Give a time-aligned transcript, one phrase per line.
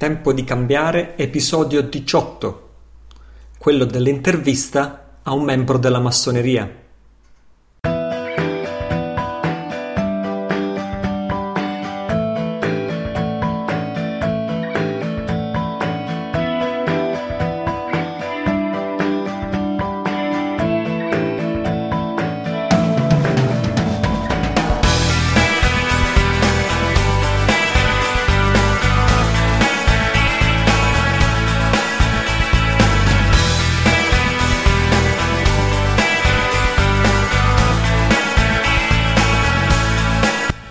[0.00, 2.68] Tempo di cambiare, episodio 18,
[3.58, 6.79] quello dell'intervista a un membro della massoneria.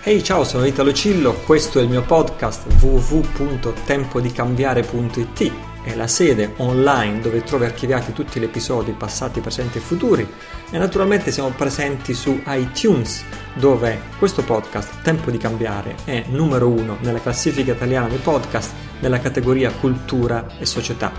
[0.10, 5.52] Ehi ciao, sono Italo Cillo, questo è il mio podcast www.tempodicambiare.it
[5.84, 10.28] è la sede online dove trovi archiviati tutti gli episodi passati, presenti e futuri
[10.72, 16.98] e naturalmente siamo presenti su iTunes dove questo podcast Tempo di Cambiare è numero uno
[17.02, 21.12] nella classifica italiana dei podcast nella categoria cultura e società.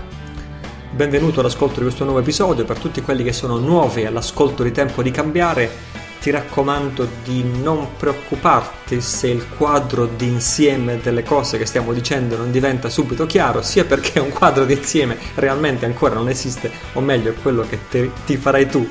[0.91, 5.01] Benvenuto all'ascolto di questo nuovo episodio per tutti quelli che sono nuovi all'ascolto di Tempo
[5.01, 11.93] di Cambiare ti raccomando di non preoccuparti se il quadro d'insieme delle cose che stiamo
[11.93, 17.01] dicendo non diventa subito chiaro, sia perché un quadro d'insieme realmente ancora non esiste, o
[17.01, 18.87] meglio è quello che te, ti farai tu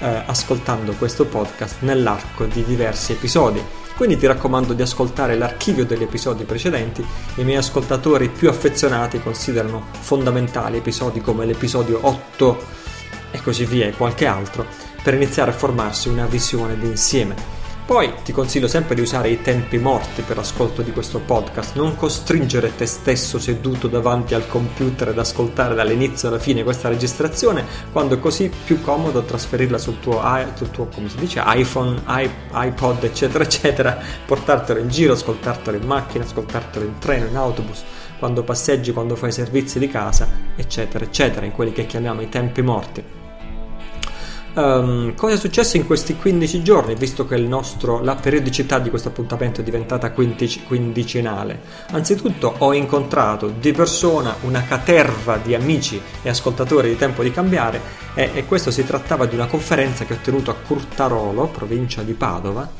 [0.00, 3.62] eh, ascoltando questo podcast nell'arco di diversi episodi.
[3.96, 7.02] Quindi ti raccomando di ascoltare l'archivio degli episodi precedenti.
[7.36, 12.62] I miei ascoltatori più affezionati considerano fondamentali episodi come l'episodio 8
[13.30, 17.52] e così via e qualche altro per iniziare a formarsi una visione d'insieme.
[17.84, 21.94] Poi ti consiglio sempre di usare i tempi morti per l'ascolto di questo podcast, non
[21.96, 28.14] costringere te stesso seduto davanti al computer ad ascoltare dall'inizio alla fine questa registrazione, quando
[28.14, 30.22] è così più comodo trasferirla sul tuo,
[30.54, 30.88] sul tuo
[31.18, 32.00] dice, iPhone,
[32.54, 37.82] iPod, eccetera, eccetera, portartelo in giro, ascoltartelo in macchina, ascoltartelo in treno, in autobus,
[38.18, 42.62] quando passeggi, quando fai servizi di casa, eccetera, eccetera, in quelli che chiamiamo i tempi
[42.62, 43.23] morti.
[44.54, 49.08] Um, cosa è successo in questi 15 giorni, visto che nostro, la periodicità di questo
[49.08, 51.60] appuntamento è diventata quindici, quindicinale?
[51.90, 57.80] Anzitutto ho incontrato di persona una caterva di amici e ascoltatori di Tempo di Cambiare
[58.14, 62.12] e, e questo si trattava di una conferenza che ho tenuto a Curtarolo, provincia di
[62.12, 62.70] Padova.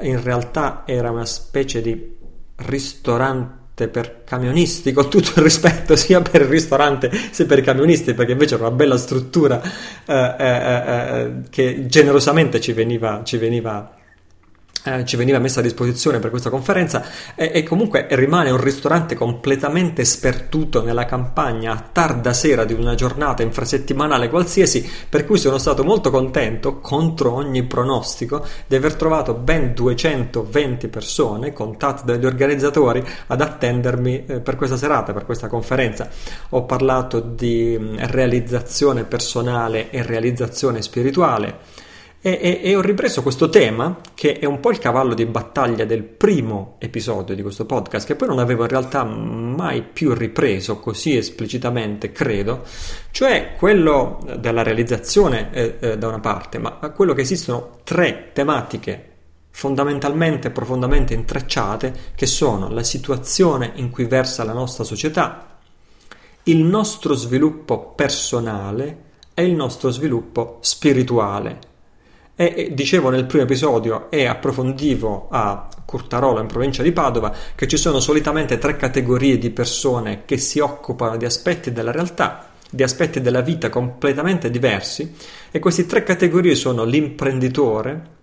[0.00, 2.16] In realtà era una specie di
[2.56, 8.14] ristorante per camionisti, con tutto il rispetto sia per il ristorante sia per i camionisti,
[8.14, 9.60] perché invece era una bella struttura
[10.06, 13.96] eh, eh, eh, eh che generosamente ci veniva, ci veniva
[14.84, 17.04] eh, ci veniva messa a disposizione per questa conferenza
[17.34, 22.94] e, e, comunque rimane un ristorante completamente sperduto nella campagna a tarda sera di una
[22.94, 29.34] giornata infrasettimanale qualsiasi per cui sono stato molto contento contro ogni pronostico di aver trovato
[29.34, 36.08] ben 220 persone contate dagli organizzatori ad attendermi eh, per questa serata, per questa conferenza.
[36.50, 41.80] Ho parlato di mm, realizzazione personale e realizzazione spirituale
[42.24, 45.84] e, e, e, ho ripreso questo tema, che è un po' il cavallo di battaglia
[45.84, 50.78] del primo episodio di questo podcast, che poi non avevo in realtà mai più ripreso
[50.78, 52.62] così esplicitamente, credo,
[53.10, 59.08] cioè quello della realizzazione eh, eh, da una parte, ma quello che esistono tre tematiche
[59.50, 65.58] fondamentalmente profondamente intrecciate, che sono la situazione in cui versa la nostra società,
[66.44, 71.70] il nostro sviluppo personale e il nostro sviluppo spirituale
[72.34, 77.76] e dicevo nel primo episodio e approfondivo a Curtarola in provincia di Padova che ci
[77.76, 83.20] sono solitamente tre categorie di persone che si occupano di aspetti della realtà, di aspetti
[83.20, 85.14] della vita completamente diversi
[85.50, 88.20] e queste tre categorie sono l'imprenditore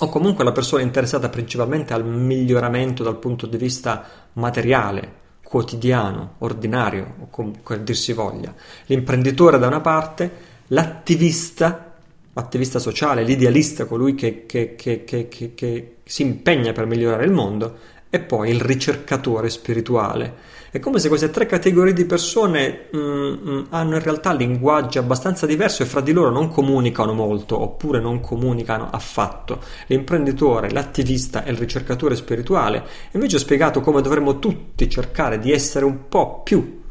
[0.00, 7.14] o comunque la persona interessata principalmente al miglioramento dal punto di vista materiale, quotidiano, ordinario
[7.20, 8.52] o comunque dir si voglia,
[8.86, 11.89] l'imprenditore da una parte, l'attivista
[12.34, 17.76] attivista sociale, l'idealista, colui che, che, che, che, si impegna per migliorare il mondo,
[18.10, 20.58] e poi il ricercatore spirituale.
[20.70, 25.46] È come se queste tre categorie di persone mm, mm, hanno in realtà linguaggi abbastanza
[25.46, 29.60] diversi e fra di loro non comunicano molto, oppure non comunicano affatto.
[29.86, 32.84] L'imprenditore, l'attivista e il ricercatore spirituale.
[33.12, 36.82] Invece ho spiegato come dovremmo tutti cercare di essere un po' più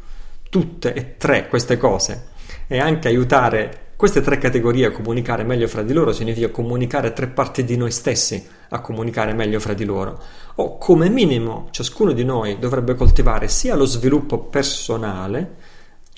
[0.50, 2.28] tutte e tre queste cose
[2.66, 7.64] e anche aiutare queste tre categorie comunicare meglio fra di loro significa comunicare tre parti
[7.64, 10.18] di noi stessi a comunicare meglio fra di loro.
[10.54, 15.56] O come minimo ciascuno di noi dovrebbe coltivare sia lo sviluppo personale,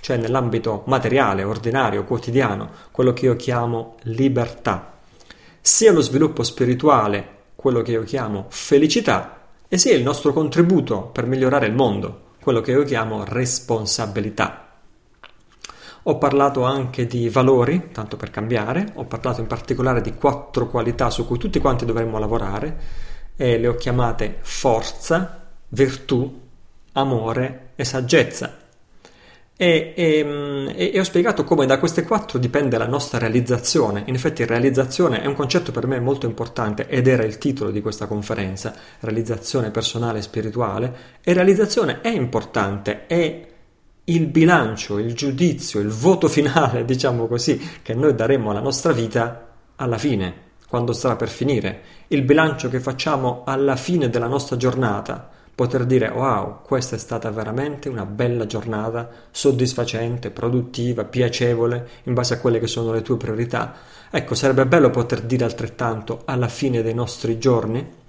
[0.01, 4.99] cioè nell'ambito materiale, ordinario, quotidiano, quello che io chiamo libertà,
[5.61, 7.27] sia lo sviluppo spirituale,
[7.57, 12.61] quello che io chiamo felicità, e sia il nostro contributo per migliorare il mondo, quello
[12.61, 14.72] che io chiamo responsabilità.
[16.05, 21.11] Ho parlato anche di valori, tanto per cambiare, ho parlato in particolare di quattro qualità
[21.11, 22.77] su cui tutti quanti dovremmo lavorare
[23.37, 26.41] e le ho chiamate forza, virtù,
[26.95, 28.59] amore e saggezza.
[29.57, 34.03] E, e, e, ho spiegato come da queste quattro dipende la nostra realizzazione.
[34.07, 37.81] In effetti realizzazione è un concetto per me molto importante ed era il titolo di
[37.81, 40.97] questa conferenza, realizzazione personale e spirituale.
[41.23, 43.51] E realizzazione è importante, è
[44.05, 49.49] il bilancio, il giudizio, il voto finale, diciamo così, che noi daremo alla nostra vita
[49.77, 50.35] alla fine,
[50.69, 51.83] quando sarà per finire.
[52.09, 57.31] Il bilancio che facciamo alla fine della nostra giornata poter dire wow, questa è stata
[57.31, 63.17] veramente una bella giornata, soddisfacente, produttiva, piacevole, in base a quelle che sono le tue
[63.17, 63.75] priorità.
[64.11, 68.01] Ecco, sarebbe bello poter dire altrettanto alla fine dei nostri giorni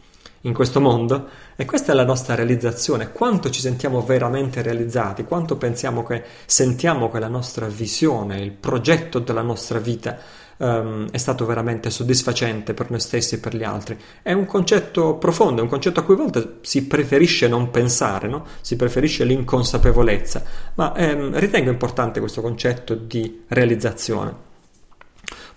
[0.45, 5.57] in questo mondo e questa è la nostra realizzazione, quanto ci sentiamo veramente realizzati, quanto
[5.57, 10.17] pensiamo che sentiamo che la nostra visione, il progetto della nostra vita
[10.57, 13.97] um, è stato veramente soddisfacente per noi stessi e per gli altri.
[14.21, 18.27] È un concetto profondo, è un concetto a cui a volte si preferisce non pensare,
[18.27, 18.45] no?
[18.61, 20.43] si preferisce l'inconsapevolezza,
[20.75, 24.51] ma ehm, ritengo importante questo concetto di realizzazione.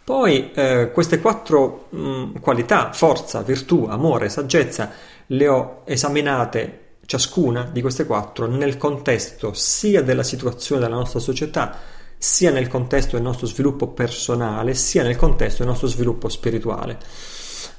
[0.06, 4.92] Poi eh, queste quattro mh, qualità, forza, virtù, amore, saggezza,
[5.26, 11.76] le ho esaminate ciascuna di queste quattro nel contesto sia della situazione della nostra società,
[12.16, 16.98] sia nel contesto del nostro sviluppo personale, sia nel contesto del nostro sviluppo spirituale.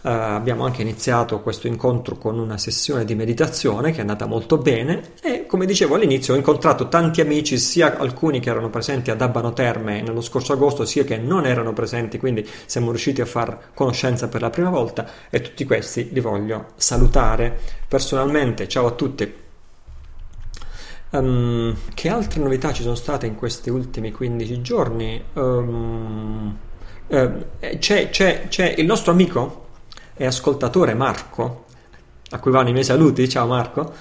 [0.08, 4.58] Uh, abbiamo anche iniziato questo incontro con una sessione di meditazione che è andata molto
[4.58, 9.20] bene e come dicevo all'inizio ho incontrato tanti amici, sia alcuni che erano presenti ad
[9.20, 13.72] Abano Terme nello scorso agosto, sia che non erano presenti, quindi siamo riusciti a far
[13.74, 18.66] conoscenza per la prima volta e tutti questi li voglio salutare personalmente.
[18.70, 19.34] Ciao a tutti!
[21.10, 25.22] Um, che altre novità ci sono state in questi ultimi 15 giorni?
[25.34, 26.58] Um,
[27.08, 27.46] uh,
[27.78, 29.66] c'è, c'è, c'è, il nostro amico
[30.18, 31.66] e ascoltatore Marco,
[32.32, 33.94] a cui vanno i miei saluti, ciao Marco,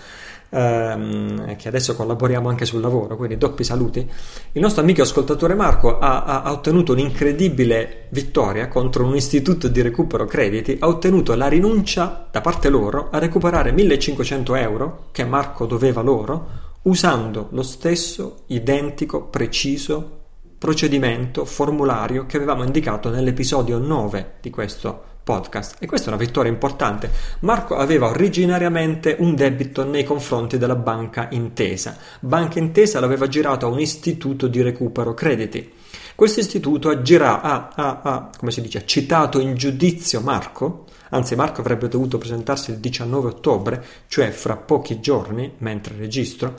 [0.49, 4.09] um, che adesso collaboriamo anche sul lavoro, quindi doppi saluti.
[4.53, 10.25] Il nostro amico ascoltatore Marco ha, ha ottenuto un'incredibile vittoria contro un istituto di recupero
[10.25, 16.03] crediti, ha ottenuto la rinuncia da parte loro a recuperare 1500 euro che Marco doveva
[16.03, 20.13] loro usando lo stesso identico, preciso
[20.59, 25.75] procedimento, formulario che avevamo indicato nell'episodio 9 di questo podcast.
[25.81, 27.11] E questa è una vittoria importante.
[27.41, 31.97] Marco aveva originariamente un debito nei confronti della banca Intesa.
[32.21, 35.73] Banca Intesa l'aveva girato a un istituto di recupero crediti.
[36.15, 41.37] Questo istituto ha, gira, ha, ha, ha, come si dice, citato in giudizio Marco Anzi,
[41.37, 46.55] Marco avrebbe dovuto presentarsi il 19 ottobre, cioè fra pochi giorni, mentre registro.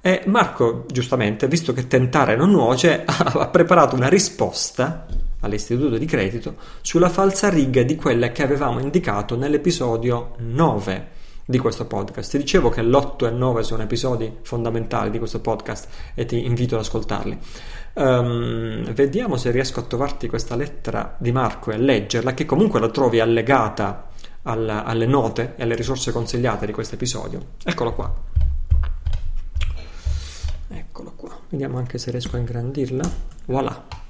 [0.00, 5.06] E Marco, giustamente, visto che tentare non nuoce, ha preparato una risposta
[5.42, 11.86] all'istituto di credito sulla falsa riga di quella che avevamo indicato nell'episodio 9 di questo
[11.86, 12.30] podcast.
[12.30, 16.44] Ti dicevo che l'8 e il 9 sono episodi fondamentali di questo podcast e ti
[16.44, 17.38] invito ad ascoltarli.
[17.94, 22.80] Um, vediamo se riesco a trovarti questa lettera di Marco e a leggerla, che comunque
[22.80, 24.08] la trovi allegata
[24.42, 27.48] alla, alle note e alle risorse consigliate di questo episodio.
[27.62, 28.12] Eccolo qua.
[30.68, 31.38] Eccolo qua.
[31.48, 33.10] Vediamo anche se riesco a ingrandirla.
[33.46, 34.01] Voilà.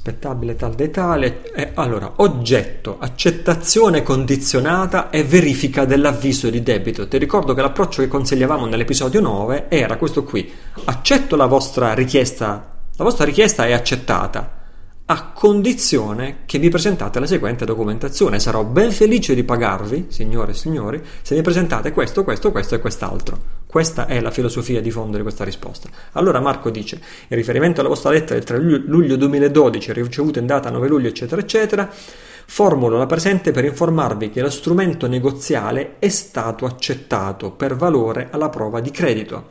[0.00, 1.52] Aspettabile tal dei tale.
[1.52, 7.06] Eh, allora, oggetto, accettazione condizionata e verifica dell'avviso di debito.
[7.06, 10.50] Ti ricordo che l'approccio che consigliavamo nell'episodio 9 era questo qui.
[10.84, 14.60] Accetto la vostra richiesta, la vostra richiesta è accettata
[15.04, 18.40] a condizione che mi presentate la seguente documentazione.
[18.40, 22.80] Sarò ben felice di pagarvi, signore e signori, se mi presentate questo, questo, questo e
[22.80, 23.59] quest'altro.
[23.70, 25.88] Questa è la filosofia di fondo di questa risposta.
[26.14, 30.70] Allora Marco dice, in riferimento alla vostra lettera del 3 luglio 2012, ricevuta in data
[30.70, 36.66] 9 luglio, eccetera, eccetera, formulo la presente per informarvi che lo strumento negoziale è stato
[36.66, 39.50] accettato per valore alla prova di credito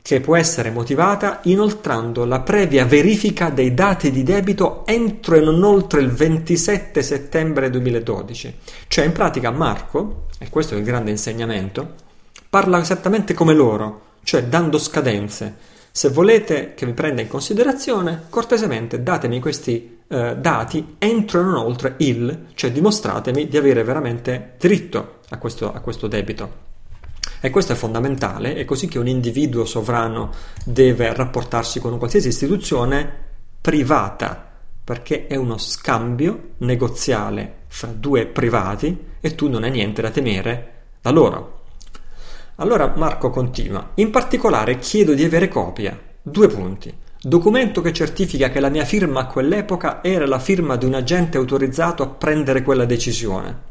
[0.00, 5.62] che può essere motivata inoltrando la previa verifica dei dati di debito entro e non
[5.62, 8.54] oltre il 27 settembre 2012.
[8.88, 12.10] Cioè in pratica Marco, e questo è il grande insegnamento,
[12.52, 15.56] parla esattamente come loro, cioè dando scadenze.
[15.90, 21.54] Se volete che mi prenda in considerazione, cortesemente datemi questi eh, dati entro e non
[21.54, 26.56] oltre il, cioè dimostratemi di avere veramente diritto a questo, a questo debito.
[27.40, 30.30] E questo è fondamentale, è così che un individuo sovrano
[30.62, 33.10] deve rapportarsi con una qualsiasi istituzione
[33.62, 34.46] privata,
[34.84, 40.72] perché è uno scambio negoziale fra due privati e tu non hai niente da temere
[41.00, 41.60] da loro.
[42.62, 43.90] Allora Marco continua.
[43.94, 45.98] In particolare chiedo di avere copia.
[46.22, 46.94] Due punti.
[47.20, 51.38] Documento che certifica che la mia firma a quell'epoca era la firma di un agente
[51.38, 53.70] autorizzato a prendere quella decisione.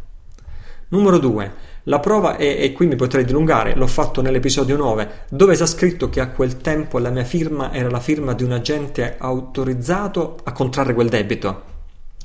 [0.90, 1.54] Numero 2.
[1.84, 6.10] La prova è, e qui mi potrei dilungare, l'ho fatto nell'episodio 9, dove sta scritto
[6.10, 10.52] che a quel tempo la mia firma era la firma di un agente autorizzato a
[10.52, 11.64] contrarre quel debito.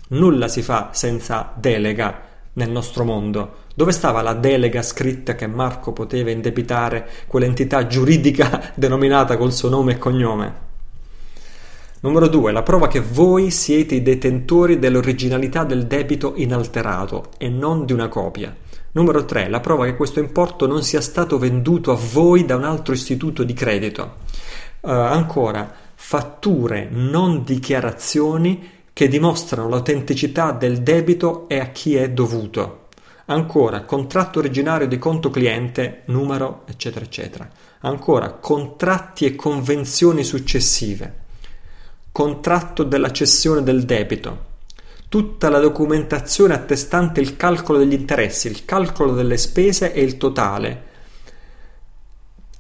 [0.09, 2.23] Nulla si fa senza delega
[2.55, 3.65] nel nostro mondo.
[3.77, 9.93] Dove stava la delega scritta che Marco poteva indebitare quell'entità giuridica denominata col suo nome
[9.93, 10.55] e cognome?
[12.01, 12.53] Numero 2.
[12.53, 18.09] La prova che voi siete i detentori dell'originalità del debito inalterato e non di una
[18.09, 18.57] copia.
[18.93, 19.51] Numero 3.
[19.51, 23.45] La prova che questo importo non sia stato venduto a voi da un altro istituto
[23.45, 24.15] di credito.
[24.81, 32.85] Uh, ancora, fatture, non dichiarazioni che dimostrano l'autenticità del debito e a chi è dovuto.
[33.29, 37.49] Ancora, contratto originario di conto cliente, numero, eccetera, eccetera.
[37.81, 41.25] Ancora, contratti e convenzioni successive.
[42.13, 44.45] Contratto della cessione del debito,
[45.09, 50.85] tutta la documentazione attestante il calcolo degli interessi, il calcolo delle spese e il totale,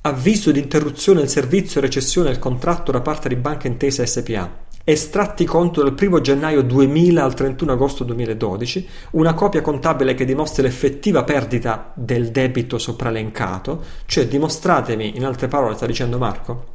[0.03, 4.66] avviso di interruzione del servizio e recessione del contratto da parte di Banca Intesa SPA,
[4.89, 10.63] estratti conto dal 1 gennaio 2000 al 31 agosto 2012, una copia contabile che dimostri
[10.63, 16.67] l'effettiva perdita del debito sopraelencato, cioè dimostratemi, in altre parole sta dicendo Marco,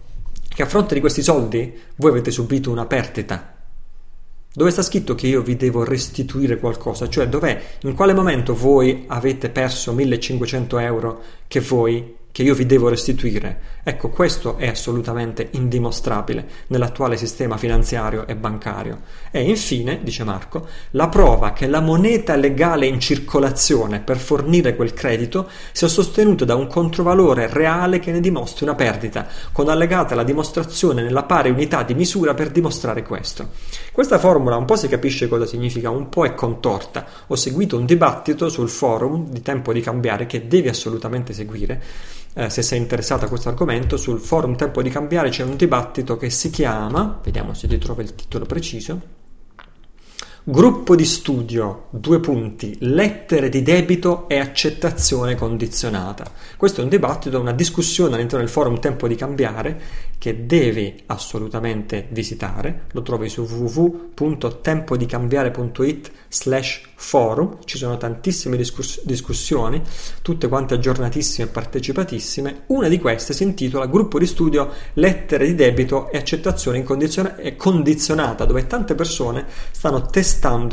[0.49, 3.55] che a fronte di questi soldi voi avete subito una perdita.
[4.53, 7.07] Dove sta scritto che io vi devo restituire qualcosa?
[7.07, 7.61] Cioè, dov'è?
[7.83, 13.69] In quale momento voi avete perso 1500 euro che voi che io vi devo restituire.
[13.83, 19.01] Ecco, questo è assolutamente indimostrabile nell'attuale sistema finanziario e bancario.
[19.31, 24.93] E infine, dice Marco, la prova che la moneta legale in circolazione per fornire quel
[24.93, 30.23] credito sia sostenuta da un controvalore reale che ne dimostri una perdita, con allegata la
[30.23, 33.49] dimostrazione nella pari unità di misura per dimostrare questo.
[33.91, 37.05] Questa formula un po' si capisce cosa significa, un po' è contorta.
[37.27, 41.81] Ho seguito un dibattito sul forum di tempo di cambiare che devi assolutamente seguire
[42.33, 46.17] eh, se sei interessato a questo argomento, sul forum Tempo di Cambiare c'è un dibattito
[46.17, 49.19] che si chiama, vediamo se ti trova il titolo preciso,
[50.43, 56.31] Gruppo di studio, due punti, lettere di debito e accettazione condizionata.
[56.57, 59.79] Questo è un dibattito, una discussione all'interno del forum Tempo di Cambiare
[60.17, 62.85] che devi assolutamente visitare.
[62.93, 67.59] Lo trovi su www.tempodicambiare.it slash forum.
[67.63, 69.79] Ci sono tantissime discuss- discussioni,
[70.23, 72.63] tutte quante aggiornatissime e partecipatissime.
[72.67, 78.45] Una di queste si intitola Gruppo di studio lettere di debito e accettazione incondizion- condizionata,
[78.45, 80.29] dove tante persone stanno testando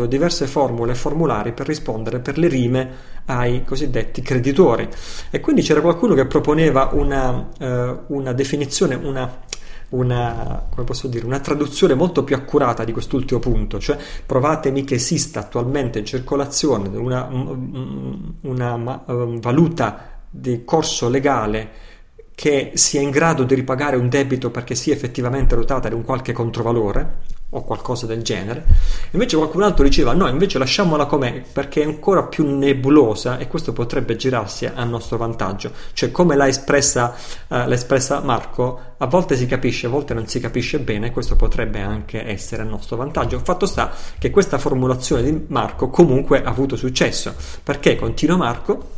[0.06, 2.90] diverse formule e formulari per rispondere per le rime
[3.26, 4.88] ai cosiddetti creditori.
[5.30, 9.40] E quindi c'era qualcuno che proponeva una, uh, una definizione, una,
[9.90, 10.68] una,
[11.04, 16.04] dire, una, traduzione molto più accurata di quest'ultimo punto, cioè provatemi che esista attualmente in
[16.04, 17.28] circolazione una,
[18.42, 18.74] una
[19.04, 21.86] uh, valuta di corso legale
[22.34, 26.32] che sia in grado di ripagare un debito perché sia effettivamente dotata di un qualche
[26.32, 27.18] controvalore,
[27.50, 28.64] o qualcosa del genere.
[29.12, 33.72] Invece qualcun altro diceva no, invece lasciamola com'è perché è ancora più nebulosa e questo
[33.72, 35.72] potrebbe girarsi a nostro vantaggio.
[35.92, 37.14] Cioè come l'ha espressa,
[37.48, 41.36] uh, l'ha espressa Marco, a volte si capisce, a volte non si capisce bene questo
[41.36, 43.40] potrebbe anche essere a nostro vantaggio.
[43.42, 48.96] Fatto sta che questa formulazione di Marco comunque ha avuto successo perché continua Marco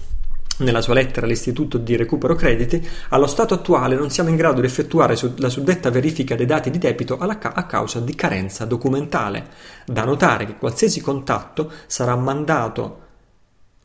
[0.60, 4.66] nella sua lettera all'Istituto di Recupero Crediti, allo stato attuale non siamo in grado di
[4.66, 9.48] effettuare la suddetta verifica dei dati di debito a causa di carenza documentale.
[9.84, 12.98] Da notare che qualsiasi contatto sarà mandato,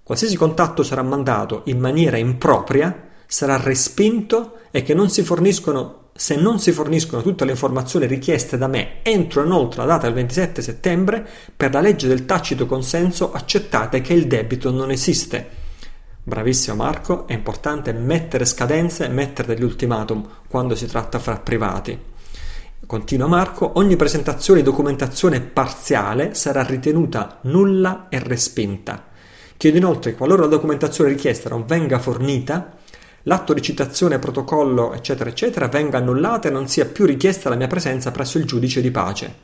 [0.03, 6.37] qualsiasi contatto sarà mandato in maniera impropria sarà respinto e che non si forniscono se
[6.37, 10.61] non si forniscono tutte le informazioni richieste da me entro inoltre la data del 27
[10.61, 15.63] settembre, per la legge del tacito consenso accettate che il debito non esiste.
[16.27, 21.95] Bravissimo Marco, è importante mettere scadenze mettere degli ultimatum quando si tratta fra privati.
[22.87, 29.05] Continua Marco, ogni presentazione di documentazione parziale sarà ritenuta nulla e respinta.
[29.55, 32.73] Chiedo inoltre, qualora la documentazione richiesta non venga fornita,
[33.21, 37.67] l'atto di citazione, protocollo, eccetera, eccetera, venga annullata e non sia più richiesta la mia
[37.67, 39.35] presenza presso il giudice di pace.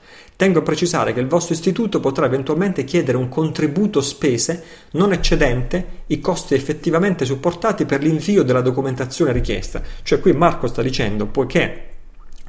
[0.41, 6.05] Tengo a precisare che il vostro istituto potrà eventualmente chiedere un contributo spese non eccedente
[6.07, 9.83] i costi effettivamente supportati per l'invio della documentazione richiesta.
[10.01, 11.90] Cioè qui Marco sta dicendo, poiché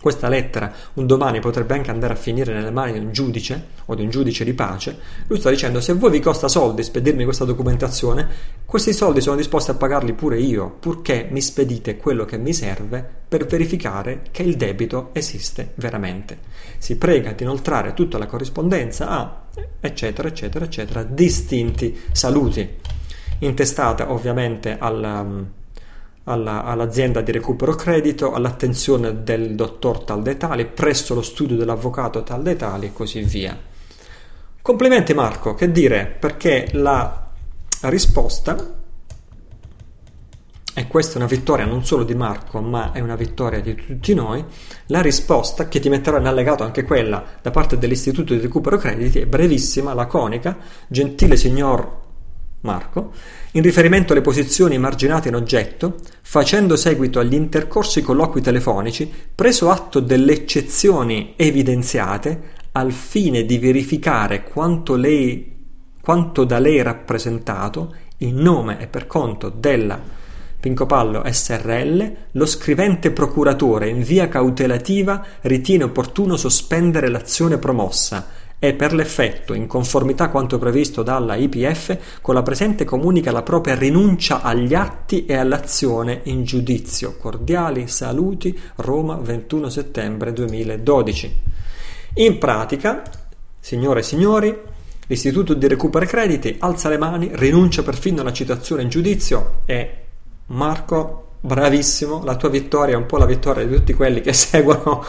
[0.03, 3.95] questa lettera un domani potrebbe anche andare a finire nelle mani di un giudice o
[3.95, 7.23] di un giudice di pace, lui sta dicendo se a voi vi costa soldi spedirmi
[7.23, 8.29] questa documentazione,
[8.67, 13.09] questi soldi sono disposto a pagarli pure io, purché mi spedite quello che mi serve
[13.29, 16.39] per verificare che il debito esiste veramente.
[16.79, 19.41] Si prega di inoltrare tutta la corrispondenza a
[19.81, 22.69] eccetera eccetera eccetera distinti saluti
[23.39, 25.61] intestata ovviamente al
[26.25, 30.37] alla, all'azienda di recupero credito, all'attenzione del dottor tal dei
[30.67, 33.59] presso lo studio dell'avvocato tal dei e così via.
[34.61, 37.31] Complimenti Marco, che dire, perché la
[37.81, 38.81] risposta,
[40.75, 44.15] e questa è una vittoria non solo di Marco, ma è una vittoria di tutti
[44.15, 44.45] noi,
[44.87, 49.19] la risposta, che ti metterò in allegato anche quella da parte dell'Istituto di recupero crediti,
[49.19, 52.02] è brevissima, laconica, gentile signor
[52.63, 53.13] Marco,
[53.53, 60.01] in riferimento alle posizioni marginate in oggetto, facendo seguito agli intercorsi colloqui telefonici, preso atto
[60.01, 65.55] delle eccezioni evidenziate al fine di verificare quanto, lei,
[66.01, 70.21] quanto da lei rappresentato, in nome e per conto della
[70.63, 78.29] Pincopallo SRL, lo scrivente procuratore in via cautelativa ritiene opportuno sospendere l'azione promossa
[78.65, 83.43] e per l'effetto, in conformità a quanto previsto dalla IPF, con la presente comunica la
[83.43, 87.17] propria rinuncia agli atti e all'azione in giudizio.
[87.17, 91.41] Cordiali saluti, Roma 21 settembre 2012.
[92.15, 93.03] In pratica,
[93.59, 94.57] signore e signori,
[95.09, 100.05] l'Istituto di Recupero Crediti alza le mani, rinuncia perfino alla citazione in giudizio e
[100.47, 105.05] Marco bravissimo, la tua vittoria è un po' la vittoria di tutti quelli che seguono,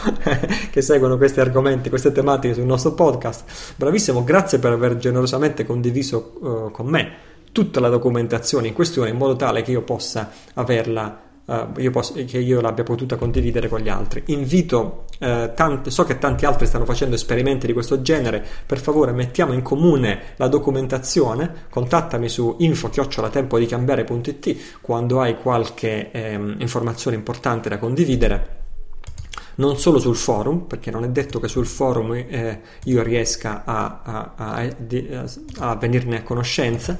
[0.70, 3.74] che seguono questi argomenti, queste tematiche sul nostro podcast.
[3.76, 7.12] Bravissimo, grazie per aver generosamente condiviso uh, con me
[7.52, 12.14] tutta la documentazione in questione in modo tale che io possa averla Uh, io posso,
[12.24, 14.22] che io l'abbia potuta condividere con gli altri.
[14.26, 19.12] Invito, uh, tanti, so che tanti altri stanno facendo esperimenti di questo genere, per favore
[19.12, 27.78] mettiamo in comune la documentazione, contattami su info-tempo-di-cambiare.it quando hai qualche eh, informazione importante da
[27.78, 28.62] condividere.
[29.56, 34.00] Non solo sul forum, perché non è detto che sul forum eh, io riesca a,
[34.02, 34.72] a, a,
[35.58, 36.98] a, venirne a conoscenza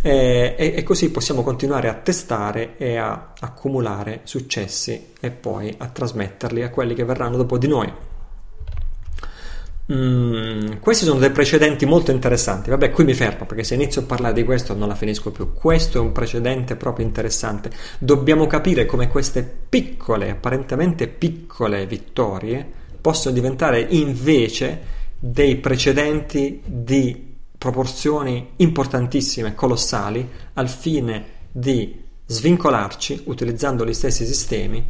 [0.00, 5.88] eh, e, e, così possiamo continuare a testare e a accumulare successi e poi a
[5.88, 7.92] trasmetterli a quelli che verranno dopo di noi.
[9.90, 12.68] Mm, questi sono dei precedenti molto interessanti.
[12.68, 15.54] Vabbè, qui mi fermo perché se inizio a parlare di questo non la finisco più.
[15.54, 17.70] Questo è un precedente proprio interessante.
[17.98, 27.27] Dobbiamo capire come queste piccole, apparentemente piccole vittorie possono diventare invece dei precedenti di
[27.58, 34.86] proporzioni importantissime, colossali, al fine di svincolarci utilizzando gli stessi sistemi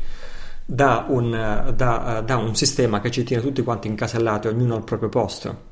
[0.64, 5.09] da un, da, da un sistema che ci tiene tutti quanti incasellati, ognuno al proprio
[5.09, 5.66] posto.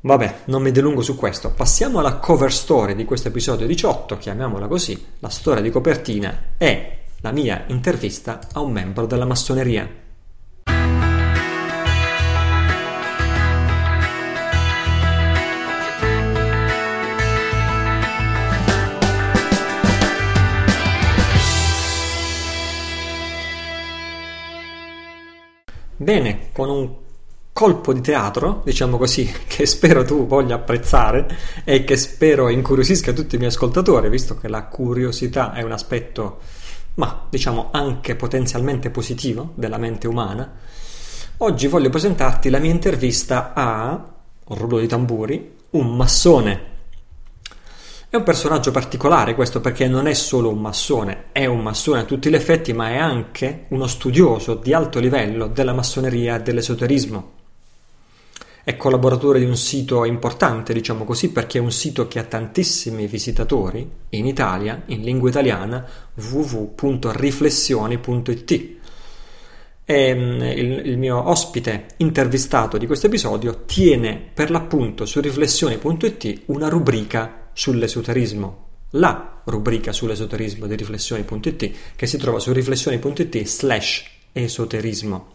[0.00, 1.50] Vabbè, non mi dilungo su questo.
[1.50, 5.04] Passiamo alla cover story di questo episodio 18, chiamiamola così.
[5.18, 10.04] La storia di copertina è la mia intervista a un membro della massoneria.
[26.06, 26.94] Bene, con un
[27.52, 31.26] colpo di teatro, diciamo così, che spero tu voglia apprezzare
[31.64, 36.38] e che spero incuriosisca tutti i miei ascoltatori, visto che la curiosità è un aspetto,
[36.94, 40.48] ma diciamo anche potenzialmente positivo della mente umana.
[41.38, 44.00] Oggi voglio presentarti la mia intervista a,
[44.44, 46.74] rullo di tamburi, un massone
[48.16, 52.04] è un personaggio particolare questo perché non è solo un massone, è un massone a
[52.04, 57.34] tutti gli effetti, ma è anche uno studioso di alto livello della massoneria e dell'esoterismo.
[58.64, 63.06] È collaboratore di un sito importante, diciamo così, perché è un sito che ha tantissimi
[63.06, 68.74] visitatori in Italia, in lingua italiana, www.riflessioni.it.
[69.84, 76.42] E mm, il, il, mio ospite intervistato di questo episodio tiene per l'appunto su riflessioni.it
[76.46, 85.32] una rubrica sull'esoterismo, la rubrica sull'esoterismo di riflessioni.it che si trova su riflessioni.it slash esoterismo.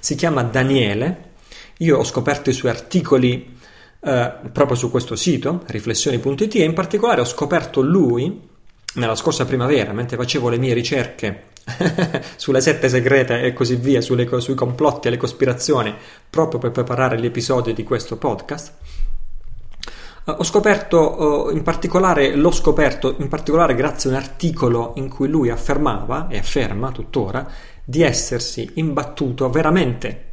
[0.00, 1.30] Si chiama Daniele,
[1.78, 3.56] io ho scoperto i suoi articoli
[4.00, 8.40] eh, proprio su questo sito, riflessioni.it, e in particolare ho scoperto lui
[8.94, 11.50] nella scorsa primavera, mentre facevo le mie ricerche
[12.34, 15.94] sulle sette segrete e così via, sulle, sui complotti e le cospirazioni,
[16.28, 18.72] proprio per preparare gli episodi di questo podcast
[20.36, 25.48] ho scoperto in particolare, l'ho scoperto in particolare grazie a un articolo in cui lui
[25.48, 27.48] affermava, e afferma tuttora,
[27.82, 30.24] di essersi imbattuto veramente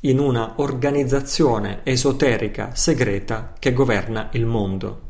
[0.00, 5.00] in una organizzazione esoterica segreta che governa il mondo.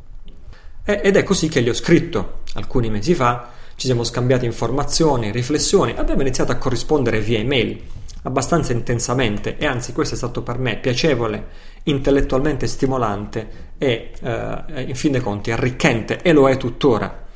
[0.84, 5.94] Ed è così che gli ho scritto alcuni mesi fa, ci siamo scambiati informazioni, riflessioni,
[5.96, 7.80] abbiamo iniziato a corrispondere via email
[8.22, 11.46] abbastanza intensamente e anzi questo è stato per me piacevole,
[11.84, 17.28] intellettualmente stimolante e eh, in fin dei conti arricchente e lo è tuttora.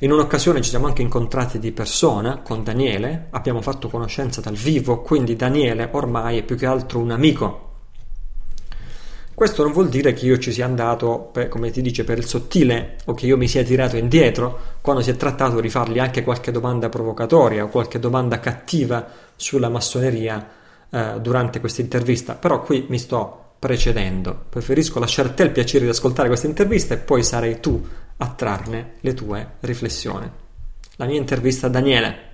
[0.00, 5.00] In un'occasione ci siamo anche incontrati di persona con Daniele, abbiamo fatto conoscenza dal vivo,
[5.00, 7.62] quindi Daniele ormai è più che altro un amico.
[9.34, 12.26] Questo non vuol dire che io ci sia andato, per, come ti dice, per il
[12.26, 16.22] sottile o che io mi sia tirato indietro quando si è trattato di fargli anche
[16.24, 20.48] qualche domanda provocatoria o qualche domanda cattiva sulla massoneria
[20.90, 24.46] eh, durante questa intervista, però qui mi sto precedendo.
[24.48, 27.84] Preferisco lasciare a te il piacere di ascoltare questa intervista e poi sarai tu
[28.18, 30.30] a trarne le tue riflessioni.
[30.96, 32.24] La mia intervista a Daniele.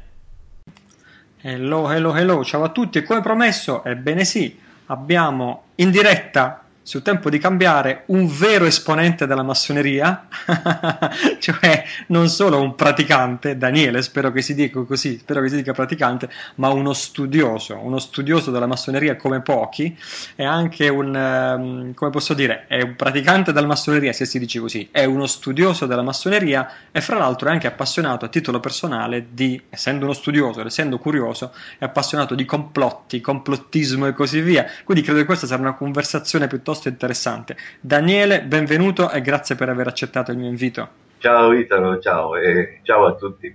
[1.41, 4.57] Hello, hello, hello, ciao a tutti come promesso, ebbene sì,
[4.87, 10.27] abbiamo in diretta sul tempo di cambiare un vero esponente della massoneria,
[11.39, 15.73] cioè non solo un praticante, Daniele, spero che si dica così, spero che si dica
[15.73, 19.97] praticante, ma uno studioso, uno studioso della massoneria come pochi,
[20.35, 24.59] è anche un, um, come posso dire, è un praticante della massoneria, se si dice
[24.59, 29.29] così, è uno studioso della massoneria e fra l'altro è anche appassionato a titolo personale
[29.31, 35.05] di, essendo uno studioso, essendo curioso, è appassionato di complotti, complottismo e così via, quindi
[35.05, 37.57] credo che questa sarà una conversazione piuttosto piuttosto interessante.
[37.81, 41.01] Daniele, benvenuto e grazie per aver accettato il mio invito.
[41.19, 43.55] Ciao Italo, ciao e ciao a tutti.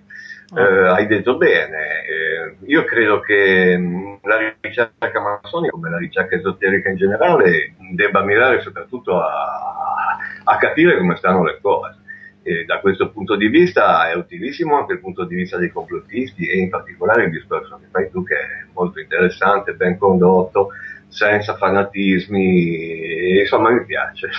[0.50, 0.60] Oh.
[0.60, 6.36] Eh, hai detto bene, eh, io credo che mm, la ricerca massonica, come la ricerca
[6.36, 11.96] esoterica in generale, debba mirare soprattutto a, a capire come stanno le cose.
[12.44, 16.48] E da questo punto di vista è utilissimo anche il punto di vista dei complottisti
[16.48, 20.70] e in particolare il discorso che fai tu che è molto interessante, ben condotto,
[21.08, 24.30] senza fanatismi, insomma mi piace.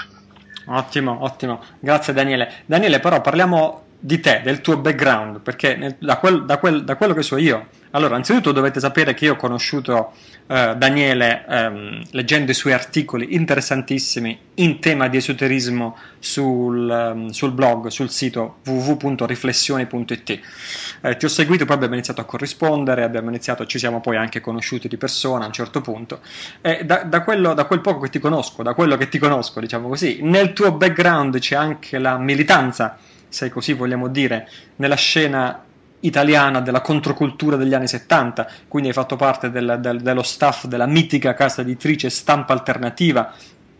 [0.66, 2.52] Ottimo, ottimo, grazie Daniele.
[2.66, 6.96] Daniele, però parliamo di te, del tuo background, perché nel, da, quel, da, quel, da,
[6.96, 10.12] quello che so io, allora, anzitutto dovete sapere che io ho conosciuto
[10.46, 17.52] eh, Daniele ehm, leggendo i suoi articoli interessantissimi in tema di esoterismo sul, um, sul
[17.52, 20.40] blog, sul sito www.riflessioni.it.
[21.00, 24.40] Eh, ti ho seguito, poi abbiamo iniziato a corrispondere, abbiamo iniziato, ci siamo poi anche
[24.40, 26.20] conosciuti di persona a un certo punto.
[26.60, 29.60] E da, da, quello, da quel poco che ti conosco, da quello che ti conosco,
[29.60, 35.62] diciamo così, nel tuo background c'è anche la militanza se così vogliamo dire, nella scena
[36.00, 40.86] italiana della controcultura degli anni 70, quindi hai fatto parte del, del, dello staff della
[40.86, 43.32] mitica casa editrice Stampa Alternativa.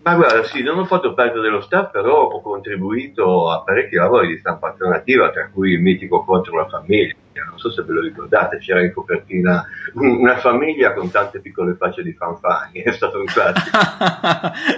[0.03, 4.29] Ma guarda, sì, non ho fatto parte dello staff, però ho contribuito a parecchi lavori
[4.29, 7.15] di stampa alternativa, tra cui il mitico Contro la famiglia,
[7.49, 12.03] non so se ve lo ricordate, c'era in copertina una famiglia con tante piccole facce
[12.03, 13.79] di fanfani, è stato un classico.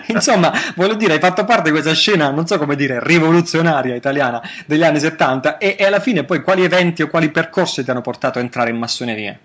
[0.13, 4.41] Insomma, voglio dire, hai fatto parte di questa scena, non so come dire, rivoluzionaria italiana
[4.67, 8.01] degli anni 70 e, e alla fine poi quali eventi o quali percorsi ti hanno
[8.01, 9.39] portato a entrare in massoneria?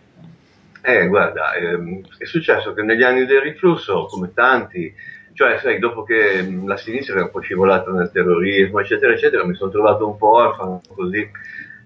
[0.82, 4.94] Eh, guarda, ehm, è successo che negli anni del riflusso, come tanti,
[5.36, 9.54] cioè, sai, dopo che la sinistra era un po' scivolata nel terrorismo, eccetera, eccetera, mi
[9.54, 11.30] sono trovato un po' orfano così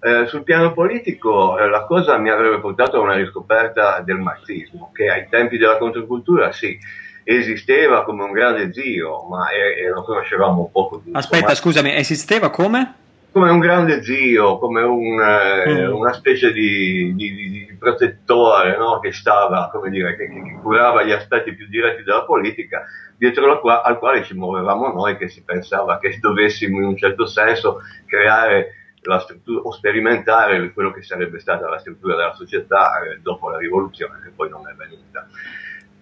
[0.01, 4.91] eh, sul piano politico eh, la cosa mi avrebbe portato a una riscoperta del marxismo,
[4.93, 6.77] che ai tempi della controcultura sì,
[7.23, 11.03] esisteva come un grande zio, ma eh, eh lo conoscevamo poco.
[11.12, 11.55] Aspetta, ma...
[11.55, 12.95] scusami, esisteva come?
[13.31, 15.93] Come un grande zio, come un, eh, mm.
[15.93, 18.99] una specie di, di, di protettore no?
[18.99, 22.85] che stava, come dire, che, che, curava gli aspetti più diretti della politica,
[23.19, 27.27] dietro qua, al quale ci muovevamo noi, che si pensava che dovessimo in un certo
[27.27, 33.19] senso creare la struttura, o sperimentare quello che sarebbe stata la struttura della società eh,
[33.21, 35.27] dopo la rivoluzione, che poi non è venuta.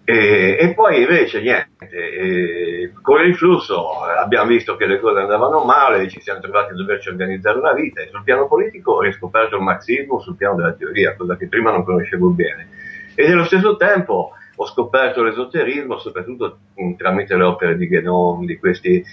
[0.03, 5.65] E, e poi invece niente, eh, con il flusso abbiamo visto che le cose andavano
[5.65, 9.57] male, ci siamo trovati a doverci organizzare una vita e sul piano politico ho riscoperto
[9.57, 12.69] il marxismo sul piano della teoria, cosa che prima non conoscevo bene.
[13.15, 16.59] E nello stesso tempo ho scoperto l'esoterismo, soprattutto
[16.97, 19.03] tramite le opere di Genom, di questi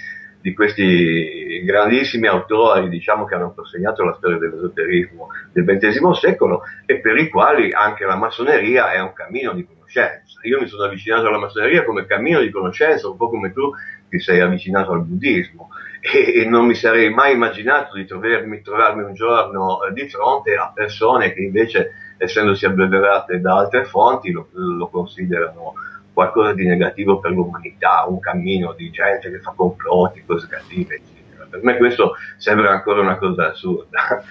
[0.44, 7.00] di questi grandissimi autori diciamo, che hanno consegnato la storia dell'esoterismo del XX secolo e
[7.00, 10.40] per i quali anche la massoneria è un cammino di conoscenza.
[10.42, 13.70] Io mi sono avvicinato alla massoneria come cammino di conoscenza, un po' come tu
[14.10, 15.70] ti sei avvicinato al buddismo
[16.06, 20.70] e, non mi sarei mai immaginato di trovarmi, trovarmi un giorno eh, di fronte a
[20.74, 25.72] persone che invece, essendosi abbeverate da altre fonti, lo, lo considerano
[26.12, 31.46] qualcosa di negativo per l'umanità, un cammino di gente che fa complotti, cose cattive, eccetera.
[31.48, 34.22] Per me questo sembra ancora una cosa assurda.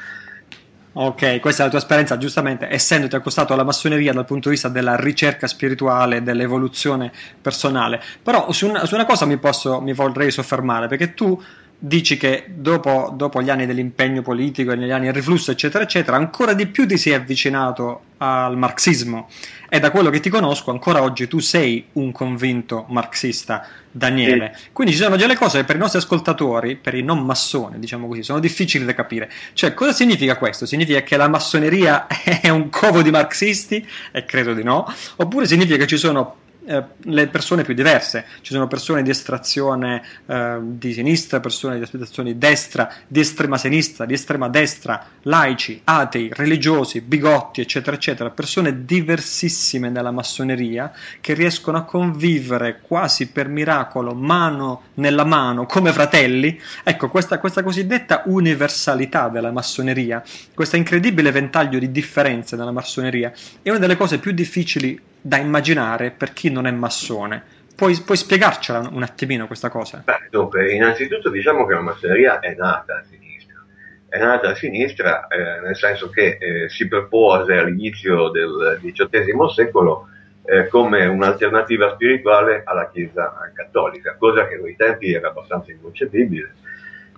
[0.96, 4.70] Ok, questa è la tua esperienza, giustamente, essendoti accostato alla massoneria dal punto di vista
[4.70, 8.00] della ricerca spirituale, dell'evoluzione personale.
[8.22, 11.42] Però su una, su una cosa mi, posso, mi vorrei soffermare, perché tu
[11.86, 16.16] dici che dopo, dopo, gli anni dell'impegno politico e negli anni del riflusso, eccetera, eccetera,
[16.16, 19.28] ancora di più ti sei avvicinato al marxismo.
[19.68, 24.54] E da quello che ti conosco, ancora oggi tu sei un convinto marxista, Daniele.
[24.56, 24.70] Sì.
[24.72, 28.08] Quindi ci sono delle cose che per i nostri ascoltatori, per i non massoni, diciamo
[28.08, 29.30] così, sono difficili da capire.
[29.52, 30.66] Cioè, cosa significa questo?
[30.66, 32.08] Significa che la massoneria
[32.40, 33.86] è un covo di marxisti?
[34.14, 34.86] E credo di no.
[35.18, 38.26] Oppure significa che ci sono eh, le persone più diverse.
[38.42, 43.58] Ci sono persone di estrazione eh, di sinistra, persone di estrazione di destra, di estrema
[43.58, 48.30] sinistra, di estrema destra, laici, atei, religiosi, bigotti, eccetera, eccetera.
[48.30, 55.92] Persone diversissime nella massoneria che riescono a convivere quasi per miracolo, mano nella mano, come
[55.92, 56.60] fratelli.
[56.84, 60.24] Ecco, questa, questa cosiddetta universalità della massoneria,
[60.54, 66.12] questo incredibile ventaglio di differenze nella massoneria, è una delle cose più difficili da immaginare
[66.12, 67.42] per chi non è massone.
[67.76, 70.04] Puoi, puoi spiegarcela un attimino questa cosa?
[70.04, 73.64] Beh, dunque, innanzitutto diciamo che la massoneria è nata a sinistra.
[74.10, 80.10] È nata a sinistra eh, nel senso che eh, si propose all'inizio del XVIII secolo
[80.46, 86.54] eh, come un'alternativa spirituale alla Chiesa cattolica, cosa che a quei tempi era abbastanza inconcepibile.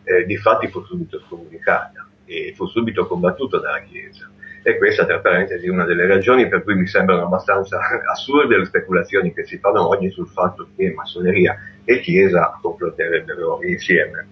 [0.03, 4.29] Eh, difatti fu subito scomunicata e fu subito combattuta dalla Chiesa.
[4.67, 7.77] E questa, tra parentesi, è una delle ragioni per cui mi sembrano abbastanza
[8.11, 14.27] assurde le speculazioni che si fanno oggi sul fatto che massoneria e Chiesa complotterebbero insieme.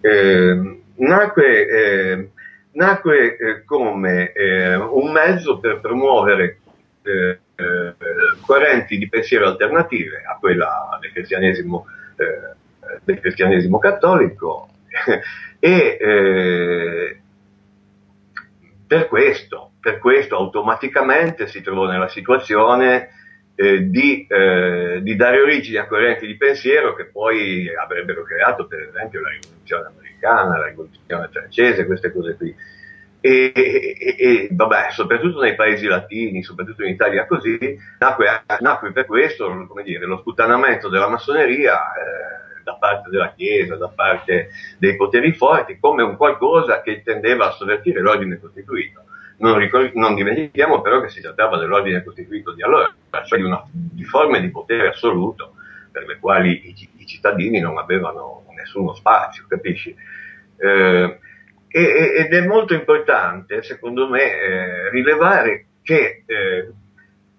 [0.00, 2.30] Eh, nacque, eh,
[2.72, 6.58] nacque eh, come eh, un mezzo per promuovere
[7.02, 7.94] eh, eh,
[8.44, 11.86] correnti di pensiero alternative a quella del cristianesimo,
[13.04, 14.68] del cristianesimo cattolico
[15.60, 17.20] e
[18.90, 23.10] per questo, per questo automaticamente si trovò nella situazione
[23.54, 28.80] eh, di, eh, di, dare origine a correnti di pensiero che poi avrebbero creato per
[28.80, 32.52] esempio la rivoluzione americana, la rivoluzione francese, queste cose qui.
[33.20, 39.06] E, e, e, vabbè, soprattutto nei paesi latini, soprattutto in Italia così, nacque, nacque per
[39.06, 45.32] questo, dire, lo sputtanamento della massoneria eh, da parte della Chiesa, da parte dei poteri
[45.32, 49.04] forti, come un qualcosa che tendeva a sovvertire l'ordine costituito.
[49.38, 53.62] Non, ricor- non, dimentichiamo però che si trattava dell'ordine costituito di allora, cioè di, una,
[53.72, 55.54] di forme di potere assoluto
[55.90, 59.94] per le quali i, i cittadini non avevano nessuno spazio, capisci?
[60.58, 61.18] Eh,
[61.72, 66.68] ed è molto importante, secondo me, eh, rilevare che eh,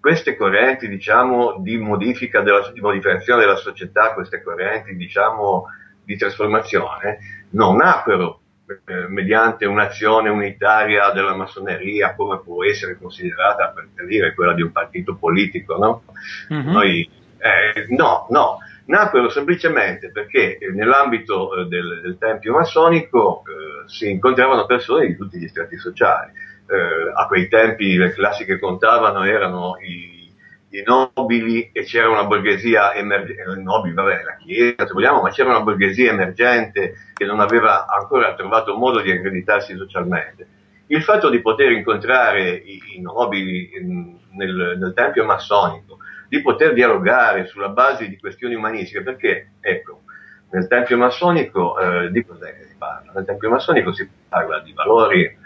[0.01, 5.67] queste correnti diciamo, di modifica della, di modificazione della società, queste correnti diciamo,
[6.03, 7.19] di trasformazione,
[7.51, 8.41] non nacquero
[8.85, 14.71] eh, mediante un'azione unitaria della massoneria come può essere considerata per, dire quella di un
[14.71, 16.03] partito politico, no?
[16.51, 16.71] Mm-hmm.
[16.71, 24.09] Noi, eh, no, no, nacquero semplicemente perché nell'ambito eh, del, del, tempio massonico eh, si
[24.09, 26.31] incontravano persone di tutti gli strati sociali
[26.71, 30.33] eh, a quei tempi le classi che contavano erano i,
[30.69, 35.29] i nobili e c'era una borghesia emergente, eh, nobili, vabbè, la chiesa se vogliamo, ma
[35.29, 40.47] c'era una borghesia emergente che non aveva ancora trovato modo di accreditarsi socialmente.
[40.87, 45.97] Il fatto di poter incontrare i, i nobili in, nel, nel tempio massonico,
[46.29, 50.03] di poter dialogare sulla base di questioni umanistiche, perché, ecco,
[50.51, 53.11] nel tempio massonico eh, di cos'è che si parla?
[53.13, 55.39] Nel tempio massonico si parla di valori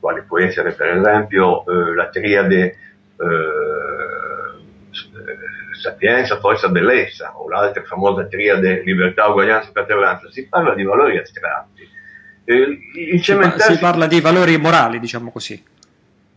[0.00, 2.76] quale può essere per esempio eh, la triade
[3.20, 3.80] eh,
[5.80, 11.18] sapienza, forza, bellezza, o l'altra famosa triade libertà, uguaglianza e fratellanza, si parla di valori
[11.18, 11.88] astratti.
[12.44, 15.62] Eh, si, pa- si, parla di valori morali, diciamo così.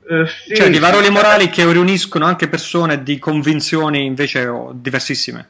[0.05, 5.47] Eh, sì, cioè di valori morali che riuniscono anche persone di convinzioni invece diversissime.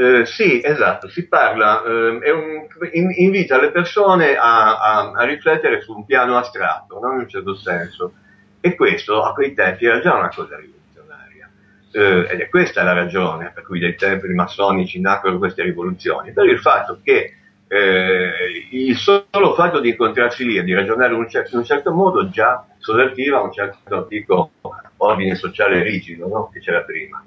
[0.00, 5.82] Eh, sì, esatto, si parla, eh, un, in, invita le persone a, a, a, riflettere
[5.82, 7.12] su un piano astratto, no?
[7.12, 8.14] in un certo senso,
[8.60, 11.50] e questo a quei tempi era già una cosa rivoluzionaria,
[11.92, 16.46] eh, ed è questa la ragione per cui dai tempi massonici nacquero queste rivoluzioni, per
[16.46, 17.34] il fatto che
[17.68, 21.64] eh, il solo fatto di incontrarsi lì e di ragionare in un, cer- in un
[21.66, 24.52] certo modo già sovvertiva un certo antico
[24.96, 26.48] ordine sociale rigido no?
[26.50, 27.22] che c'era prima.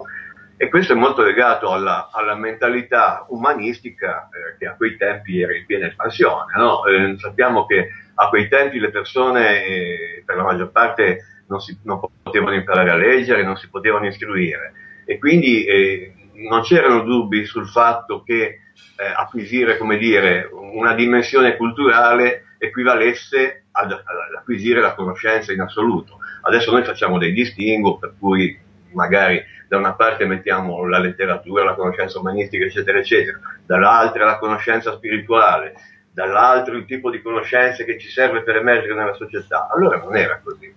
[0.55, 5.55] E questo è molto legato alla, alla mentalità umanistica eh, che a quei tempi era
[5.55, 6.53] in piena espansione.
[6.55, 6.85] No?
[6.85, 11.77] Eh, sappiamo che a quei tempi le persone, eh, per la maggior parte, non, si,
[11.83, 14.73] non, potevano imparare a leggere, non si potevano istruire.
[15.05, 18.59] e quindi eh, non c'erano dubbi sul fatto che
[18.95, 24.01] eh, acquisire, dire, una dimensione culturale equivalesse ad, ad,
[24.37, 26.19] acquisire la conoscenza in assoluto.
[26.41, 28.57] Adesso noi facciamo dei distinguo per cui
[28.93, 34.93] magari da una parte mettiamo la letteratura, la conoscenza umanistica, eccetera, eccetera, dall'altra la conoscenza
[34.93, 35.73] spirituale,
[36.11, 39.67] dall'altro il tipo di conoscenze che ci serve per emergere nella società.
[39.73, 40.71] Allora non era così.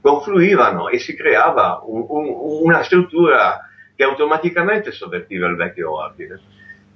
[0.00, 2.26] Confluivano e si creava un, un,
[2.64, 6.40] una struttura che automaticamente sovvertiva il vecchio ordine.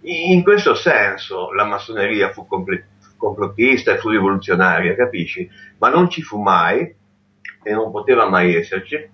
[0.01, 2.87] In questo senso la massoneria fu complet-
[3.17, 5.49] complottista e fu rivoluzionaria, capisci?
[5.79, 6.93] Ma non ci fu mai,
[7.63, 9.13] e non poteva mai esserci,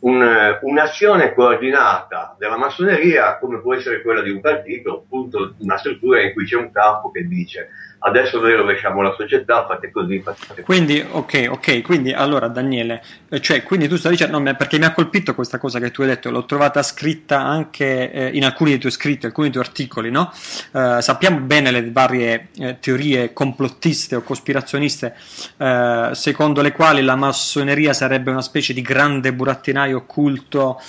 [0.00, 6.22] un, un'azione coordinata della massoneria come può essere quella di un partito, appunto una struttura
[6.22, 7.68] in cui c'è un campo che dice
[8.00, 10.62] adesso noi rovesciamo la società, fate così, così.
[10.62, 14.84] Quindi, ok, ok, quindi allora Daniele, eh, cioè, quindi tu stai dicendo, no, perché mi
[14.84, 18.70] ha colpito questa cosa che tu hai detto, l'ho trovata scritta anche eh, in alcuni
[18.70, 20.32] dei tuoi scritti, alcuni dei tuoi articoli, no?
[20.32, 25.14] Eh, sappiamo bene le varie eh, teorie complottiste o cospirazioniste,
[25.58, 30.80] eh, secondo le quali la massoneria sarebbe una specie di grande burattinaio occulto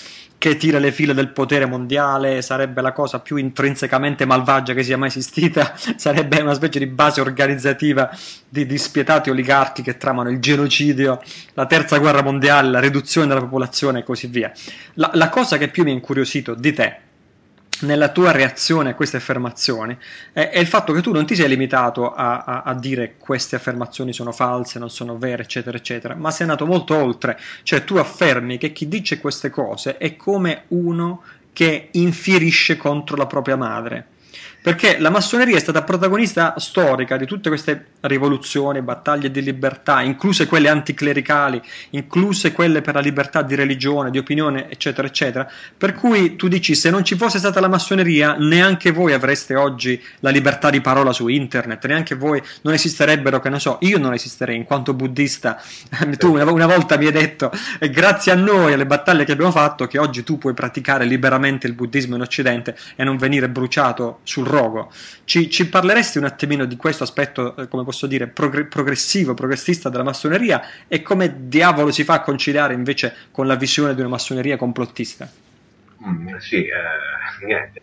[0.41, 4.97] che tira le file del potere mondiale, sarebbe la cosa più intrinsecamente malvagia che sia
[4.97, 8.09] mai esistita, sarebbe una specie di base organizzativa
[8.49, 11.21] di dispietati oligarchi che tramano il genocidio,
[11.53, 14.51] la terza guerra mondiale, la riduzione della popolazione e così via.
[14.95, 16.99] La, la cosa che più mi ha incuriosito di te
[17.81, 19.97] nella tua reazione a queste affermazioni
[20.31, 23.55] è, è, il fatto che tu non ti sei limitato a, a, a, dire queste
[23.55, 27.95] affermazioni sono false, non sono vere, eccetera, eccetera, ma sei andato molto oltre, cioè tu
[27.97, 34.07] affermi che chi dice queste cose è come uno che infierisce contro la propria madre
[34.61, 40.45] perché la massoneria è stata protagonista storica di tutte queste rivoluzioni, battaglie di libertà, incluse
[40.45, 41.59] quelle anticlericali,
[41.91, 45.49] incluse quelle per la libertà di religione, di opinione, eccetera, eccetera.
[45.75, 50.01] Per cui tu dici, se non ci fosse stata la massoneria, neanche voi avreste oggi
[50.19, 54.13] la libertà di parola su internet, neanche voi non esisterebbero, che ne so, io non
[54.13, 55.59] esisterei in quanto buddista.
[56.17, 57.51] tu una, volta mi hai detto,
[57.89, 61.73] grazie a noi, alle battaglie che abbiamo fatto, che oggi tu puoi praticare liberamente il
[61.73, 64.91] buddismo in Occidente e non venire bruciato sul rogo.
[65.23, 69.89] Ci, ci parleresti un attimino di questo aspetto, eh, come posso dire, progr- progressivo, progressista
[69.89, 74.09] della massoneria e come diavolo si fa a conciliare invece con la visione di una
[74.09, 75.27] massoneria complottista?
[76.05, 77.81] Mm, sì, eh, niente.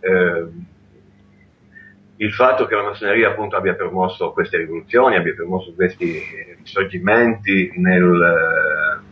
[0.00, 0.72] Eh,
[2.16, 6.22] il fatto che la massoneria appunto abbia promosso queste rivoluzioni, abbia promosso questi
[6.62, 9.02] risorgimenti nel,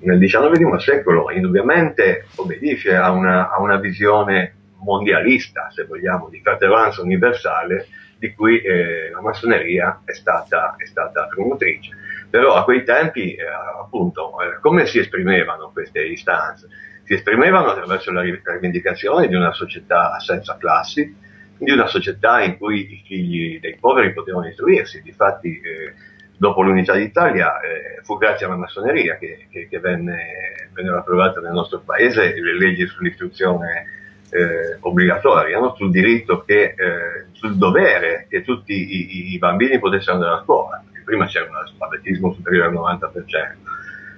[0.00, 7.02] nel XIX secolo, indubbiamente obbedisce a una, a una visione mondialista, se vogliamo, di fratellanza
[7.02, 7.86] universale
[8.20, 11.96] di cui eh, la massoneria è stata, è stata, promotrice.
[12.28, 13.44] Però a quei tempi, eh,
[13.80, 16.68] appunto, eh, come si esprimevano queste istanze?
[17.04, 21.16] Si esprimevano attraverso la rivendicazione di una società senza classi,
[21.58, 25.02] di una società in cui i figli dei poveri potevano istruirsi.
[25.02, 25.94] Difatti, eh,
[26.36, 31.52] dopo l'unità d'Italia, eh, fu grazie alla massoneria che, che, che venne, vennero approvate nel
[31.52, 33.99] nostro paese le leggi sull'istruzione
[34.30, 35.74] eh, obbligatoria, no?
[35.74, 40.82] sul diritto che, eh, sul dovere che tutti i, i, bambini potessero andare a scuola,
[40.84, 43.08] perché prima c'era un analfabetismo superiore al 90%.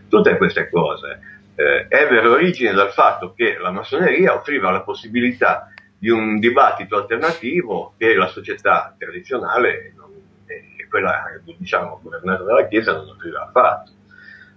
[0.09, 1.20] Tutte queste cose
[1.55, 7.94] eh, ebbero origine dal fatto che la massoneria offriva la possibilità di un dibattito alternativo
[7.96, 10.11] che la società tradizionale non,
[10.46, 11.25] e quella
[11.57, 13.92] diciamo, governata dalla Chiesa non offriva affatto.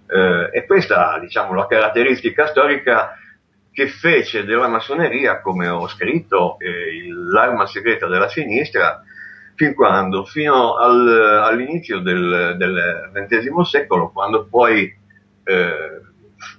[0.08, 3.16] Eh, e questa diciamo, la caratteristica storica
[3.76, 9.02] che fece della massoneria, come ho scritto, eh, l'arma segreta della sinistra,
[9.54, 10.24] fin quando?
[10.24, 14.90] Fino al, all'inizio del, del, XX secolo, quando poi
[15.44, 16.00] eh,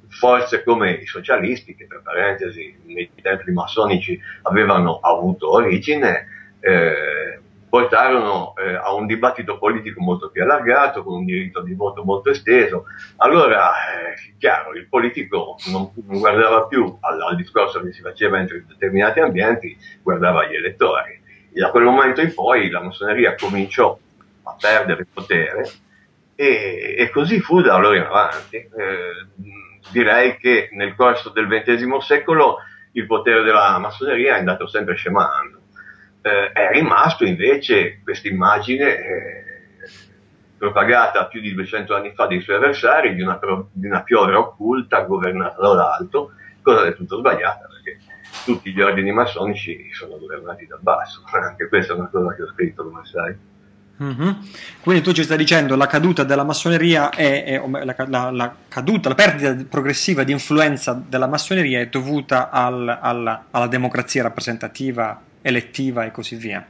[0.09, 6.27] forze come i socialisti, che per parentesi nei templi massonici avevano avuto origine,
[6.59, 7.41] eh,
[7.77, 12.31] portarono eh, a un dibattito politico molto più allargato, con un diritto di voto molto
[12.31, 12.85] esteso.
[13.17, 18.39] Allora, eh, chiaro, il politico non, non guardava più al, al, discorso che si faceva
[18.39, 21.21] entro determinati ambienti, guardava gli elettori.
[21.53, 23.95] E da quel momento in poi la massoneria cominciò
[24.43, 25.69] a perdere potere
[26.33, 28.55] e, e così fu da allora in avanti.
[28.55, 29.27] Eh,
[29.91, 32.57] direi che nel corso del XX secolo
[32.93, 35.56] il potere della massoneria è andato sempre scemando
[36.27, 39.43] eh, è rimasto invece questa immagine eh,
[40.57, 43.39] propagata più di 200 anni fa dai suoi avversari di una,
[43.71, 46.31] di una piovra occulta governata dall'alto,
[46.61, 47.99] cosa del tutto sbagliata perché
[48.43, 52.47] tutti gli ordini massonici sono governati dal basso, anche questa è una cosa che ho
[52.47, 53.35] scritto come sai.
[54.01, 54.29] Mm-hmm.
[54.81, 59.09] Quindi tu ci stai dicendo la caduta della massoneria è, è la, la, la, caduta,
[59.09, 66.03] la perdita progressiva di influenza della massoneria è dovuta al, alla, alla, democrazia rappresentativa, elettiva
[66.03, 66.65] e così via.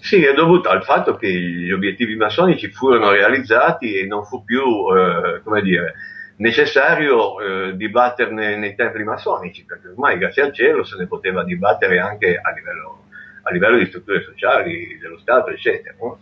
[0.00, 4.62] Sì, è dovuta al fatto che gli obiettivi massonici furono realizzati e non fu più,
[4.62, 5.94] eh, come dire,
[6.36, 11.98] necessario eh, dibatterne nei templi massonici, perché ormai grazie al cielo se ne poteva dibattere
[11.98, 13.04] anche a livello,
[13.42, 15.94] a livello di strutture sociali dello Stato, eccetera.
[16.00, 16.18] No?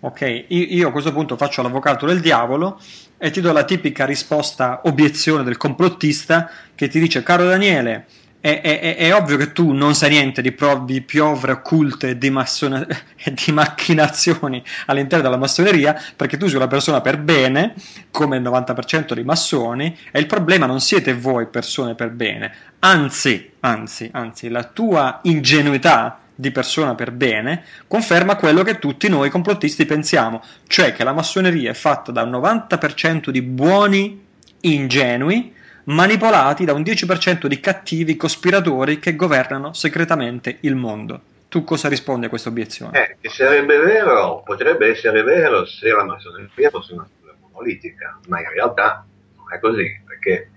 [0.00, 2.78] Ok, io a questo punto faccio l'avvocato del diavolo
[3.18, 8.06] e ti do la tipica risposta obiezione del complottista che ti dice caro Daniele,
[8.46, 12.18] è, è, è, ovvio che tu non sai niente di, pro, di piovre occulte e
[12.18, 12.86] di, massone,
[13.44, 17.74] di macchinazioni all'interno della massoneria perché tu sei una persona per bene,
[18.12, 23.50] come il 90% dei massoni, e il problema non siete voi persone per bene, anzi,
[23.60, 29.86] anzi, anzi, la tua ingenuità di persona per bene conferma quello che tutti noi complottisti
[29.86, 34.24] pensiamo, cioè che la massoneria è fatta da un 90% di buoni
[34.60, 35.54] ingenui
[35.86, 41.20] manipolati da un 10% di cattivi cospiratori che governano segretamente il mondo.
[41.48, 42.98] Tu cosa rispondi a questa obiezione?
[42.98, 47.08] Eh, che sarebbe vero, potrebbe essere vero se la massoneria fosse una
[47.52, 49.06] politica, ma in realtà
[49.36, 50.50] non è così, perché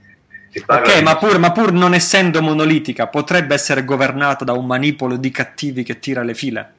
[0.66, 5.30] Ok, ma pur, ma pur, non essendo monolitica, potrebbe essere governata da un manipolo di
[5.30, 6.74] cattivi che tira le file?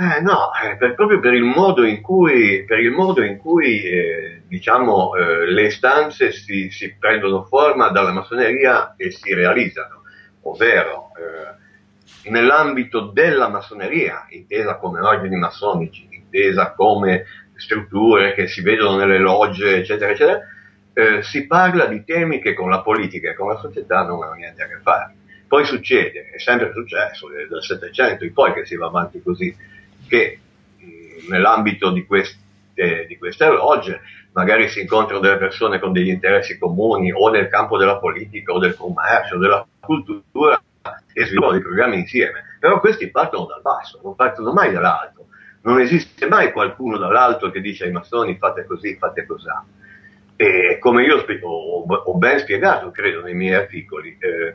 [0.00, 5.14] Eh, no, eh, per, proprio per il modo in cui, modo in cui eh, diciamo,
[5.14, 10.04] eh, le istanze si, si, prendono forma dalla massoneria e si realizzano,
[10.44, 17.26] ovvero eh, nell'ambito della massoneria, intesa come ordini massonici, intesa come
[17.56, 20.40] strutture che si vedono nelle logge, eccetera, eccetera,
[20.94, 24.32] eh, si parla di temi che con la politica e con la società non hanno
[24.32, 25.14] niente a che fare.
[25.46, 29.54] Poi succede, è sempre successo dal Settecento in poi che si va avanti così,
[30.10, 30.40] che
[30.76, 34.00] mh, nell'ambito di queste, di queste logge
[34.32, 38.58] magari si incontrano delle persone con degli interessi comuni o nel campo della politica o
[38.58, 40.60] del commercio, della cultura
[41.12, 42.56] e sviluppano dei programmi insieme.
[42.58, 45.26] Però questi partono dal basso, non partono mai dall'alto.
[45.62, 49.48] Non esiste mai qualcuno dall'alto che dice ai massoni fate così, fate così.
[50.36, 54.52] E come io ho, ho ben spiegato, credo, nei miei articoli, eh,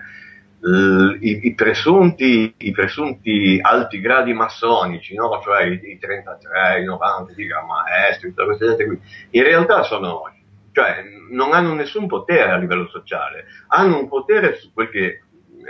[0.68, 5.40] i, i, presunti, i, presunti, alti gradi massonici, no?
[5.44, 9.00] cioè i, i 33, i 90, i maestri, tutte queste gente qui,
[9.32, 10.24] in realtà sono,
[10.72, 15.24] cioè, non hanno nessun potere a livello sociale, hanno un potere su quel che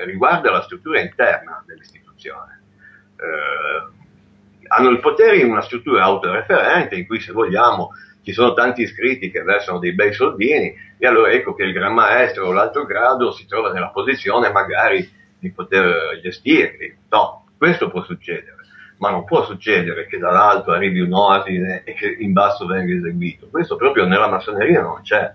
[0.05, 2.63] riguarda la struttura interna dell'istituzione.
[3.17, 3.93] Eh,
[4.67, 7.91] hanno il potere in una struttura autoreferente in cui, se vogliamo,
[8.25, 11.93] ci sono tanti iscritti che versano dei bei soldini e allora ecco che il gran
[11.93, 15.07] maestro o l'altro grado si trova nella posizione magari
[15.37, 16.97] di poter gestirli.
[17.09, 18.55] No, questo può succedere,
[18.97, 23.47] ma non può succedere che dall'alto arrivi un ordine e che in basso venga eseguito.
[23.51, 25.31] Questo proprio nella massoneria non c'è.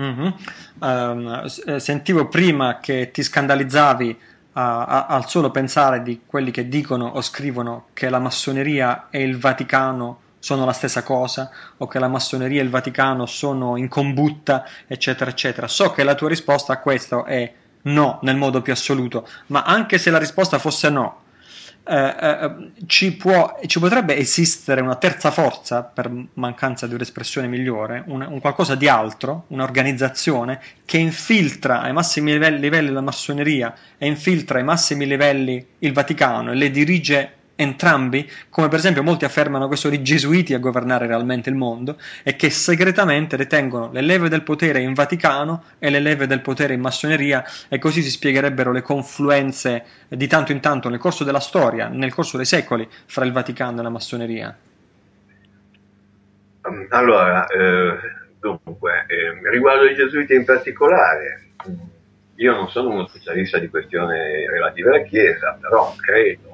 [0.00, 0.30] Mm-hmm.
[0.78, 7.20] Um, sentivo prima che ti scandalizzavi uh, al solo pensare di quelli che dicono o
[7.20, 12.60] scrivono che la massoneria e il Vaticano sono la stessa cosa o che la massoneria
[12.60, 15.68] e il Vaticano sono in combutta, eccetera, eccetera.
[15.68, 19.98] So che la tua risposta a questo è no nel modo più assoluto, ma anche
[19.98, 21.22] se la risposta fosse no,
[21.90, 22.50] eh, eh,
[22.86, 28.40] ci, può, ci, potrebbe esistere una terza forza, per mancanza di un'espressione migliore, un, un
[28.40, 34.64] qualcosa di altro, un'organizzazione che infiltra ai massimi livelli, livelli la massoneria e infiltra ai
[34.64, 39.92] massimi livelli il Vaticano e le dirige entrambi, come per esempio molti affermano che sono
[39.92, 44.80] i gesuiti a governare realmente il mondo e che segretamente detengono le leve del potere
[44.80, 49.84] in Vaticano e le leve del potere in massoneria e così si spiegherebbero le confluenze
[50.06, 53.80] di tanto in tanto nel corso della storia, nel corso dei secoli, fra il Vaticano
[53.80, 54.56] e la massoneria.
[56.90, 57.98] Allora, eh,
[58.38, 61.48] dunque, eh, riguardo ai gesuiti in particolare,
[62.36, 66.47] io non sono uno specialista di questioni relative alla Chiesa, però credo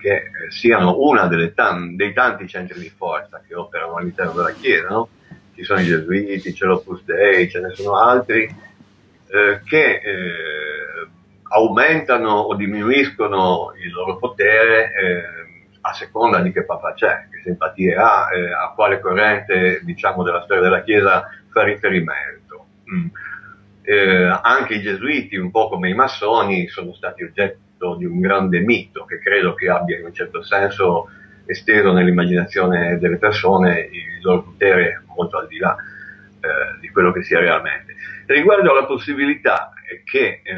[0.00, 5.08] che eh, siano uno dei tanti centri di forza che operano all'interno della Chiesa, no?
[5.54, 11.08] ci sono i Gesuiti, c'è l'Opus Dei, ce ne sono altri, eh, che eh,
[11.50, 15.22] aumentano o diminuiscono il loro potere eh,
[15.82, 20.42] a seconda di che papa c'è, che simpatie ha, eh, a quale corrente diciamo, della
[20.42, 22.66] storia della Chiesa fa riferimento.
[22.92, 23.06] Mm.
[23.82, 28.20] Eh, anche i gesuiti, un po' come i massoni, sono stati oggetto oggetto di un
[28.20, 31.08] grande mito che credo che abbia in un certo senso
[31.46, 37.22] esteso nell'immaginazione delle persone il loro potere molto al di là eh, di quello che
[37.22, 37.94] sia realmente.
[38.26, 39.72] Riguardo alla possibilità
[40.04, 40.54] che eh,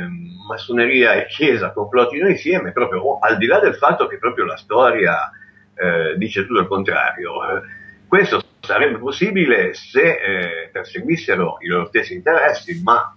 [0.46, 5.30] massoneria e chiesa complottino insieme, proprio al di là del fatto che proprio la storia
[5.74, 7.32] eh, dice tutto il contrario.
[8.06, 13.16] questo sarebbe possibile se eh, perseguissero i loro stessi interessi, ma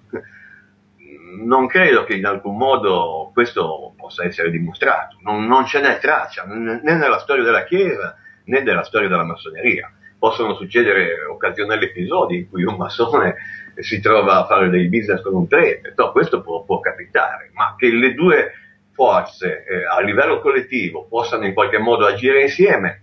[1.44, 6.46] non credo che in alcun modo questo possa essere dimostrato, non, non ce n'è traccia
[6.46, 9.92] né nella storia della Chiesa né nella storia della massoneria.
[10.18, 13.36] Possono succedere occasionali episodi in cui un massone
[13.78, 17.76] si trova a fare dei business con un prete, no, questo può, può, capitare, ma
[17.78, 18.54] che le due
[18.94, 23.02] forze eh, a livello collettivo possano in qualche modo agire insieme,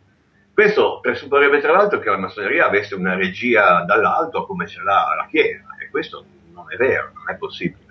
[0.55, 5.27] questo presupporrebbe tra l'altro che la massoneria avesse una regia dall'alto come ce l'ha la
[5.29, 6.25] Chiesa, e questo
[6.55, 7.82] non è vero, non è possibile.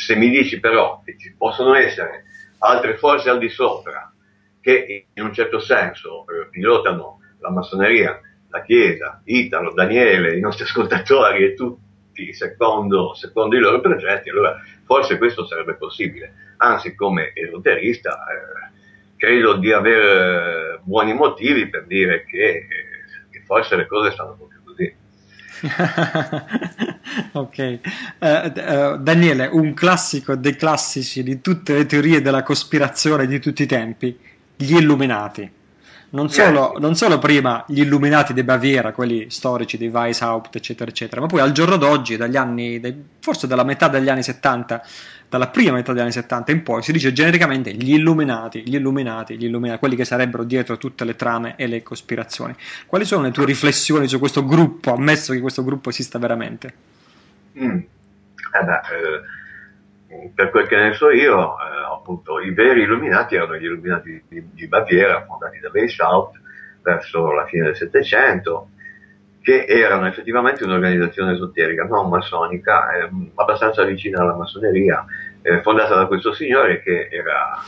[0.00, 2.24] Se mi dici però che ci possono essere
[2.60, 4.10] altre forze al di sopra
[4.58, 10.64] che in un certo senso eh, pilotano la massoneria, la Chiesa, Italo, Daniele, i nostri
[10.68, 16.54] ascoltatori e tutti secondo, secondo i loro progetti, allora forse questo sarebbe possibile.
[16.56, 18.70] Anzi, come esoterista, eh,
[19.18, 22.66] credo di avere eh, buoni motivi per dire che,
[23.30, 24.59] che forse le cose stanno così.
[27.32, 27.78] ok,
[28.18, 33.62] uh, uh, Daniele, un classico dei classici di tutte le teorie della cospirazione di tutti
[33.62, 34.18] i tempi,
[34.56, 35.58] gli illuminati.
[36.12, 41.20] Non solo, non solo, prima gli illuminati di Baviera, quelli storici di Weishaupt, eccetera, eccetera,
[41.20, 42.80] ma poi al giorno d'oggi, dagli anni,
[43.20, 44.82] forse dalla metà degli anni 70,
[45.30, 49.36] dalla prima metà degli anni 70 in poi, si dice genericamente gli illuminati, gli illuminati,
[49.36, 52.56] gli illuminati, quelli che sarebbero dietro tutte le trame e le cospirazioni.
[52.84, 56.74] Quali sono le tue riflessioni su questo gruppo, ammesso che questo gruppo esista veramente?
[57.56, 57.78] Mm.
[57.78, 63.54] Eh beh, eh, per quel che ne so io, eh, appunto, i veri illuminati erano
[63.54, 66.40] gli illuminati di, di Baviera, fondati da Weishaupt
[66.82, 68.70] verso la fine del Settecento,
[69.42, 75.04] che erano effettivamente un'organizzazione esoterica, non massonica, eh, abbastanza vicina alla massoneria,
[75.42, 77.58] eh, fondata da questo signore che era,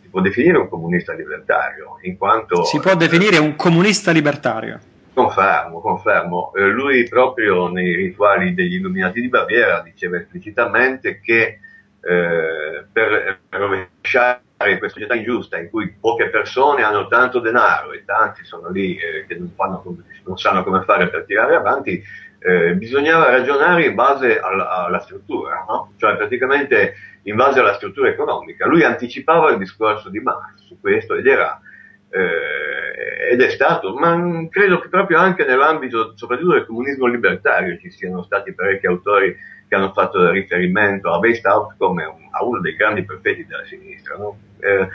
[0.00, 2.64] si può definire un comunista libertario, in quanto...
[2.64, 4.80] Si può definire un comunista libertario.
[5.12, 6.52] Confermo, confermo.
[6.54, 11.60] Eh, lui proprio nei rituali degli illuminati di Baviera diceva esplicitamente che
[12.00, 18.04] eh, per rovesciare in questa società ingiusta in cui poche persone hanno tanto denaro e
[18.04, 19.82] tanti sono lì eh, che non, fanno,
[20.24, 22.02] non, sanno come fare per tirare avanti,
[22.38, 25.92] eh, bisognava ragionare in base alla, alla struttura, no?
[25.96, 26.94] cioè praticamente
[27.24, 28.66] in base alla struttura economica.
[28.66, 31.60] Lui anticipava il discorso di Marx su questo ed era
[32.10, 37.90] eh, ed è stato, ma credo che proprio anche nell'ambito soprattutto del comunismo libertario ci
[37.90, 39.36] siano stati parecchi autori
[39.74, 44.16] che hanno fatto riferimento a Weishaupt come un, a uno dei grandi profeti della sinistra.
[44.16, 44.38] No?
[44.60, 44.88] Eh,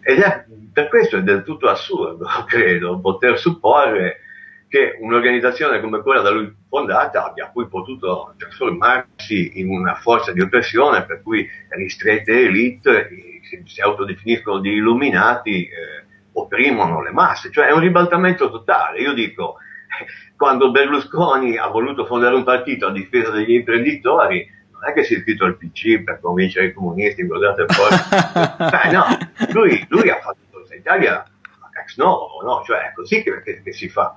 [0.00, 4.20] ed è, per questo è del tutto assurdo, credo, poter supporre
[4.68, 10.40] che un'organizzazione come quella da lui fondata abbia poi potuto trasformarsi in una forza di
[10.40, 13.08] oppressione per cui ristrette elite
[13.42, 19.00] si, si autodefiniscono di illuminati, eh, opprimono le masse, cioè è un ribaltamento totale.
[19.00, 19.58] Io dico,
[20.36, 25.14] quando Berlusconi ha voluto fondare un partito a difesa degli imprenditori, non è che si
[25.14, 28.68] è iscritto al PC per convincere i comunisti, guardate poi.
[28.70, 29.04] Beh, no,
[29.52, 32.62] lui, lui, ha fatto Forza Italia a ex novo, no?
[32.64, 34.16] Cioè è così che, che, che, si fa.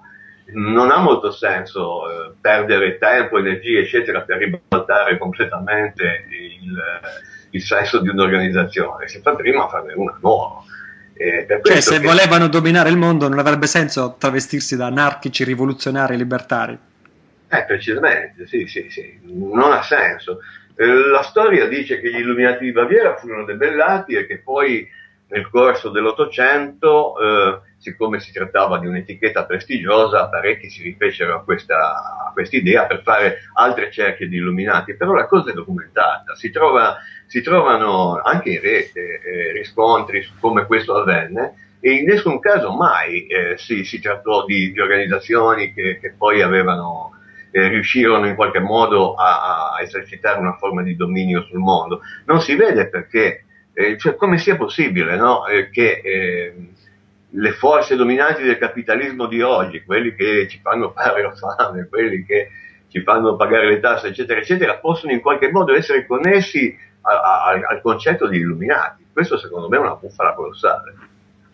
[0.49, 6.81] Non ha molto senso eh, perdere tempo, energie, eccetera, per ribaltare completamente il,
[7.51, 9.07] il senso di un'organizzazione.
[9.07, 10.63] Si fa prima a farne una nuova.
[11.17, 12.05] Eh, cioè, se che...
[12.05, 16.77] volevano dominare il mondo, non avrebbe senso travestirsi da anarchici, rivoluzionari, libertari.
[17.49, 20.39] Eh, precisamente, sì, sì, sì, non ha senso.
[20.75, 24.87] Eh, la storia dice che gli illuminati di Baviera furono debellati e che poi
[25.29, 32.33] nel corso dell'Ottocento, eh, siccome si trattava di un'etichetta prestigiosa, parecchi si rifecero a questa,
[32.51, 36.97] idea per fare altre cerchie di illuminati, però la cosa è documentata, si trova
[37.27, 42.73] si trovano anche in rete eh, riscontri su come questo avvenne e in nessun caso
[42.73, 47.11] mai eh, si, si, trattò di, di organizzazioni che, che, poi avevano,
[47.51, 52.01] eh, riuscirono in qualche modo a, a, esercitare una forma di dominio sul mondo.
[52.25, 53.45] Non si vede perché,
[53.77, 55.45] eh, cioè come sia possibile no?
[55.45, 56.53] Eh, che eh,
[57.29, 62.25] le forze dominanti del capitalismo di oggi, quelli che ci fanno fare la fame, quelli
[62.25, 62.49] che
[62.87, 67.49] ci fanno pagare le tasse, eccetera, eccetera, possono in qualche modo essere connessi a, a,
[67.69, 69.05] al concetto di illuminati.
[69.13, 70.95] Questo secondo me è una bufala colossale.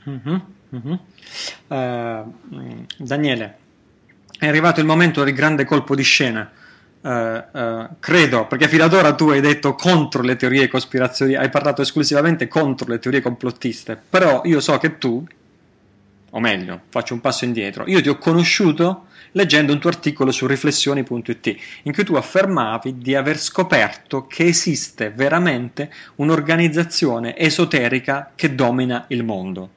[0.09, 0.39] Mm-hmm,
[0.75, 0.97] mm-hmm.
[1.67, 3.57] Uh, Daniele,
[4.39, 6.49] è arrivato il momento del grande colpo di scena.
[7.03, 11.49] Uh, uh, credo, perché fino ad ora tu hai detto contro le teorie cospirazioni, hai
[11.49, 15.21] parlato esclusivamente contro le teorie complottiste, però io so che tu,
[16.29, 20.47] o meglio, faccio un passo indietro, io ti ho conosciuto leggendo un tuo articolo su
[20.47, 29.05] riflessioni.it in cui tu affermavi di aver scoperto che esiste veramente un'organizzazione esoterica che domina
[29.09, 29.69] il mondo.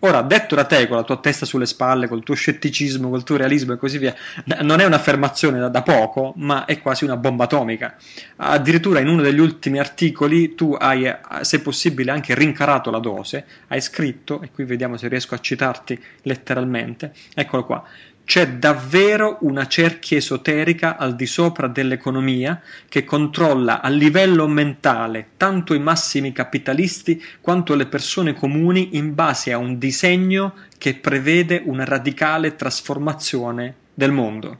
[0.00, 3.36] Ora, detto da te, con la tua testa sulle spalle, col tuo scetticismo, col tuo
[3.36, 4.14] realismo e così via,
[4.62, 7.96] non è un'affermazione da, da poco, ma è quasi una bomba atomica.
[8.36, 13.80] Addirittura in uno degli ultimi articoli tu hai, se possibile, anche rincarato la dose, hai
[13.80, 17.82] scritto, e qui vediamo se riesco a citarti letteralmente, eccolo qua,
[18.28, 25.72] c'è davvero una cerchia esoterica al di sopra dell'economia che controlla a livello mentale tanto
[25.72, 31.86] i massimi capitalisti quanto le persone comuni in base a un disegno che prevede una
[31.86, 34.58] radicale trasformazione del mondo.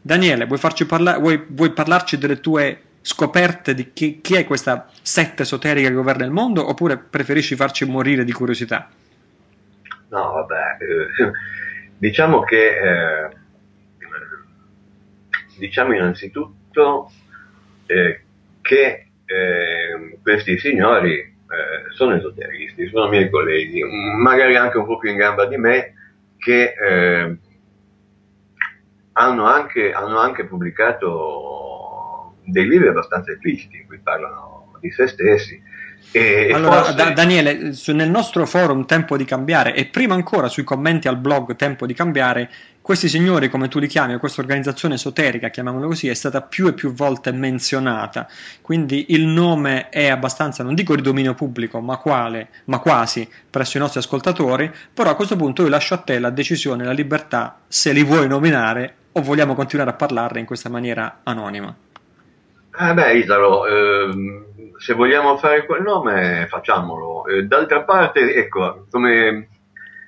[0.00, 5.42] Daniele, vuoi, parla- vuoi, vuoi parlarci delle tue scoperte di chi, chi, è questa setta
[5.42, 8.88] esoterica che governa il mondo oppure preferisci farci morire di curiosità?
[10.10, 10.76] No, vabbè.
[12.04, 13.28] Diciamo che, eh,
[15.56, 17.10] diciamo innanzitutto
[17.86, 18.20] eh,
[18.60, 21.34] che eh, questi signori eh,
[21.94, 23.82] sono esoteristi, sono miei colleghi,
[24.18, 25.94] magari anche un po' più in gamba di me,
[26.36, 27.36] che eh,
[29.12, 35.58] hanno anche, hanno anche pubblicato dei libri abbastanza espliciti in cui parlano di se stessi
[36.12, 36.94] e allora, forse...
[36.94, 41.56] da, Daniele, nel nostro forum Tempo di Cambiare e prima ancora sui commenti al blog
[41.56, 42.50] Tempo di Cambiare,
[42.80, 46.74] questi signori, come tu li chiami, questa organizzazione esoterica, chiamiamola così, è stata più e
[46.74, 48.28] più volte menzionata.
[48.60, 53.78] Quindi il nome è abbastanza, non dico di dominio pubblico, ma, quale, ma quasi presso
[53.78, 54.70] i nostri ascoltatori.
[54.92, 58.28] Però a questo punto io lascio a te la decisione, la libertà, se li vuoi
[58.28, 61.74] nominare o vogliamo continuare a parlarne in questa maniera anonima.
[62.78, 64.44] Eh beh, Isalo, ehm
[64.84, 67.26] se vogliamo fare quel nome, facciamolo.
[67.26, 69.48] Eh, d'altra parte, ecco, come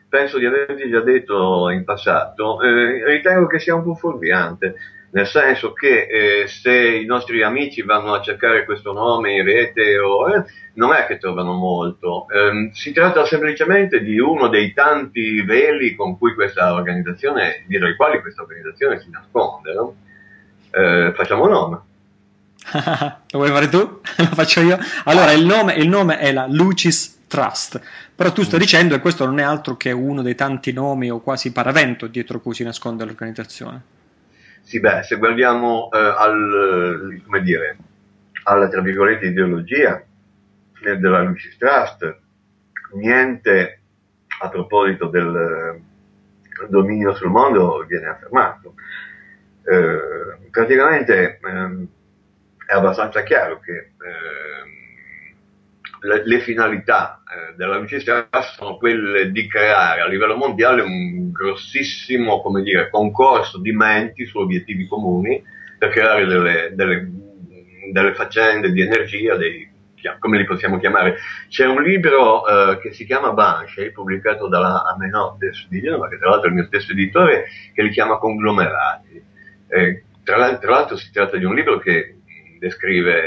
[0.07, 4.75] penso di averti già detto in passato, eh, ritengo che sia un po' fuorviante,
[5.13, 9.99] nel senso che eh, se i nostri amici vanno a cercare questo nome in rete
[9.99, 15.41] o, eh, non è che trovano molto, ehm, si tratta semplicemente di uno dei tanti
[15.41, 19.73] veli con cui questa organizzazione, dietro i quali questa organizzazione si nasconde.
[19.73, 19.97] No?
[20.71, 21.95] Eh, facciamo nome.
[22.73, 23.79] Lo vuoi fare tu?
[24.19, 24.79] Lo faccio io?
[25.05, 27.81] Allora, il nome, il nome è la Lucis Trust,
[28.15, 28.63] però tu stai mm.
[28.63, 32.41] dicendo che questo non è altro che uno dei tanti nomi o quasi paravento dietro
[32.41, 33.95] cui si nasconde l'organizzazione.
[34.63, 37.77] Sì, beh, se guardiamo eh, al, come dire,
[38.45, 40.03] alla, tra virgolette, ideologia
[40.81, 42.19] della Lucis Trust,
[42.95, 43.81] niente
[44.41, 48.75] a proposito del eh, dominio sul mondo viene affermato.
[49.65, 51.89] Eh, praticamente ehm,
[52.67, 54.75] è abbastanza chiaro che ehm,
[56.01, 62.43] le, le, finalità eh, della Lucistra sono quelle di creare a livello mondiale un grossissimo
[62.63, 65.43] dire, concorso di menti su obiettivi comuni
[65.79, 67.11] per creare delle, delle,
[67.93, 69.69] delle faccende di energia, dei,
[70.19, 71.17] come li possiamo chiamare.
[71.49, 76.31] C'è un libro eh, che si chiama Banshee, pubblicato dalla Amenotes di Genova, che tra
[76.31, 79.23] l'altro è il mio stesso editore, che li chiama Conglomerati.
[79.69, 82.16] Eh, tra, tra l'altro si tratta di un libro che
[82.67, 83.21] descrive,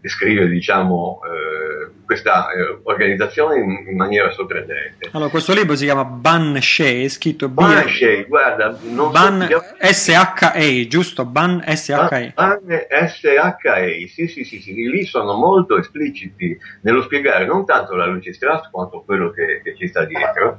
[0.00, 5.10] descrive diciamo, eh, questa eh, organizzazione in, in, maniera sorprendente.
[5.12, 11.24] Allora, questo libro si chiama Banshee, scritto Banshee, guarda, non Ban so SHA, giusto?
[11.24, 12.32] Ban SHA.
[12.34, 12.60] Ban
[13.08, 13.56] SHA,
[14.08, 18.70] sì, sì, sì, sì, lì sono molto espliciti nello spiegare non tanto la Lucis Trust
[18.70, 20.58] quanto quello che, che ci sta dietro,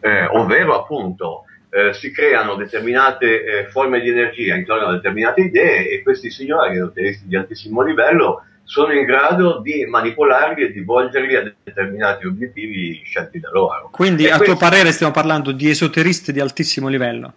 [0.00, 1.44] eh, ovvero appunto
[1.74, 6.76] eh, si creano determinate eh, forme di energia intorno a determinate idee e questi signori,
[6.76, 13.02] esoteristi di altissimo livello, sono in grado di manipolarli e di volgerli a determinati obiettivi
[13.04, 13.88] scelti da loro.
[13.90, 14.54] Quindi, e a questo...
[14.54, 17.32] tuo parere, stiamo parlando di esoteristi di altissimo livello?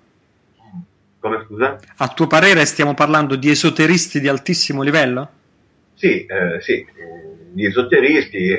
[1.20, 1.80] Come scusa?
[1.98, 5.30] A tuo parere, stiamo parlando di esoteristi di altissimo livello?
[5.96, 6.86] Sì, eh, sì,
[7.54, 8.56] di esoteristi.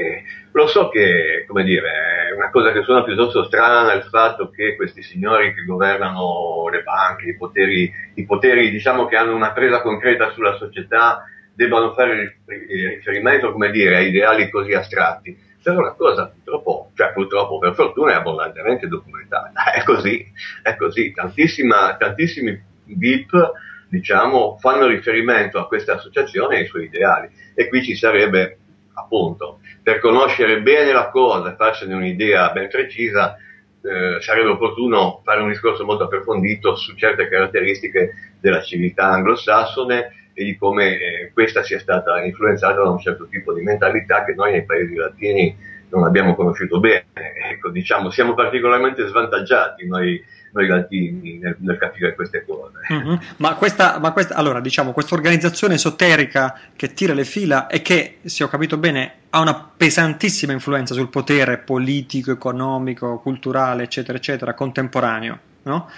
[0.52, 4.76] Lo so che, come dire, è una cosa che suona piuttosto strana il fatto che
[4.76, 9.82] questi signori che governano le banche, i poteri, i poteri diciamo che hanno una presa
[9.82, 11.24] concreta sulla società,
[11.54, 15.46] debbano fare riferimento, come dire, a ideali così astratti.
[15.60, 19.52] Però la cosa purtroppo, cioè purtroppo per fortuna è abbondantemente documentata.
[19.74, 20.24] È così,
[20.62, 21.12] è così.
[21.12, 23.52] tantissimi VIP
[23.88, 27.28] diciamo, fanno riferimento a questa associazione e ai suoi ideali.
[27.54, 28.58] E qui ci sarebbe,
[28.94, 33.38] appunto, per conoscere bene la cosa e farsene un'idea ben precisa,
[33.80, 40.44] eh, sarebbe opportuno fare un discorso molto approfondito su certe caratteristiche della civiltà anglosassone e
[40.44, 44.50] di come eh, questa sia stata influenzata da un certo tipo di mentalità che noi
[44.50, 45.56] nei paesi latini
[45.88, 47.06] non abbiamo conosciuto bene.
[47.50, 50.22] Ecco, diciamo, siamo particolarmente svantaggiati noi
[50.52, 52.78] noi latini nel, nel capire queste cose.
[52.92, 53.16] Mm-hmm.
[53.36, 58.18] Ma, questa, ma questa, allora, diciamo, questa organizzazione esoterica che tira le fila e che,
[58.24, 64.54] se ho capito bene, ha una pesantissima influenza sul potere politico, economico, culturale, eccetera, eccetera,
[64.54, 65.90] contemporaneo, no?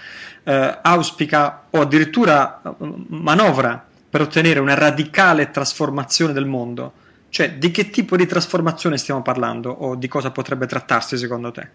[0.45, 2.75] eh, auspica o addirittura eh,
[3.09, 6.93] manovra per ottenere una radicale trasformazione del mondo.
[7.29, 11.69] Cioè, di che tipo di trasformazione stiamo parlando o di cosa potrebbe trattarsi secondo te?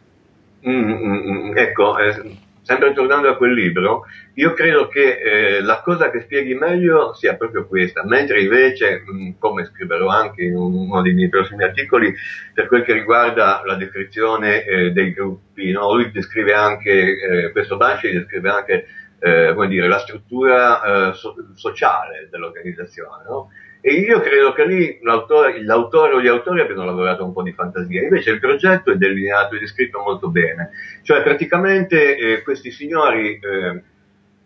[0.67, 5.81] Mm, mm, mm, ecco, eh, sempre tornando a quel libro, io credo che eh, la
[5.81, 11.01] cosa che spieghi meglio sia proprio questa, mentre invece, mh, come scriverò anche in uno
[11.03, 12.11] dei miei prossimi articoli,
[12.53, 15.93] per quel che riguarda la descrizione eh, dei gruppi, no?
[15.93, 18.87] lui descrive anche, eh, questo Banshee descrive anche
[19.19, 23.23] eh, come dire, la struttura eh, so- sociale dell'organizzazione.
[23.27, 23.49] No?
[23.87, 27.53] E io credo che lì l'autore, l'autore, o gli autori abbiano lavorato un po' di
[27.53, 30.71] fantasia, invece il progetto è delineato e descritto molto bene.
[31.03, 33.83] Cioè praticamente eh, questi signori eh,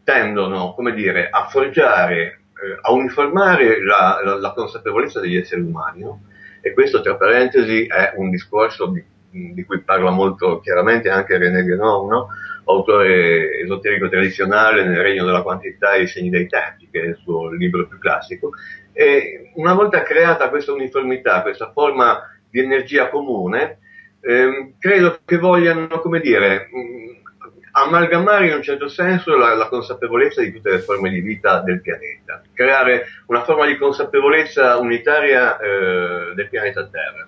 [0.03, 6.01] tendono, come dire, a forgiare, eh, a uniformare la, la, la, consapevolezza degli esseri umani.
[6.01, 6.23] No?
[6.59, 9.01] E questo, tra parentesi, è un discorso di,
[9.53, 12.27] di cui parla molto chiaramente anche René Guénon, no?
[12.65, 17.17] autore esoterico tradizionale nel regno della quantità e i segni dei tempi, che è il
[17.23, 18.51] suo libro più classico,
[18.99, 22.19] e una volta creata questa uniformità, questa forma
[22.49, 23.79] di energia comune,
[24.19, 27.07] ehm, credo che vogliano, come dire, mm,
[27.71, 31.79] amalgamare in un certo senso la, la, consapevolezza di tutte le forme di vita del
[31.79, 37.25] pianeta, creare una forma di consapevolezza unitaria eh, del pianeta Terra.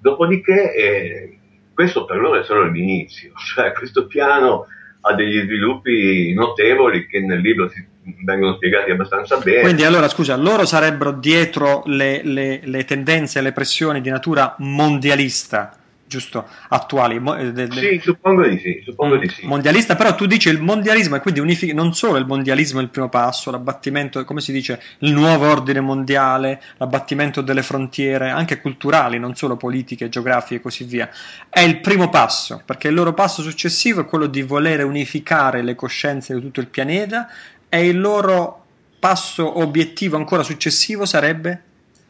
[0.00, 1.38] Dopodiché, eh,
[1.72, 4.66] questo per loro è solo l'inizio, cioè questo piano
[5.02, 7.93] ha degli sviluppi notevoli che nel libro si
[8.24, 9.60] vengono spiegati abbastanza bene.
[9.60, 14.54] Quindi allora scusa, loro sarebbero dietro le, le, le tendenze e le pressioni di natura
[14.58, 15.78] mondialista
[16.14, 17.16] giusto, attuali.
[17.16, 19.46] Eh, de, de, sì, suppongo di sì, suppongo di sì.
[19.46, 22.90] Mondialista, però tu dici il mondialismo e quindi unific- non solo il mondialismo è il
[22.90, 29.18] primo passo, l'abbattimento, come si dice, il nuovo ordine mondiale, l'abbattimento delle frontiere, anche culturali,
[29.18, 31.08] non solo politiche, geografiche e così via.
[31.48, 35.74] È il primo passo, perché il loro passo successivo è quello di volere unificare le
[35.74, 37.28] coscienze di tutto il pianeta
[37.74, 38.62] e il loro
[39.00, 41.62] passo obiettivo ancora successivo sarebbe?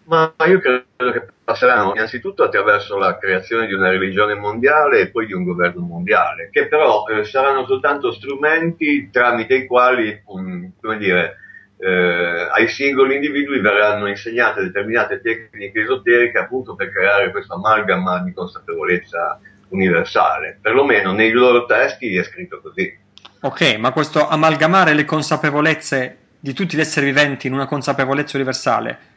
[0.05, 5.25] Ma io credo che passeranno innanzitutto attraverso la creazione di una religione mondiale e poi
[5.25, 10.99] di un governo mondiale, che però eh, saranno soltanto strumenti tramite i quali, um, come
[10.99, 11.37] dire,
[11.79, 18.35] eh, ai singoli individui verranno insegnate determinate tecniche esoteriche appunto per creare questo amalgama di
[18.35, 20.59] consapevolezza universale.
[20.61, 23.01] Perlomeno nei loro testi è scritto così.
[23.45, 29.13] Ok, ma questo amalgamare le consapevolezze di tutti gli esseri viventi in una consapevolezza universale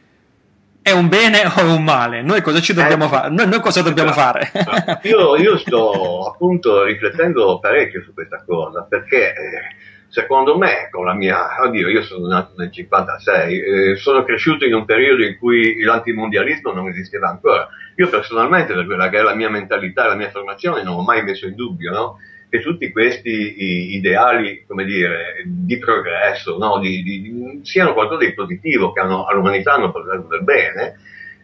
[0.82, 2.20] è un bene o è un male?
[2.22, 3.30] Noi cosa ci dobbiamo eh, fare?
[3.30, 4.50] Noi, noi, cosa dobbiamo fare?
[5.04, 9.34] io, io, sto appunto riflettendo parecchio su questa cosa perché eh,
[10.08, 14.74] secondo me con la mia, oddio io sono nato nel 56, eh, sono cresciuto in
[14.74, 17.68] un periodo in cui l'antimondialismo non esisteva ancora.
[17.96, 21.02] Io personalmente per quella che è la mia mentalità e la mia formazione non ho
[21.02, 22.18] mai messo in dubbio, no?
[22.48, 26.78] Che tutti questi ideali, come dire, di progresso, no?
[26.78, 30.96] di, di, siano qualcosa di positivo, che hanno, all'umanità hanno portato del bene,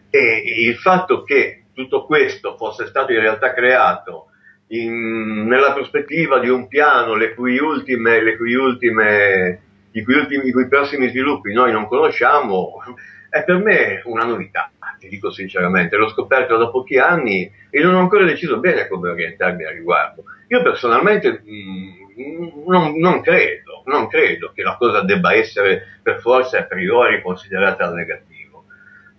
[0.09, 4.27] e il fatto che tutto questo fosse stato in realtà creato
[4.67, 9.59] in, nella prospettiva di un piano le cui ultime, le cui ultime,
[9.91, 12.81] i, cui ultimi, i cui prossimi sviluppi noi non conosciamo,
[13.29, 17.95] è per me una novità, ti dico sinceramente, l'ho scoperto da pochi anni e non
[17.95, 20.23] ho ancora deciso bene come orientarmi al riguardo.
[20.47, 26.19] Io personalmente mh, mm, non, non, credo, non credo che la cosa debba essere per
[26.19, 28.65] forza a priori considerata negativo.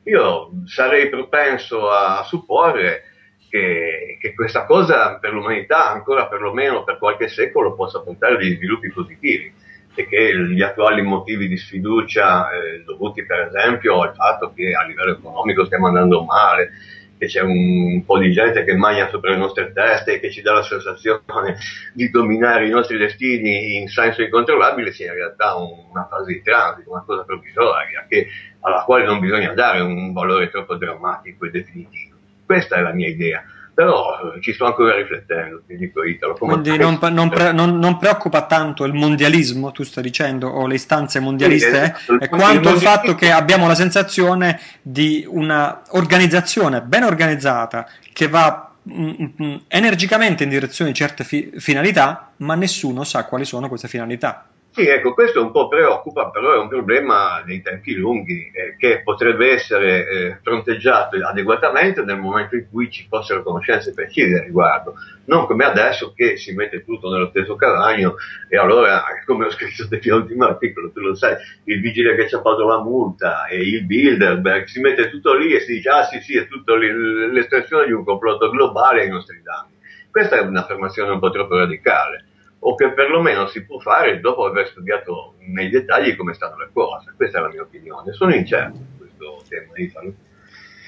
[0.04, 3.02] Io sarei propenso a supporre
[3.48, 8.90] che, che, questa cosa per l'umanità, ancora perlomeno per qualche secolo, possa portare degli sviluppi
[8.90, 9.52] positivi
[9.96, 14.84] e che gli attuali motivi di sfiducia eh, dovuti per esempio al fatto che a
[14.84, 16.70] livello economico stiamo andando male,
[17.18, 20.42] che c'è un po' di gente che magna sopra le nostre teste e che ci
[20.42, 21.56] dà la sensazione
[21.92, 26.90] di dominare i nostri destini in senso incontrollabile, sia in realtà una fase di transito,
[26.90, 28.26] una cosa provvisoria, che,
[28.60, 32.16] alla quale non bisogna dare un valore troppo drammatico e definitivo.
[32.44, 33.44] Questa è la mia idea
[33.76, 36.32] però eh, ci sto ancora riflettendo, ti dico Italo.
[36.32, 40.76] Quindi non, non, pre, non, non, preoccupa tanto il mondialismo, tu stai dicendo, o le
[40.76, 46.80] istanze mondialiste, sì, eh, quanto il, il fatto che abbiamo la sensazione di una organizzazione
[46.80, 52.54] ben organizzata che va mm, mm, mm, energicamente in direzione di certe fi- finalità, ma
[52.54, 54.46] nessuno sa quali sono queste finalità.
[54.76, 59.00] Sì, ecco, questo un po' preoccupa, però è un problema dei tempi lunghi eh, che
[59.02, 64.92] potrebbe essere eh, fronteggiato adeguatamente nel momento in cui ci fossero conoscenze precise al riguardo,
[65.28, 68.16] non come adesso che si mette tutto nello stesso cavagno
[68.50, 72.42] e allora, come ho scritto nell'ultimo articolo, tu lo sai, il vigile che ci ha
[72.42, 76.20] fatto la multa e il Bilderberg si mette tutto lì e si dice ah sì
[76.20, 79.72] sì è tutto l'espressione di un complotto globale ai nostri danni.
[80.10, 82.26] Questa è un'affermazione un po' troppo radicale
[82.58, 87.12] o che perlomeno si può fare dopo aver studiato nei dettagli come stanno le cose.
[87.16, 88.12] Questa è la mia opinione.
[88.12, 90.14] Sono incerto su questo tema, Italo.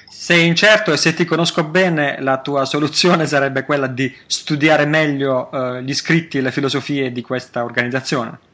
[0.08, 5.48] Sei incerto e se ti conosco bene la tua soluzione sarebbe quella di studiare meglio
[5.52, 8.47] uh, gli scritti e le filosofie di questa organizzazione?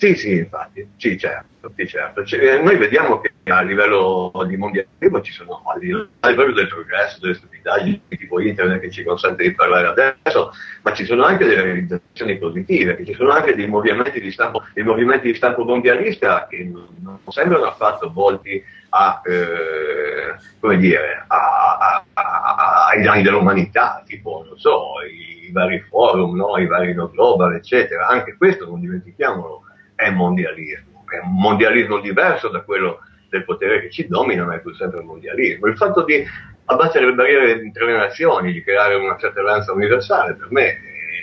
[0.00, 2.24] Sì, sì, infatti, sì, certo, sì, certo.
[2.24, 7.34] Cioè, noi vediamo che a livello di mondialismo ci sono, a livello del progresso, delle
[7.34, 12.38] stupidaggini tipo internet che ci consente di parlare adesso, ma ci sono anche delle realizzazioni
[12.38, 16.86] positive, che ci sono anche dei movimenti di stampo, movimenti di stampo mondialista che non,
[17.02, 24.58] non sembrano affatto volti a, eh, come dire, a, a, ai danni dell'umanità, tipo, non
[24.58, 26.56] so, i, i vari forum, no?
[26.56, 28.06] i vari no global, eccetera.
[28.06, 29.64] Anche questo, non dimentichiamolo,
[30.00, 34.60] è mondialismo, è un mondialismo diverso da quello del potere che ci domina, ma è
[34.60, 35.66] pur sempre il mondialismo.
[35.66, 36.24] Il fatto di
[36.64, 40.78] abbattere le barriere tra le nazioni, di creare una certa alleanza universale, per me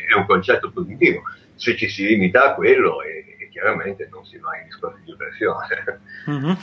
[0.10, 1.24] è un concetto positivo.
[1.56, 6.00] Se ci si limita a quello, e, chiaramente non si va in discorsi di oppressione.
[6.30, 6.54] Mm-hmm.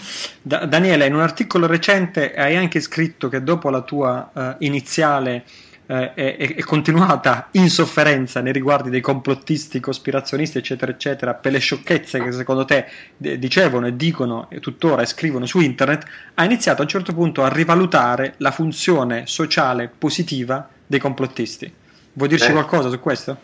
[0.42, 5.44] Da- Daniele, in un articolo recente hai anche scritto che dopo la tua uh, iniziale
[5.86, 12.22] eh, è, è, continuata insofferenza nei riguardi dei complottisti, cospirazionisti, eccetera, eccetera, per le sciocchezze
[12.22, 16.04] che secondo te d- dicevano e dicono e tuttora e scrivono su internet,
[16.34, 21.72] ha iniziato a un certo punto a rivalutare la funzione sociale positiva dei complottisti.
[22.12, 22.52] Vuoi dirci eh.
[22.52, 23.36] qualcosa su questo?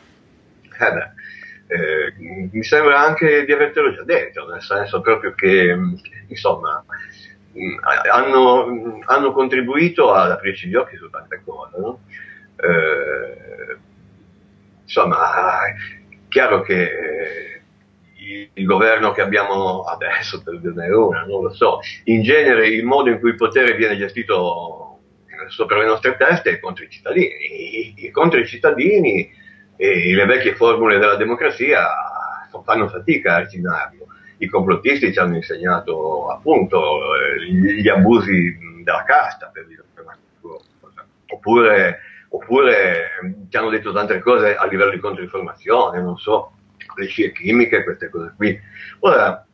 [0.62, 5.76] Eh beh, eh, mi sembra anche di avertelo già detto, nel senso proprio che,
[6.28, 6.82] insomma,
[8.11, 12.01] hanno, hanno contribuito ad aprirci gli occhi su tante cose, no?
[12.62, 13.76] Eh,
[14.82, 15.74] insomma, è
[16.28, 17.62] chiaro che eh,
[18.54, 23.11] il governo che abbiamo adesso, per dirne una, non lo so, in genere il modo
[23.11, 24.90] in cui il potere viene gestito
[25.48, 27.94] sopra le nostre teste è contro i cittadini.
[27.96, 29.30] I, contro i cittadini
[29.76, 31.88] e le vecchie formule della democrazia
[32.64, 34.06] fanno fatica a arginarlo.
[34.38, 39.84] I complottisti ci hanno insegnato appunto eh, gli abusi della casta, per dire.
[41.32, 42.00] Oppure
[42.31, 46.53] oppure ehm, ti hanno detto tante cose a livello di controinformazione, non so,
[46.97, 48.59] le scie chimiche, queste cose qui.
[49.01, 49.45] Ora,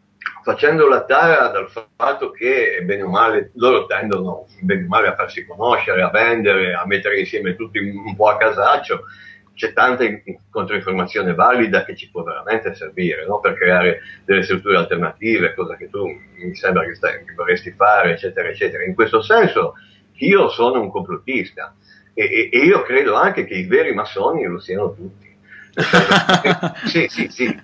[0.42, 5.14] facendo la tara dal fatto che bene o male loro tendono bene o male a
[5.14, 9.04] farsi conoscere, a vendere, a mettere insieme tutti un po' a casaccio,
[9.54, 10.04] c'è tanta
[10.50, 13.40] controinformazione valida che ci può veramente servire no?
[13.40, 18.12] per creare delle strutture alternative, cosa che tu mi sembra che, stai, che vorresti fare,
[18.12, 18.84] eccetera, eccetera.
[18.84, 19.74] In questo senso
[20.18, 21.74] io sono un complottista
[22.24, 25.36] e, e, io credo anche che i veri massoni lo siano tutti.
[26.86, 27.62] sì, sì, sì,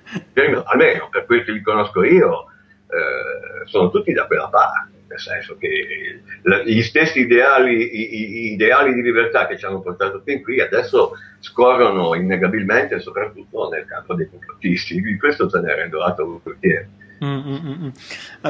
[0.65, 2.49] almeno per quel che li conosco io,
[2.89, 6.21] eh, sono tutti da quella parte, nel senso che
[6.67, 13.01] gli stessi ideali, ideali, di libertà che ci hanno portato fin qui adesso scorrono innegabilmente,
[13.01, 15.01] soprattutto nel campo dei complottisti.
[15.01, 17.01] Di questo te ne rendo atto volentieri.
[17.25, 17.93] Uh,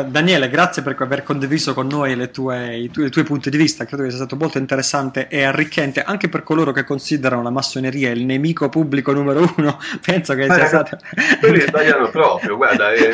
[0.07, 3.85] Daniele, grazie per aver condiviso con noi tue, i, tu, i, tuoi punti di vista,
[3.85, 8.11] credo che sia stato molto interessante e arricchente anche per coloro che considerano la massoneria
[8.11, 9.79] il nemico pubblico numero uno.
[10.03, 10.97] Penso che sia stato.
[11.39, 13.13] Quelli sbagliano proprio, guarda, eh,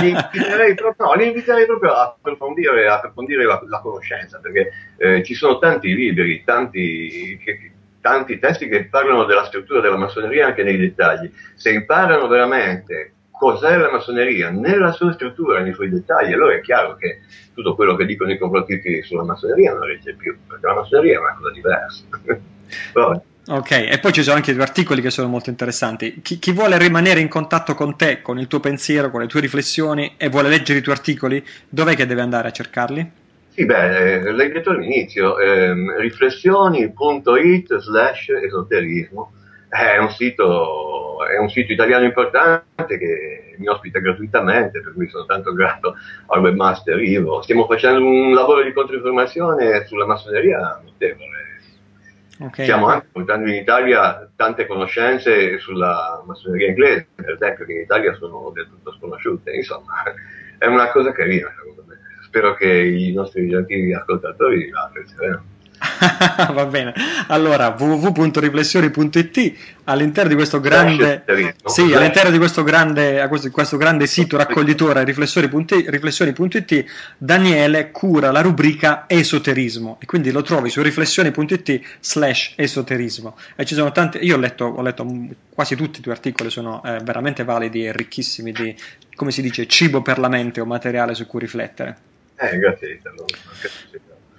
[0.00, 4.72] li, inviterei proprio, no, li inviterei proprio a approfondire, a approfondire la, la, conoscenza perché
[4.96, 7.38] eh, ci sono tanti libri, tanti.
[7.44, 7.70] Che,
[8.06, 11.28] tanti testi che parlano della struttura della massoneria anche nei dettagli.
[11.56, 16.96] Se imparano veramente cos'è la massoneria nella sua struttura, nei suoi dettagli, allora è chiaro
[16.96, 17.20] che
[17.54, 21.18] tutto quello che dicono i complottisti sulla massoneria non regge più, perché la massoneria è
[21.18, 22.04] una cosa diversa.
[23.48, 26.20] Ok, e poi ci sono anche due articoli che sono molto interessanti.
[26.20, 29.40] Chi, chi, vuole rimanere in contatto con te, con il tuo pensiero, con le tue
[29.40, 33.08] riflessioni e vuole leggere i tuoi articoli, dov'è che deve andare a cercarli?
[33.50, 39.30] Sì, beh, l'hai detto all'inizio, ehm, riflessioni.it slash esoterismo
[39.68, 45.24] è un, sito, è un sito italiano importante che mi ospita gratuitamente, per cui sono
[45.24, 45.94] tanto grato
[46.26, 47.42] al webmaster Ivo.
[47.42, 51.44] Stiamo facendo un lavoro di controinformazione sulla massoneria notevole.
[52.38, 52.66] Okay.
[52.66, 58.14] Stiamo anche portando in Italia tante conoscenze sulla massoneria inglese, per esempio, che in Italia
[58.14, 59.52] sono del tutto sconosciute.
[59.52, 60.02] Insomma,
[60.58, 61.98] è una cosa carina, secondo me.
[62.24, 65.54] Spero che i nostri gentili ascoltatori la apprezzeranno.
[66.52, 66.94] Va bene.
[67.28, 69.52] Allora, www.riflessioni.it
[69.84, 71.24] all'interno di questo grande
[71.64, 76.84] sì, all'interno di questo grande, questo grande sito raccoglitore riflessioni.it
[77.18, 79.98] Daniele cura la rubrica esoterismo.
[80.00, 83.36] E quindi lo trovi su riflessioni.it slash esoterismo.
[83.54, 85.06] E ci sono tante io ho letto, ho letto
[85.50, 88.74] quasi tutti i tuoi articoli sono eh, veramente validi e ricchissimi di
[89.14, 91.96] come si dice cibo per la mente o materiale su cui riflettere.
[92.36, 93.00] Eh grazie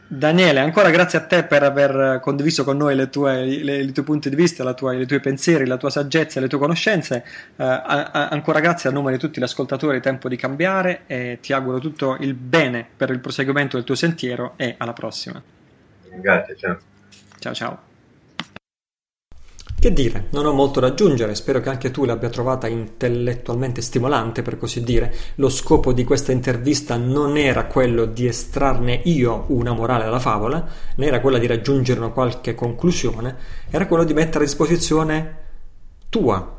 [0.09, 4.05] Daniele, ancora grazie a te per aver condiviso con noi le tue, le, i tuoi
[4.05, 7.25] punti di vista, tua, i tuoi pensieri, la tua saggezza e le tue conoscenze.
[7.57, 11.39] Eh, a, a, ancora grazie a nome di tutti gli ascoltatori, tempo di cambiare e
[11.41, 15.41] ti auguro tutto il bene per il proseguimento del tuo sentiero e alla prossima.
[16.21, 16.77] Grazie, ciao.
[17.39, 17.86] Ciao ciao.
[19.87, 24.41] Che dire, non ho molto da aggiungere, spero che anche tu l'abbia trovata intellettualmente stimolante,
[24.41, 25.15] per così dire.
[25.35, 30.67] Lo scopo di questa intervista non era quello di estrarne io una morale dalla favola,
[30.93, 33.37] né era quella di raggiungere una qualche conclusione,
[33.69, 35.35] era quello di mettere a disposizione
[36.09, 36.55] tua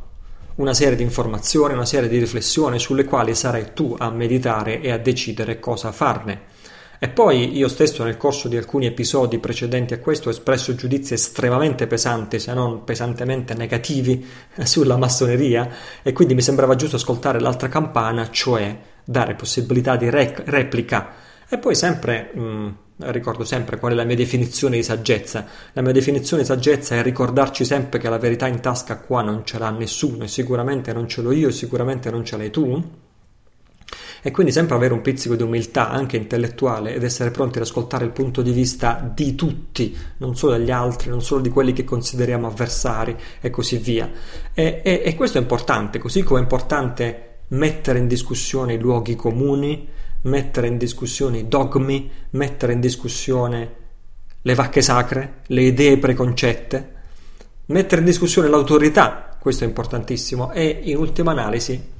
[0.54, 4.90] una serie di informazioni, una serie di riflessioni sulle quali sarai tu a meditare e
[4.90, 6.56] a decidere cosa farne.
[7.00, 11.14] E poi io stesso nel corso di alcuni episodi precedenti a questo ho espresso giudizi
[11.14, 14.26] estremamente pesanti, se non pesantemente negativi,
[14.64, 15.70] sulla massoneria
[16.02, 21.14] e quindi mi sembrava giusto ascoltare l'altra campana, cioè dare possibilità di rec- replica.
[21.48, 22.68] E poi sempre, mh, mm,
[23.10, 25.46] ricordo sempre qual è la mia definizione di saggezza.
[25.74, 29.46] La mia definizione di saggezza è ricordarci sempre che la verità in tasca qua non
[29.46, 33.06] ce l'ha nessuno e sicuramente non ce l'ho io e sicuramente non ce l'hai tu
[34.22, 38.04] e quindi sempre avere un pizzico di umiltà anche intellettuale ed essere pronti ad ascoltare
[38.04, 41.84] il punto di vista di tutti, non solo degli altri, non solo di quelli che
[41.84, 44.10] consideriamo avversari e così via.
[44.52, 49.14] E, e, e questo è importante, così come è importante mettere in discussione i luoghi
[49.14, 49.88] comuni,
[50.22, 53.72] mettere in discussione i dogmi, mettere in discussione
[54.42, 56.92] le vacche sacre, le idee preconcette,
[57.66, 61.96] mettere in discussione l'autorità, questo è importantissimo, e in ultima analisi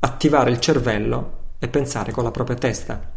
[0.00, 3.16] attivare il cervello e pensare con la propria testa.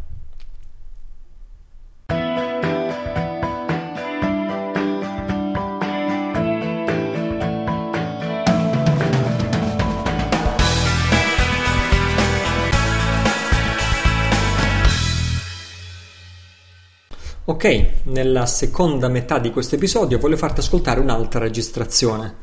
[17.44, 22.34] Ok, nella seconda metà di questo episodio voglio farti ascoltare un'altra registrazione.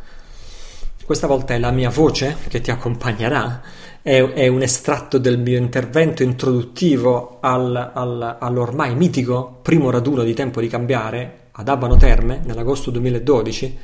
[1.05, 3.61] Questa volta è la mia voce che ti accompagnerà
[4.01, 10.33] è, è un estratto del mio intervento introduttivo al, al, all'ormai mitico primo raduno di
[10.33, 13.77] Tempo di Cambiare ad Abano Terme nell'agosto 2012.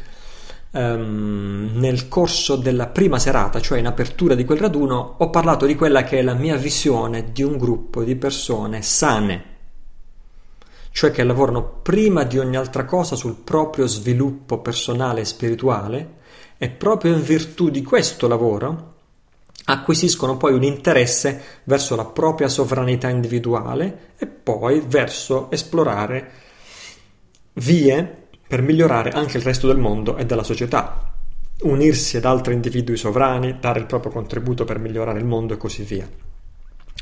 [0.71, 5.65] Um, ehm, nel corso della prima serata, cioè in apertura di quel raduno, ho parlato
[5.65, 9.43] di quella che è la mia visione di un gruppo di persone sane,
[10.91, 16.13] cioè che lavorano prima di ogni altra cosa sul proprio sviluppo personale e spirituale
[16.57, 18.94] e proprio in virtù di questo lavoro
[19.65, 26.31] acquisiscono poi un interesse verso la propria sovranità individuale e poi verso esplorare
[27.53, 31.13] vie per migliorare anche il resto del mondo e della società,
[31.61, 35.83] unirsi ad altri individui sovrani, dare il proprio contributo per migliorare il mondo e così
[35.83, 36.07] via.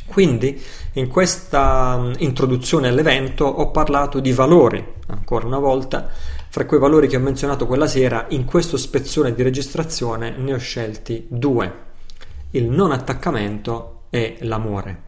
[0.05, 0.61] Quindi
[0.93, 6.09] in questa mm, introduzione all'evento ho parlato di valori, ancora una volta,
[6.49, 10.57] fra quei valori che ho menzionato quella sera, in questo spezzone di registrazione ne ho
[10.57, 11.91] scelti due
[12.55, 15.01] il non attaccamento e l'amore.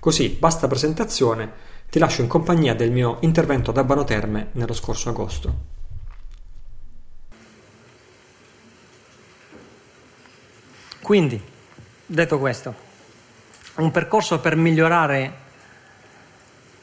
[0.00, 5.08] Così, basta presentazione, ti lascio in compagnia del mio intervento ad Abano Terme nello scorso
[5.08, 5.74] agosto.
[11.02, 11.40] Quindi,
[12.04, 12.74] detto questo,
[13.76, 15.44] un percorso per migliorare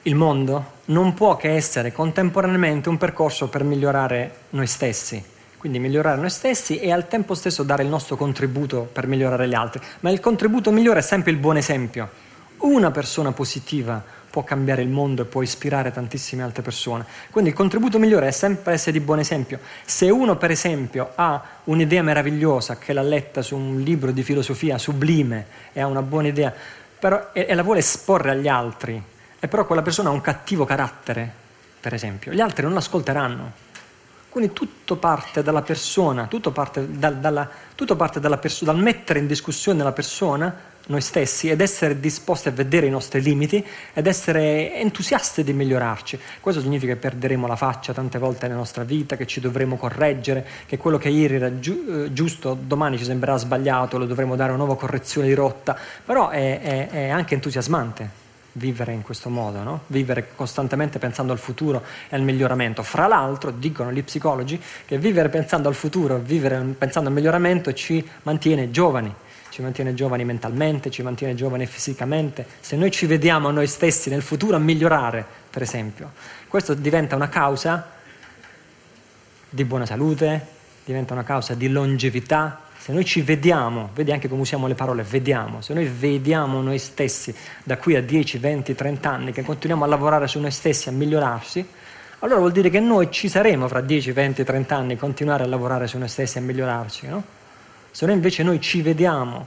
[0.03, 5.31] il mondo non può che essere contemporaneamente un percorso per migliorare noi stessi
[5.63, 9.53] quindi migliorare noi stessi e al tempo stesso dare il nostro contributo per migliorare gli
[9.53, 9.79] altri.
[10.01, 12.09] Ma il contributo migliore è sempre il buon esempio.
[12.57, 17.05] Una persona positiva può cambiare il mondo e può ispirare tantissime altre persone.
[17.31, 19.59] Quindi il contributo migliore è sempre essere di buon esempio.
[19.85, 24.77] Se uno, per esempio, ha un'idea meravigliosa che l'ha letta su un libro di filosofia
[24.77, 26.53] sublime e ha una buona idea
[26.99, 29.01] però, e, e la vuole esporre agli altri,
[29.39, 31.31] e però quella persona ha un cattivo carattere,
[31.79, 33.71] per esempio, gli altri non l'ascolteranno
[34.33, 39.19] quindi tutto parte dalla persona, tutto parte, dal, dalla, tutto parte dalla perso- dal mettere
[39.19, 43.63] in discussione la persona, noi stessi, ed essere disposti a vedere i nostri limiti
[43.93, 46.19] ed essere entusiasti di migliorarci.
[46.41, 50.47] Questo significa che perderemo la faccia tante volte nella nostra vita, che ci dovremo correggere,
[50.65, 54.49] che quello che ieri era giu- eh, giusto domani ci sembrerà sbagliato, lo dovremo dare
[54.49, 58.22] una nuova correzione di rotta, però è, è, è anche entusiasmante
[58.53, 59.81] vivere in questo modo, no?
[59.87, 62.83] vivere costantemente pensando al futuro e al miglioramento.
[62.83, 68.07] Fra l'altro, dicono gli psicologi, che vivere pensando al futuro, vivere pensando al miglioramento ci
[68.23, 69.13] mantiene giovani,
[69.49, 72.45] ci mantiene giovani mentalmente, ci mantiene giovani fisicamente.
[72.59, 76.11] Se noi ci vediamo noi stessi nel futuro a migliorare, per esempio,
[76.47, 77.87] questo diventa una causa
[79.49, 80.47] di buona salute,
[80.83, 85.03] diventa una causa di longevità, se noi ci vediamo, vedi anche come usiamo le parole,
[85.03, 89.85] vediamo, se noi vediamo noi stessi da qui a 10, 20, 30 anni che continuiamo
[89.85, 91.65] a lavorare su noi stessi, a migliorarsi,
[92.19, 95.47] allora vuol dire che noi ci saremo fra 10, 20, 30 anni a continuare a
[95.47, 97.23] lavorare su noi stessi a migliorarci, no?
[97.89, 99.45] Se noi invece noi ci vediamo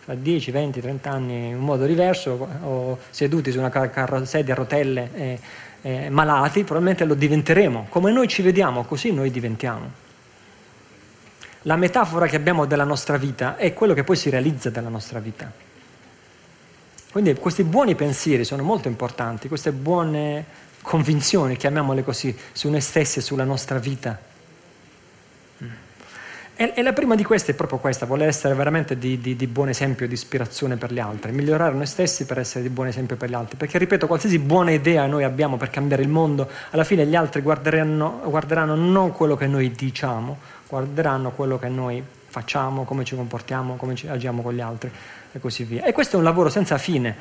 [0.00, 4.52] fra 10, 20, 30 anni in un modo diverso o seduti su una car- sedia
[4.52, 5.38] a rotelle e,
[5.80, 7.86] e malati, probabilmente lo diventeremo.
[7.88, 10.04] Come noi ci vediamo, così noi diventiamo
[11.66, 15.18] la metafora che abbiamo della nostra vita è quello che poi si realizza della nostra
[15.18, 15.50] vita.
[17.10, 20.44] Quindi questi buoni pensieri sono molto importanti, queste buone
[20.82, 24.34] convinzioni, chiamiamole così, su noi stessi e sulla nostra vita.
[26.58, 29.68] E, la prima di queste è proprio questa, voler essere veramente di, di, di buon
[29.68, 33.28] esempio, di ispirazione per gli altri, migliorare noi stessi per essere di buon esempio per
[33.28, 33.56] gli altri.
[33.56, 37.42] Perché, ripeto, qualsiasi buona idea noi abbiamo per cambiare il mondo, alla fine gli altri
[37.42, 40.38] guarderanno, guarderanno non quello che noi diciamo,
[40.68, 44.90] guarderanno quello che noi facciamo, come ci comportiamo, come ci agiamo con gli altri
[45.32, 45.84] e così via.
[45.84, 47.16] E questo è un lavoro senza fine.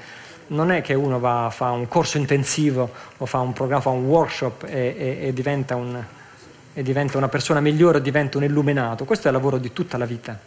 [0.48, 4.06] Non è che uno va, fa un corso intensivo o fa un programma, fa un
[4.06, 6.04] workshop e, e, e, diventa un,
[6.74, 9.06] e diventa una persona migliore, diventa un illuminato.
[9.06, 10.38] Questo è il lavoro di tutta la vita.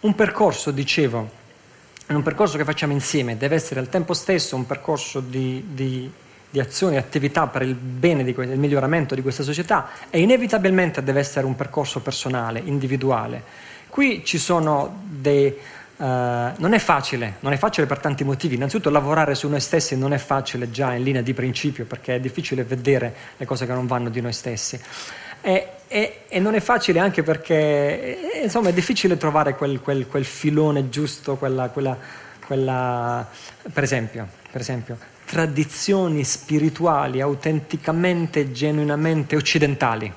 [0.00, 1.28] Un percorso, dicevo,
[2.06, 6.10] un percorso che facciamo insieme, deve essere al tempo stesso un percorso di, di
[6.50, 11.02] di azioni e attività per il bene, di, il miglioramento di questa società e inevitabilmente
[11.02, 13.42] deve essere un percorso personale, individuale.
[13.88, 15.54] Qui ci sono dei...
[15.96, 18.56] Uh, non è facile, non è facile per tanti motivi.
[18.56, 22.20] Innanzitutto lavorare su noi stessi non è facile già in linea di principio perché è
[22.20, 24.78] difficile vedere le cose che non vanno di noi stessi.
[25.40, 30.06] E, e, e non è facile anche perché eh, insomma, è difficile trovare quel, quel,
[30.06, 31.96] quel filone giusto, quella, quella,
[32.44, 33.26] quella
[33.72, 40.10] per, esempio, per esempio, tradizioni spirituali autenticamente e genuinamente occidentali,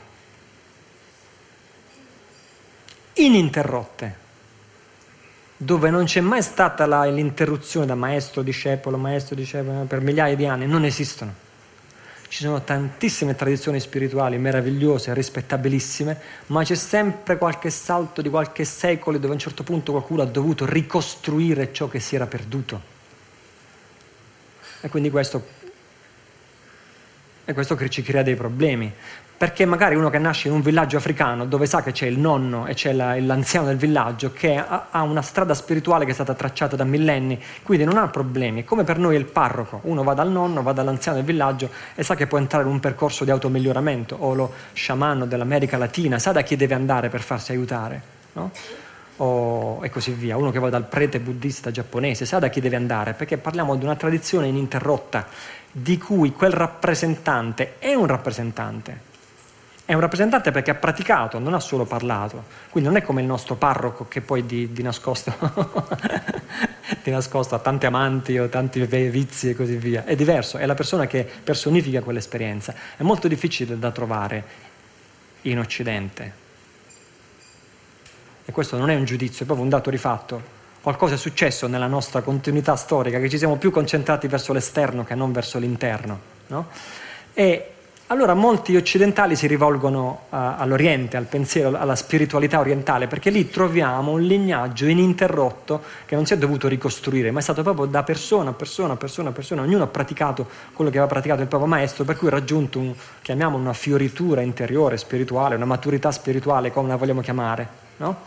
[3.16, 4.16] ininterrotte,
[5.58, 10.86] dove non c'è mai stata la, l'interruzione da maestro-discepolo, maestro-discepolo per migliaia di anni, non
[10.86, 11.48] esistono.
[12.30, 19.18] Ci sono tantissime tradizioni spirituali meravigliose, rispettabilissime, ma c'è sempre qualche salto di qualche secolo
[19.18, 22.99] dove a un certo punto qualcuno ha dovuto ricostruire ciò che si era perduto.
[24.82, 25.46] E quindi questo,
[27.46, 28.94] e questo ci crea dei problemi.
[29.40, 32.68] Perché magari uno che nasce in un villaggio africano dove sa che c'è il nonno
[32.68, 36.34] e c'è la, l'anziano del villaggio che ha, ha, una strada spirituale che è stata
[36.34, 38.66] tracciata da millenni, quindi non ha problemi.
[38.66, 42.16] Come per noi il parroco, uno va dal nonno, va dall'anziano del villaggio e sa
[42.16, 46.42] che può entrare in un percorso di automiglioramento, o lo sciamano dell'America Latina, sa da
[46.42, 48.02] chi deve andare per farsi aiutare.
[48.34, 48.52] No?
[49.20, 50.38] O, e così via.
[50.38, 53.84] Uno che va dal prete buddista giapponese sa da chi deve andare, perché parliamo di
[53.84, 55.28] una tradizione ininterrotta
[55.72, 59.08] di cui quel rappresentante è un rappresentante.
[59.86, 62.44] È un rappresentante perché ha praticato, non ha solo parlato.
[62.70, 65.34] Quindi non è come il nostro parroco che poi di, di, nascosto,
[67.02, 70.06] di nascosto, ha tanti amanti o tanti vizi e così via.
[70.06, 72.74] È diverso, è la persona che personifica quell'esperienza.
[72.96, 74.44] È molto difficile da trovare
[75.44, 76.48] in Occidente
[78.50, 80.42] e questo non è un giudizio, è proprio un dato rifatto,
[80.82, 85.14] qualcosa è successo nella nostra continuità storica, che ci siamo più concentrati verso l'esterno che
[85.14, 86.20] non verso l'interno.
[86.48, 86.66] No?
[87.36, 87.74] E
[88.08, 94.14] allora molti occidentali si rivolgono uh, all'Oriente, al pensiero, alla spiritualità orientale, perché lì troviamo
[94.14, 98.50] un lignaggio ininterrotto che non si è dovuto ricostruire, ma è stato proprio da persona
[98.50, 102.04] a persona, persona a persona, ognuno ha praticato quello che aveva praticato il proprio maestro,
[102.04, 106.96] per cui ha raggiunto, un, chiamiamolo una fioritura interiore, spirituale, una maturità spirituale, come la
[106.96, 107.88] vogliamo chiamare.
[107.98, 108.22] No?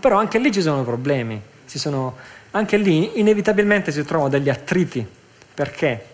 [0.00, 2.16] Però anche lì ci sono problemi, sono,
[2.52, 5.06] anche lì inevitabilmente si trovano degli attriti,
[5.54, 6.06] perché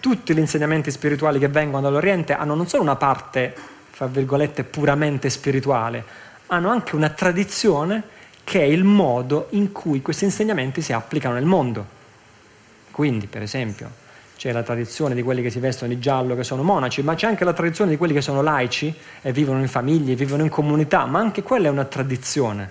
[0.00, 3.54] tutti gli insegnamenti spirituali che vengono dall'Oriente hanno non solo una parte,
[3.90, 6.04] fra virgolette, puramente spirituale,
[6.46, 8.02] hanno anche una tradizione
[8.44, 12.00] che è il modo in cui questi insegnamenti si applicano nel mondo.
[12.90, 13.90] Quindi, per esempio,
[14.42, 17.28] c'è la tradizione di quelli che si vestono di giallo, che sono monaci, ma c'è
[17.28, 21.04] anche la tradizione di quelli che sono laici e vivono in famiglie, vivono in comunità,
[21.04, 22.68] ma anche quella è una tradizione.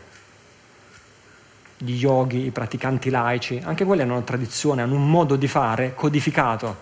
[1.77, 5.95] Gli yogi, i praticanti laici, anche quella è una tradizione, hanno un modo di fare
[5.95, 6.75] codificato,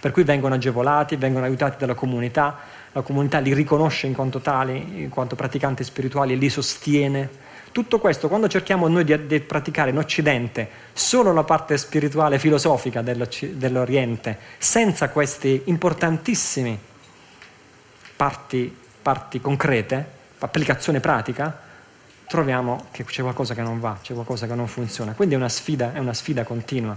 [0.00, 2.60] per cui vengono agevolati, vengono aiutati dalla comunità,
[2.92, 7.28] la comunità li riconosce in quanto tali, in quanto praticanti spirituali li sostiene
[7.78, 13.02] Tutto questo, quando cerchiamo noi di, di praticare in Occidente solo la parte spirituale filosofica
[13.02, 16.76] dell'Oriente, senza queste importantissime
[18.16, 20.10] parti, parti concrete,
[20.40, 21.56] applicazione pratica,
[22.26, 25.12] troviamo che c'è qualcosa che non va, c'è qualcosa che non funziona.
[25.12, 26.96] Quindi è una sfida, è una sfida continua.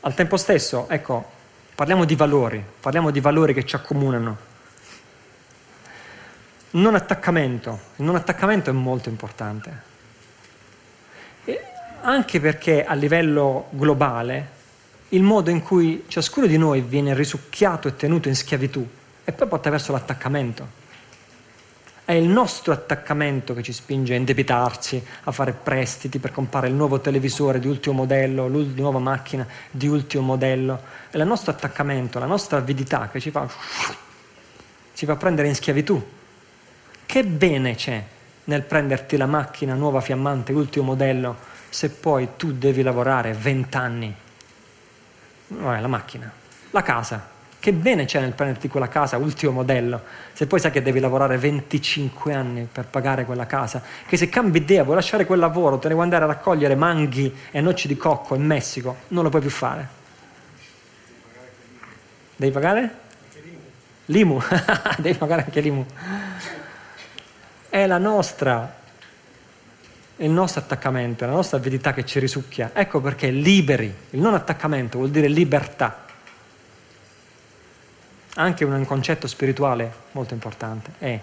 [0.00, 1.24] Al tempo stesso, ecco,
[1.74, 4.52] parliamo di valori, parliamo di valori che ci accomunano
[6.74, 7.78] non attaccamento.
[7.96, 9.92] Il non attaccamento è molto importante.
[11.44, 11.60] E
[12.00, 14.52] anche perché a livello globale
[15.10, 18.86] il modo in cui ciascuno di noi viene risucchiato e tenuto in schiavitù
[19.22, 20.82] è proprio attraverso l'attaccamento.
[22.04, 26.74] È il nostro attaccamento che ci spinge a indebitarci, a fare prestiti per comprare il
[26.74, 30.82] nuovo televisore di ultimo modello, la nuova macchina di ultimo modello.
[31.08, 33.48] È il nostro attaccamento, la nostra avidità che ci fa,
[34.92, 36.04] ci fa prendere in schiavitù
[37.14, 38.02] che bene c'è
[38.46, 41.36] nel prenderti la macchina nuova fiammante, ultimo modello,
[41.68, 44.12] se poi tu devi lavorare vent'anni?
[45.46, 46.28] No, la macchina,
[46.70, 47.24] la casa.
[47.60, 51.38] Che bene c'è nel prenderti quella casa, ultimo modello, se poi sai che devi lavorare
[51.38, 55.86] 25 anni per pagare quella casa, che se cambi idea, vuoi lasciare quel lavoro, te
[55.86, 59.40] ne vuoi andare a raccogliere manghi e noci di cocco in Messico, non lo puoi
[59.40, 59.88] più fare.
[62.34, 63.02] Devi pagare?
[64.06, 64.42] L'IMU,
[64.98, 65.86] devi pagare anche l'IMU
[67.74, 68.72] è la nostra,
[70.18, 72.70] il nostro attaccamento, la nostra avidità che ci risucchia.
[72.72, 76.04] Ecco perché liberi, il non attaccamento vuol dire libertà.
[78.36, 81.20] Anche un concetto spirituale molto importante è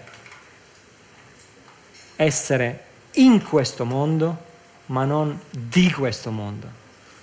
[2.16, 4.44] essere in questo mondo,
[4.86, 6.68] ma non di questo mondo.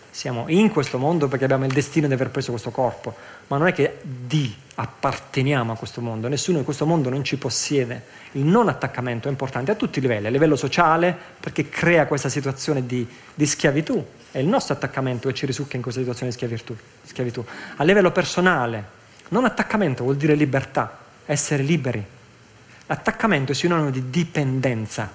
[0.10, 3.16] Siamo in questo mondo perché abbiamo il destino di aver preso questo corpo,
[3.46, 7.38] ma non è che di apparteniamo a questo mondo, nessuno in questo mondo non ci
[7.38, 8.02] possiede.
[8.34, 12.30] Il non attaccamento è importante a tutti i livelli, a livello sociale perché crea questa
[12.30, 16.38] situazione di, di schiavitù, è il nostro attaccamento che ci risucchia in questa situazione di
[16.38, 17.46] schiavitù, schiavitù.
[17.76, 18.98] A livello personale,
[19.30, 22.02] non attaccamento vuol dire libertà, essere liberi.
[22.86, 25.12] L'attaccamento è sinonimo di dipendenza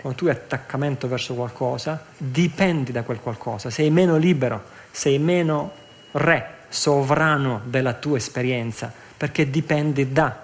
[0.00, 5.72] quando tu hai attaccamento verso qualcosa, dipendi da quel qualcosa, sei meno libero, sei meno
[6.12, 10.36] re, sovrano della tua esperienza, perché dipendi da.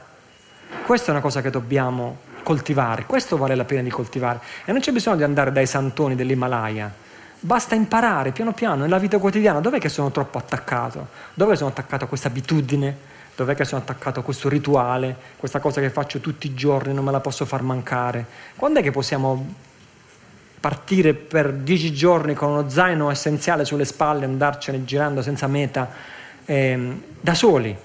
[0.86, 4.38] Questa è una cosa che dobbiamo coltivare, questo vale la pena di coltivare.
[4.64, 6.88] E non c'è bisogno di andare dai santoni dell'Himalaya,
[7.40, 12.04] basta imparare piano piano nella vita quotidiana dov'è che sono troppo attaccato, dove sono attaccato
[12.04, 12.96] a questa abitudine,
[13.34, 17.04] dov'è che sono attaccato a questo rituale, questa cosa che faccio tutti i giorni, non
[17.04, 18.24] me la posso far mancare.
[18.54, 19.52] Quando è che possiamo
[20.60, 27.02] partire per dieci giorni con uno zaino essenziale sulle spalle, andarcene girando senza meta, ehm,
[27.20, 27.76] da soli?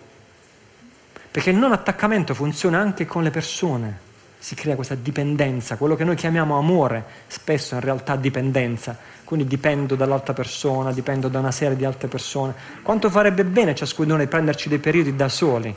[1.31, 3.99] Perché il non attaccamento funziona anche con le persone,
[4.37, 9.95] si crea questa dipendenza, quello che noi chiamiamo amore, spesso in realtà dipendenza quindi dipendo
[9.95, 12.53] dall'altra persona, dipendo da una serie di altre persone.
[12.81, 15.75] Quanto farebbe bene ciascuno di noi prenderci dei periodi da soli,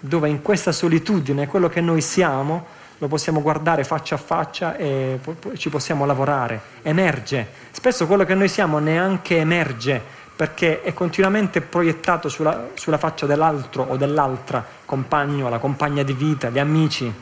[0.00, 5.18] dove in questa solitudine quello che noi siamo lo possiamo guardare faccia a faccia e
[5.56, 7.48] ci possiamo lavorare, emerge.
[7.70, 13.82] Spesso quello che noi siamo neanche emerge perché è continuamente proiettato sulla, sulla faccia dell'altro
[13.82, 17.12] o dell'altra, compagno, la compagna di vita, gli amici,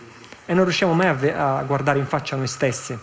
[0.46, 2.96] e non riusciamo mai a, a guardare in faccia noi stessi.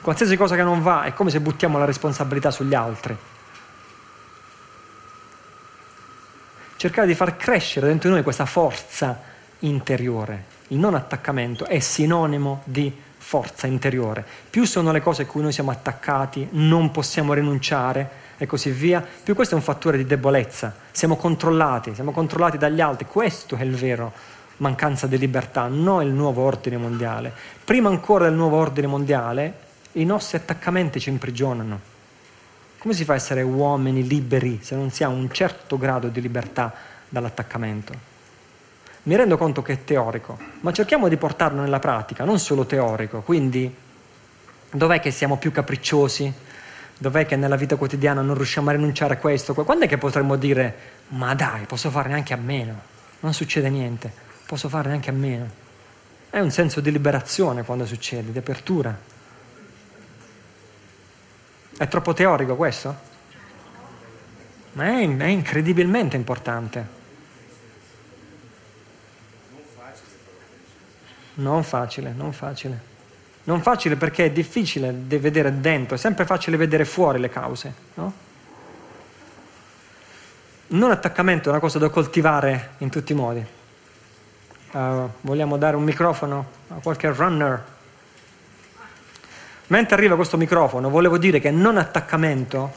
[0.00, 3.16] Qualsiasi cosa che non va è come se buttiamo la responsabilità sugli altri.
[6.76, 9.20] Cercare di far crescere dentro di noi questa forza
[9.58, 10.44] interiore.
[10.68, 14.24] Il non attaccamento è sinonimo di forza interiore.
[14.48, 19.04] Più sono le cose a cui noi siamo attaccati, non possiamo rinunciare e così via,
[19.22, 20.72] più questo è un fattore di debolezza.
[20.92, 23.04] Siamo controllati, siamo controllati dagli altri.
[23.06, 24.12] Questo è il vero
[24.58, 27.32] mancanza di libertà, non il nuovo ordine mondiale.
[27.64, 31.96] Prima ancora del nuovo ordine mondiale, i nostri attaccamenti ci imprigionano.
[32.78, 36.20] Come si fa a essere uomini liberi se non si ha un certo grado di
[36.20, 36.72] libertà
[37.08, 38.16] dall'attaccamento?
[39.04, 43.22] Mi rendo conto che è teorico, ma cerchiamo di portarlo nella pratica, non solo teorico.
[43.22, 43.74] Quindi,
[44.70, 46.32] dov'è che siamo più capricciosi?
[47.00, 49.54] Dov'è che nella vita quotidiana non riusciamo a rinunciare a questo?
[49.54, 50.76] Quando è che potremmo dire,
[51.08, 52.80] ma dai, posso fare neanche a meno?
[53.20, 54.12] Non succede niente,
[54.44, 55.48] posso fare neanche a meno.
[56.28, 58.98] È un senso di liberazione quando succede, di apertura.
[61.76, 62.96] È troppo teorico questo?
[64.72, 66.96] Ma è, è incredibilmente importante.
[71.34, 72.97] Non facile, non facile.
[73.48, 77.72] Non facile perché è difficile di vedere dentro, è sempre facile vedere fuori le cause,
[77.94, 78.12] no?
[80.66, 83.42] Non attaccamento è una cosa da coltivare in tutti i modi.
[84.72, 87.64] Uh, vogliamo dare un microfono a qualche runner?
[89.68, 92.70] Mentre arriva questo microfono, volevo dire che non attaccamento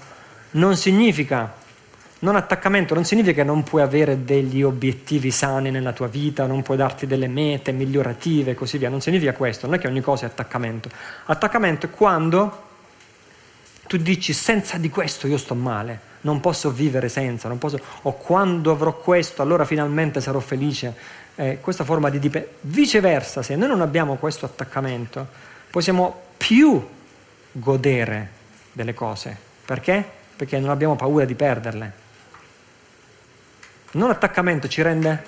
[0.51, 1.53] non significa
[2.21, 6.61] non attaccamento non significa che non puoi avere degli obiettivi sani nella tua vita, non
[6.61, 8.89] puoi darti delle mete migliorative e così via.
[8.89, 10.89] Non significa questo, non è che ogni cosa è attaccamento.
[11.25, 12.69] Attaccamento è quando
[13.87, 18.71] tu dici senza di questo io sto male, non posso vivere senza, posso, o quando
[18.71, 20.93] avrò questo allora finalmente sarò felice.
[21.35, 22.57] Eh, questa forma di dipendenza.
[22.61, 25.27] Viceversa, se noi non abbiamo questo attaccamento,
[25.71, 26.87] possiamo più
[27.51, 28.29] godere
[28.71, 29.35] delle cose.
[29.65, 30.05] Perché?
[30.35, 32.00] Perché non abbiamo paura di perderle.
[33.93, 35.21] Non attaccamento ci rende?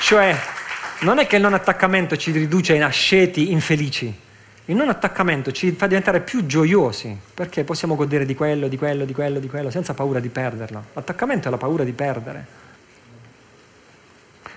[0.00, 0.34] Cioè,
[1.00, 4.14] non è che il non attaccamento ci riduce in asceti infelici,
[4.66, 9.04] il non attaccamento ci fa diventare più gioiosi, perché possiamo godere di quello, di quello,
[9.04, 10.84] di quello, di quello, senza paura di perderlo.
[10.94, 12.46] L'attaccamento è la paura di perdere.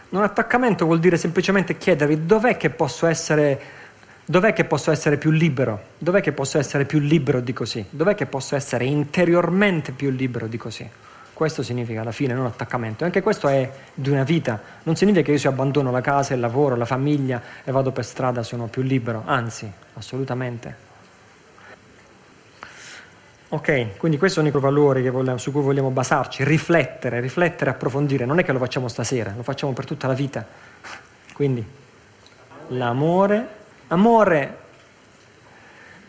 [0.09, 3.59] Non attaccamento vuol dire semplicemente chiedervi dov'è che posso essere
[4.29, 5.81] Dov'è che posso essere più libero?
[5.97, 7.85] Dov'è che posso essere più libero di così?
[7.89, 10.85] Dov'è che posso essere interiormente più libero di così?
[11.31, 13.05] Questo significa alla fine non attaccamento.
[13.05, 14.59] Anche questo è di una vita.
[14.83, 18.03] Non significa che io se abbandono la casa, il lavoro, la famiglia e vado per
[18.03, 19.23] strada sono più libero.
[19.25, 20.75] Anzi, assolutamente.
[23.47, 28.25] Ok, quindi questo è l'unico valore vogliamo, su cui vogliamo basarci, riflettere, riflettere, approfondire.
[28.25, 30.45] Non è che lo facciamo stasera, lo facciamo per tutta la vita.
[31.31, 31.65] Quindi
[32.69, 33.56] l'amore
[33.89, 34.57] Amore,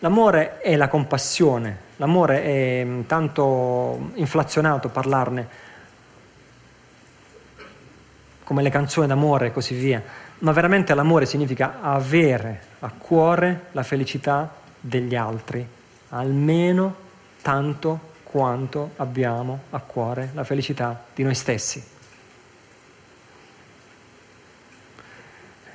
[0.00, 5.48] l'amore è la compassione, l'amore è mm, tanto inflazionato parlarne,
[8.42, 10.02] come le canzoni d'amore e così via,
[10.38, 15.64] ma veramente l'amore significa avere a cuore la felicità degli altri,
[16.08, 16.94] almeno
[17.42, 21.96] tanto quanto abbiamo a cuore la felicità di noi stessi.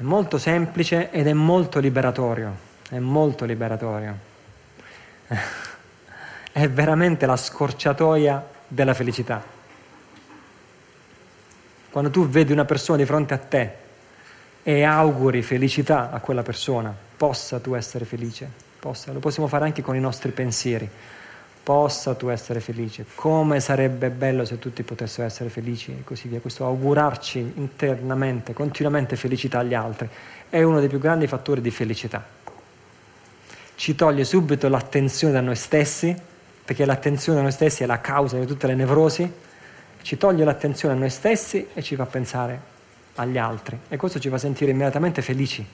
[0.04, 2.54] È molto semplice ed è molto liberatorio,
[2.90, 4.18] è molto liberatorio.
[6.52, 9.42] È veramente la scorciatoia della felicità.
[11.90, 13.76] Quando tu vedi una persona di fronte a te
[14.62, 19.82] e auguri felicità a quella persona, possa tu essere felice, possa, lo possiamo fare anche
[19.82, 20.90] con i nostri pensieri
[21.64, 26.40] possa tu essere felice, come sarebbe bello se tutti potessero essere felici e così via.
[26.40, 30.10] Questo augurarci internamente, continuamente felicità agli altri,
[30.50, 32.24] è uno dei più grandi fattori di felicità.
[33.76, 36.16] Ci toglie subito l'attenzione da noi stessi,
[36.66, 39.32] perché l'attenzione da noi stessi è la causa di tutte le nevrosi,
[40.02, 42.72] ci toglie l'attenzione a noi stessi e ci fa pensare
[43.16, 45.66] agli altri e questo ci fa sentire immediatamente felici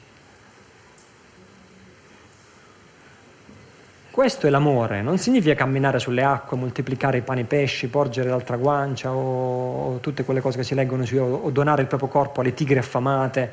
[4.19, 8.57] Questo è l'amore, non significa camminare sulle acque, moltiplicare i pani e pesci, porgere l'altra
[8.57, 12.09] guancia o, o, tutte quelle cose che si leggono su, o, o donare il proprio
[12.09, 13.51] corpo alle tigre affamate.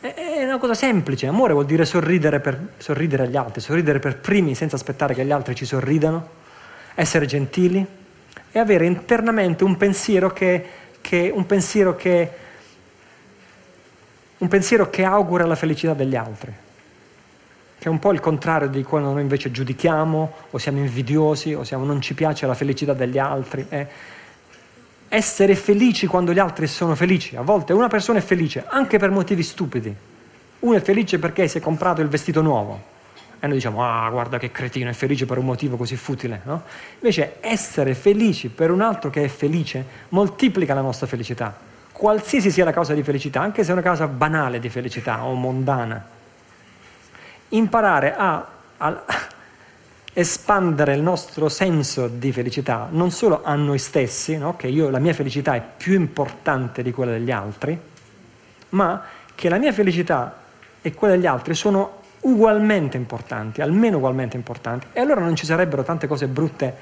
[0.00, 4.16] È, è una cosa semplice, amore vuol dire sorridere, per, sorridere agli altri, sorridere per
[4.16, 6.26] primi senza aspettare che gli altri ci sorridano,
[6.94, 7.86] essere gentili
[8.50, 10.64] e avere internamente un pensiero che,
[11.02, 12.30] che, un pensiero che,
[14.38, 16.66] un pensiero che augura la felicità degli altri
[17.78, 21.62] che è un po' il contrario di quando noi invece giudichiamo o siamo invidiosi o
[21.62, 23.66] siamo, non ci piace la felicità degli altri.
[23.68, 23.86] È
[25.08, 27.36] essere felici quando gli altri sono felici.
[27.36, 29.94] A volte una persona è felice anche per motivi stupidi.
[30.60, 32.96] Uno è felice perché si è comprato il vestito nuovo.
[33.38, 36.40] E noi diciamo, ah, guarda che cretino, è felice per un motivo così futile.
[36.42, 36.64] No?
[36.94, 41.56] Invece essere felici per un altro che è felice moltiplica la nostra felicità.
[41.92, 45.34] Qualsiasi sia la causa di felicità, anche se è una causa banale di felicità o
[45.34, 46.16] mondana
[47.50, 48.46] imparare a,
[48.76, 49.04] a
[50.12, 54.56] espandere il nostro senso di felicità non solo a noi stessi, no?
[54.56, 57.78] che io, la mia felicità è più importante di quella degli altri,
[58.70, 59.02] ma
[59.34, 60.36] che la mia felicità
[60.80, 65.84] e quella degli altri sono ugualmente importanti, almeno ugualmente importanti, e allora non ci sarebbero
[65.84, 66.76] tante cose brutte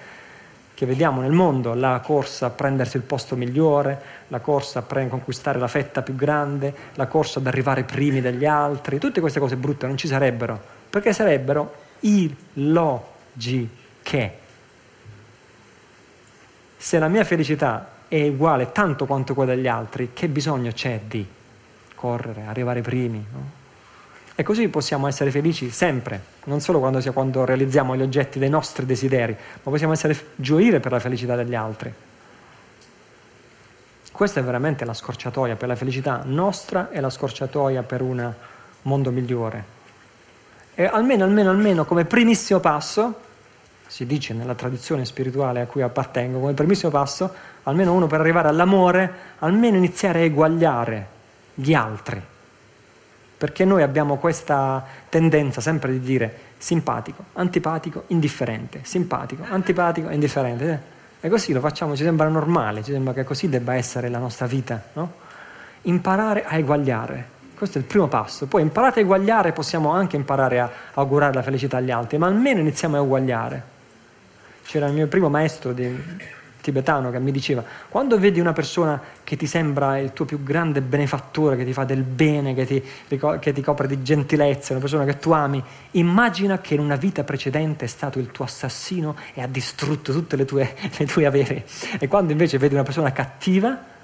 [0.76, 3.98] che vediamo nel mondo, la corsa a prendersi il posto migliore,
[4.28, 8.44] la corsa a pre- conquistare la fetta più grande, la corsa ad arrivare primi degli
[8.44, 13.64] altri, tutte queste cose brutte non ci sarebbero, perché sarebbero illogiche.
[16.76, 21.26] Se la mia felicità è uguale tanto quanto quella degli altri, che bisogno c'è di
[21.94, 23.24] correre, arrivare primi?
[23.32, 23.64] No?
[24.38, 28.84] E così possiamo essere felici sempre, non solo quando, quando, realizziamo gli oggetti dei nostri
[28.84, 31.90] desideri, ma possiamo essere, gioire per la felicità degli altri.
[34.12, 38.30] Questa è veramente la scorciatoia per la felicità nostra e la scorciatoia per un
[38.82, 39.64] mondo migliore.
[40.74, 43.20] E almeno, almeno, almeno come primissimo passo,
[43.86, 47.32] si dice nella tradizione spirituale a cui appartengo, come primissimo passo,
[47.62, 51.08] almeno uno per arrivare all'amore, almeno iniziare a eguagliare
[51.54, 52.34] gli altri
[53.36, 60.70] perché noi abbiamo questa tendenza sempre di dire simpatico, antipatico, indifferente, simpatico, antipatico, indifferente.
[61.20, 61.26] Eh?
[61.26, 64.46] E così lo facciamo, ci sembra normale, ci sembra che così debba essere la nostra
[64.46, 65.24] vita, no?
[65.82, 68.46] Imparare a eguagliare, questo è il primo passo.
[68.46, 72.60] Poi imparate a eguagliare, possiamo anche imparare a augurare la felicità agli altri, ma almeno
[72.60, 73.74] iniziamo a eguagliare.
[74.64, 75.86] C'era il mio primo maestro di,
[76.66, 80.80] tibetano che mi diceva, quando vedi una persona che ti sembra il tuo più grande
[80.80, 82.82] benefattore, che ti fa del bene, che ti,
[83.38, 85.62] che ti copre di gentilezza, una persona che tu ami,
[85.92, 90.34] immagina che in una vita precedente è stato il tuo assassino e ha distrutto tutte
[90.34, 91.64] le tue, le tue avere.
[92.00, 93.94] E quando invece vedi una persona cattiva,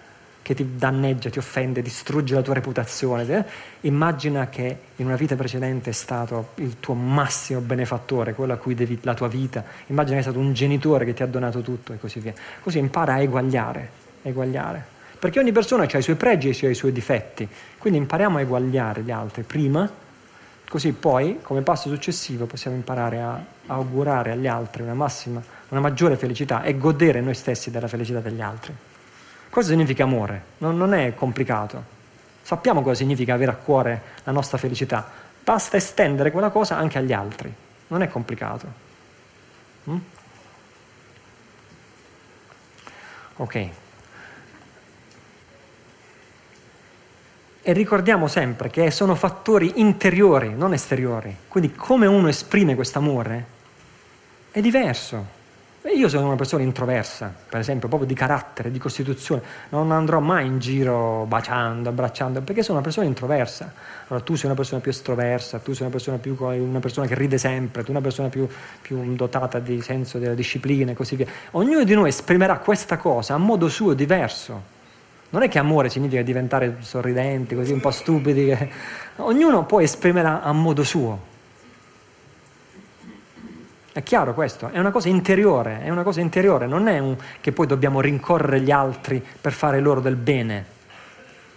[0.42, 3.46] che ti danneggia, ti offende, distrugge la tua reputazione.
[3.82, 8.74] Immagina che in una vita precedente è stato il tuo massimo benefattore, quello a cui
[8.74, 9.64] devi la tua vita.
[9.86, 12.34] Immagina che è stato un genitore che ti ha donato tutto e così via.
[12.60, 13.88] Così impara a eguagliare,
[14.22, 14.84] eguagliare.
[15.18, 17.48] Perché ogni persona ha i suoi pregi e i suoi difetti.
[17.78, 19.88] Quindi impariamo a eguagliare gli altri prima,
[20.68, 26.16] così poi, come passo successivo, possiamo imparare a augurare agli altri una massima, una maggiore
[26.16, 28.74] felicità e godere noi stessi della felicità degli altri.
[29.52, 30.44] Cosa significa amore?
[30.58, 31.84] Non, non è complicato.
[32.40, 35.06] Sappiamo cosa significa avere a cuore la nostra felicità.
[35.44, 37.52] Basta estendere quella cosa anche agli altri.
[37.88, 38.66] Non è complicato.
[39.90, 39.96] Mm?
[43.36, 43.54] Ok.
[47.60, 51.36] E ricordiamo sempre che sono fattori interiori, non esteriori.
[51.46, 53.44] Quindi come uno esprime questo amore
[54.50, 55.40] è diverso.
[55.84, 60.46] Io sono una persona introversa, per esempio, proprio di carattere, di costituzione, non andrò mai
[60.46, 63.72] in giro baciando, abbracciando, perché sono una persona introversa.
[64.06, 67.16] Allora tu sei una persona più estroversa, tu sei una persona, più, una persona che
[67.16, 68.46] ride sempre, tu una persona più,
[68.80, 71.26] più dotata di senso della disciplina e così via.
[71.52, 74.62] Ognuno di noi esprimerà questa cosa a modo suo diverso.
[75.30, 78.56] Non è che amore significa diventare sorridenti, così un po' stupidi.
[79.16, 81.31] Ognuno poi esprimerà a modo suo.
[83.92, 84.70] È chiaro questo?
[84.70, 88.60] È una cosa interiore, è una cosa interiore, non è un, che poi dobbiamo rincorrere
[88.60, 90.64] gli altri per fare loro del bene.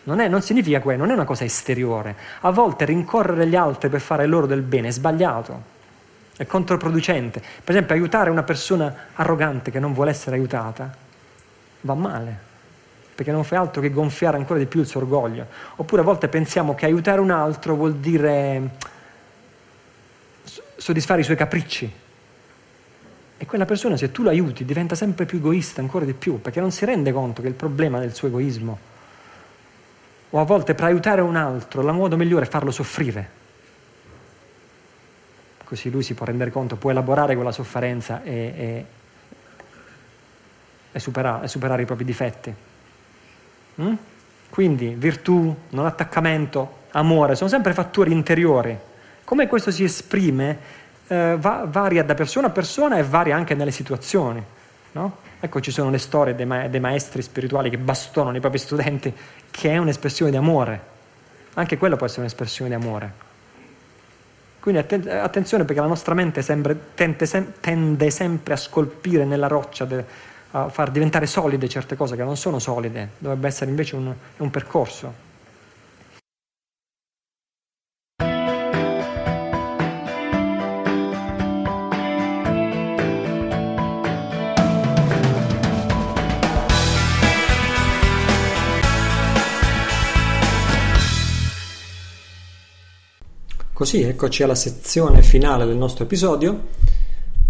[0.03, 2.13] Non, è, non significa quello, non è una cosa esteriore.
[2.41, 5.61] A volte rincorrere gli altri per fare loro del bene è sbagliato,
[6.35, 7.39] è controproducente.
[7.39, 10.93] Per esempio, aiutare una persona arrogante che non vuole essere aiutata
[11.81, 12.37] va male,
[13.15, 15.45] perché non fa altro che gonfiare ancora di più il suo orgoglio.
[15.77, 18.71] Oppure a volte pensiamo che aiutare un altro vuol dire
[20.75, 22.03] soddisfare i suoi capricci
[23.37, 26.61] e quella persona, se tu lo aiuti, diventa sempre più egoista, ancora di più, perché
[26.61, 28.77] non si rende conto che il problema è il suo egoismo.
[30.29, 33.43] O a volte per aiutare un altro, il modo migliore è farlo soffrire.
[35.65, 38.85] Così lui si può rendere conto, può elaborare quella sofferenza e, e,
[40.91, 42.53] e, superare, e superare, i propri difetti.
[43.81, 43.93] Mm?
[44.49, 48.77] Quindi virtù, non attaccamento, amore, sono sempre fattori interiori.
[49.25, 53.71] Come questo si esprime eh, va, varia da persona a persona e varia anche nelle
[53.71, 54.43] situazioni.
[54.93, 55.17] No?
[55.39, 59.13] Ecco, ci sono le storie dei, ma- dei, maestri spirituali che bastonano i propri studenti,
[59.51, 60.93] che è un'espressione di amore.
[61.55, 63.23] Anche quello può essere un'espressione di amore.
[64.59, 69.47] Quindi atten- attenzione perché la nostra mente sempre, tende, sem- tende, sempre a scolpire nella
[69.47, 70.05] roccia, de-
[70.51, 74.49] a far diventare solide certe cose che non sono solide, dovrebbe essere invece un, un
[74.49, 75.24] percorso.
[93.75, 96.67] Così, eccoci alla sezione finale del nostro episodio.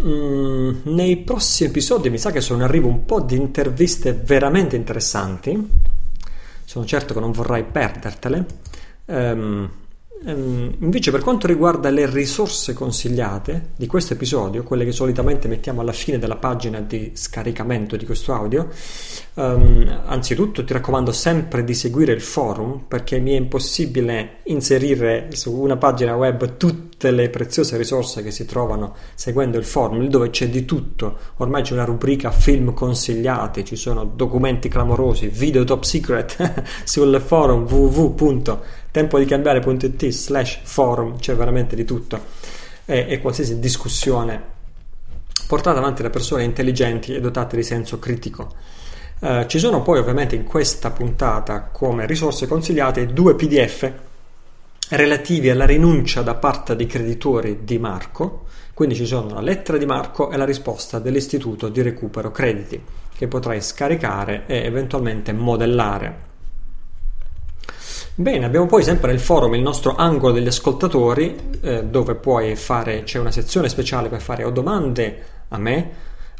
[0.01, 4.75] Mm, nei prossimi episodi mi sa che sono in arrivo un po' di interviste veramente
[4.75, 5.69] interessanti.
[6.63, 8.45] Sono certo che non vorrai perdertele.
[9.05, 9.69] Um,
[10.31, 15.91] invece per quanto riguarda le risorse consigliate di questo episodio, quelle che solitamente mettiamo alla
[15.91, 18.69] fine della pagina di scaricamento di questo audio,
[19.35, 25.53] um, anzitutto ti raccomando sempre di seguire il forum perché mi è impossibile inserire su
[25.53, 26.57] una pagina web
[26.95, 31.17] tutte le preziose risorse che si trovano seguendo il forum, dove c'è di tutto.
[31.37, 37.63] Ormai c'è una rubrica film consigliati, ci sono documenti clamorosi, video top secret sul forum
[37.69, 38.59] www
[38.91, 42.17] tempo di cambiare.it slash forum c'è veramente di tutto
[42.85, 44.41] e, e qualsiasi discussione
[45.47, 48.53] portata avanti da persone intelligenti e dotate di senso critico.
[49.19, 53.91] Eh, ci sono poi ovviamente in questa puntata come risorse consigliate due PDF
[54.89, 59.85] relativi alla rinuncia da parte dei creditori di Marco, quindi ci sono la lettera di
[59.85, 62.81] Marco e la risposta dell'istituto di recupero crediti
[63.15, 66.33] che potrai scaricare e eventualmente modellare
[68.17, 73.03] Bene, abbiamo poi sempre nel forum il nostro angolo degli ascoltatori, eh, dove puoi fare,
[73.03, 75.91] c'è una sezione speciale per fare o domande a me,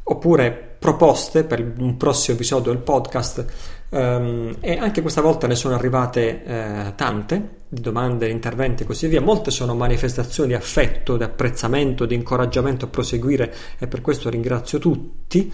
[0.04, 3.46] oppure proposte per un prossimo episodio del podcast.
[3.90, 9.08] Um, e anche questa volta ne sono arrivate eh, tante di domande, interventi e così
[9.08, 9.22] via.
[9.22, 14.80] Molte sono manifestazioni di affetto, di apprezzamento, di incoraggiamento a proseguire e per questo ringrazio
[14.80, 15.52] tutti,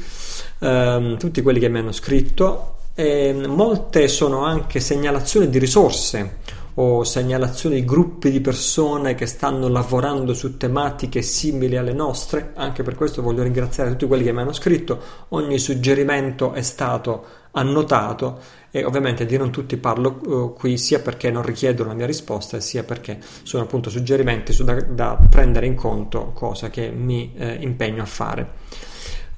[0.60, 2.78] um, tutti quelli che mi hanno scritto.
[2.94, 6.38] E molte sono anche segnalazioni di risorse
[6.76, 12.52] o segnalazioni di gruppi di persone che stanno lavorando su tematiche simili alle nostre.
[12.56, 15.00] Anche per questo voglio ringraziare tutti quelli che mi hanno scritto.
[15.30, 18.40] Ogni suggerimento è stato annotato
[18.72, 22.60] e ovviamente di non tutti parlo uh, qui sia perché non richiedono la mia risposta
[22.62, 27.58] sia perché sono appunto suggerimenti su da, da, prendere in conto, cosa che mi eh,
[27.60, 28.50] impegno a fare.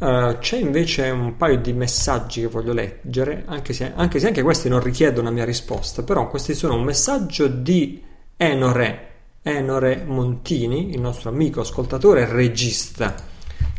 [0.04, 4.42] Uh, c'è invece un paio di messaggi che voglio leggere, anche se, anche se, anche
[4.42, 8.04] questi non richiedono la mia risposta, però questi sono un messaggio di
[8.36, 9.12] Enore,
[9.44, 13.16] Enore Montini, il nostro amico ascoltatore e regista,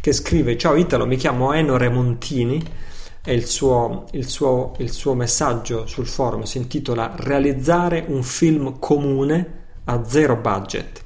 [0.01, 2.65] che scrive Ciao Italo, mi chiamo Enore Montini
[3.23, 8.79] e il suo, il, suo, il suo messaggio sul forum si intitola Realizzare un film
[8.79, 11.03] comune a zero budget.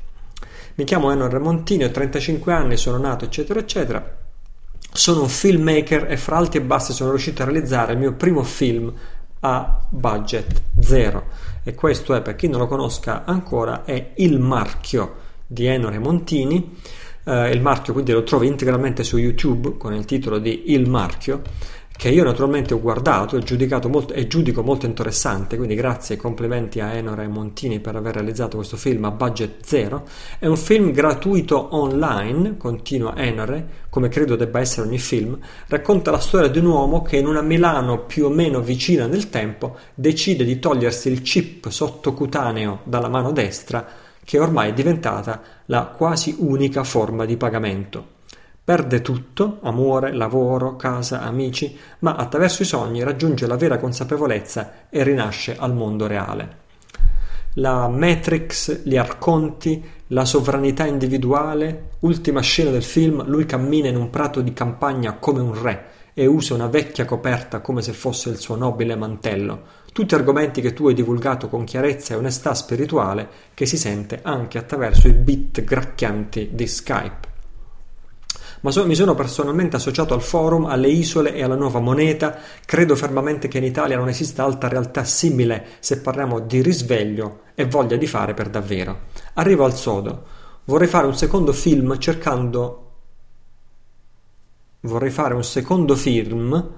[0.76, 4.26] Mi chiamo Enor Remontini, ho 35 anni, sono nato, eccetera, eccetera.
[4.92, 8.42] Sono un filmmaker e fra alti e bassi sono riuscito a realizzare il mio primo
[8.42, 8.92] film
[9.40, 11.26] a budget zero.
[11.62, 15.14] E questo è, per chi non lo conosca ancora, è Il Marchio
[15.46, 16.76] di Enore Montini.
[17.24, 21.42] Uh, il marchio quindi lo trovi integralmente su YouTube con il titolo di Il Marchio
[21.98, 26.78] che io naturalmente ho guardato e molto, e giudico molto interessante, quindi grazie e complimenti
[26.78, 30.06] a Enora e Montini per aver realizzato questo film a budget zero.
[30.38, 36.20] È un film gratuito online, continua Enore, come credo debba essere ogni film, racconta la
[36.20, 40.44] storia di un uomo che in una Milano più o meno vicina nel tempo decide
[40.44, 43.84] di togliersi il chip sottocutaneo dalla mano destra,
[44.22, 48.17] che ormai è diventata la quasi unica forma di pagamento.
[48.68, 55.02] Perde tutto, amore, lavoro, casa, amici, ma attraverso i sogni raggiunge la vera consapevolezza e
[55.02, 56.56] rinasce al mondo reale.
[57.54, 64.10] La Matrix, gli arconti, la sovranità individuale, ultima scena del film, lui cammina in un
[64.10, 68.36] prato di campagna come un re e usa una vecchia coperta come se fosse il
[68.36, 69.62] suo nobile mantello.
[69.94, 74.58] Tutti argomenti che tu hai divulgato con chiarezza e onestà spirituale che si sente anche
[74.58, 77.27] attraverso i bit gracchianti di Skype
[78.60, 82.36] ma so, mi sono personalmente associato al forum, alle isole e alla nuova moneta.
[82.64, 87.66] Credo fermamente che in Italia non esista altra realtà simile se parliamo di risveglio e
[87.66, 89.00] voglia di fare per davvero.
[89.34, 90.24] Arrivo al sodo.
[90.64, 92.84] Vorrei fare un secondo film cercando.
[94.80, 96.70] Vorrei fare un secondo film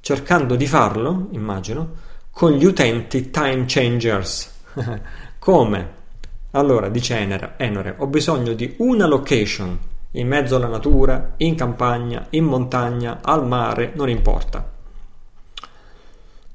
[0.00, 1.92] cercando di farlo, immagino,
[2.30, 4.52] con gli utenti time changers.
[5.38, 6.02] Come?
[6.50, 12.44] Allora, dice Enore, ho bisogno di una location in mezzo alla natura, in campagna, in
[12.44, 14.72] montagna, al mare, non importa.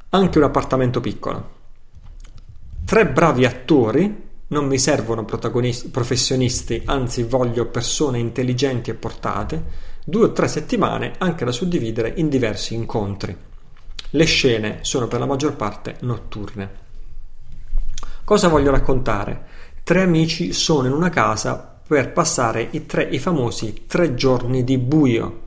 [0.10, 1.58] Anche un appartamento piccolo.
[2.86, 10.32] Tre bravi attori, non mi servono professionisti, anzi voglio persone intelligenti e portate, due o
[10.32, 13.38] tre settimane anche da suddividere in diversi incontri.
[14.12, 16.88] Le scene sono per la maggior parte notturne.
[18.24, 19.46] Cosa voglio raccontare?
[19.84, 24.78] Tre amici sono in una casa per passare i, tre, i famosi tre giorni di
[24.78, 25.40] buio.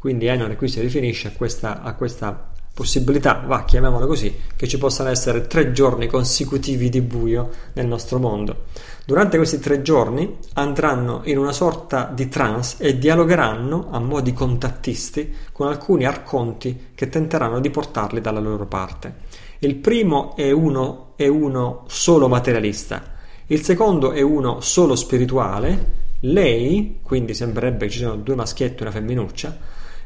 [0.00, 4.78] Quindi Enore qui si riferisce a questa, a questa possibilità, va, chiamiamola così, che ci
[4.78, 8.64] possano essere tre giorni consecutivi di buio nel nostro mondo.
[9.06, 14.32] Durante questi tre giorni andranno in una sorta di trance e dialogheranno a mo' di
[14.32, 19.14] contattisti con alcuni arconti che tenteranno di portarli dalla loro parte.
[19.60, 23.13] Il primo è uno, è uno solo materialista,
[23.46, 26.02] il secondo è uno solo spirituale.
[26.20, 29.58] Lei, quindi sembrerebbe che ci siano due maschietti e una femminuccia,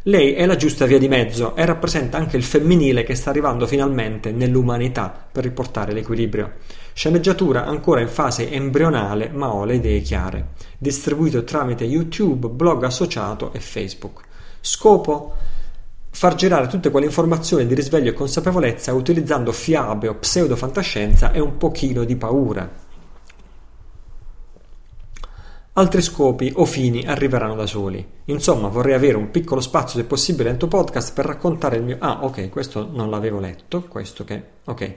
[0.02, 3.66] lei è la giusta via di mezzo e rappresenta anche il femminile che sta arrivando
[3.66, 6.52] finalmente nell'umanità per riportare l'equilibrio.
[6.94, 10.52] Sceneggiatura ancora in fase embrionale ma ho le idee chiare.
[10.78, 14.23] Distribuito tramite YouTube, blog associato e Facebook.
[14.60, 15.35] Scopo?
[16.10, 21.40] Far girare tutte quelle informazioni di risveglio e consapevolezza utilizzando fiabe o pseudo fantascienza e
[21.40, 22.86] un pochino di paura.
[25.79, 28.05] Altri scopi o fini arriveranno da soli.
[28.27, 31.97] Insomma, vorrei avere un piccolo spazio, se possibile, nel tuo podcast per raccontare il mio...
[32.01, 34.43] Ah, ok, questo non l'avevo letto, questo che...
[34.65, 34.95] Ok.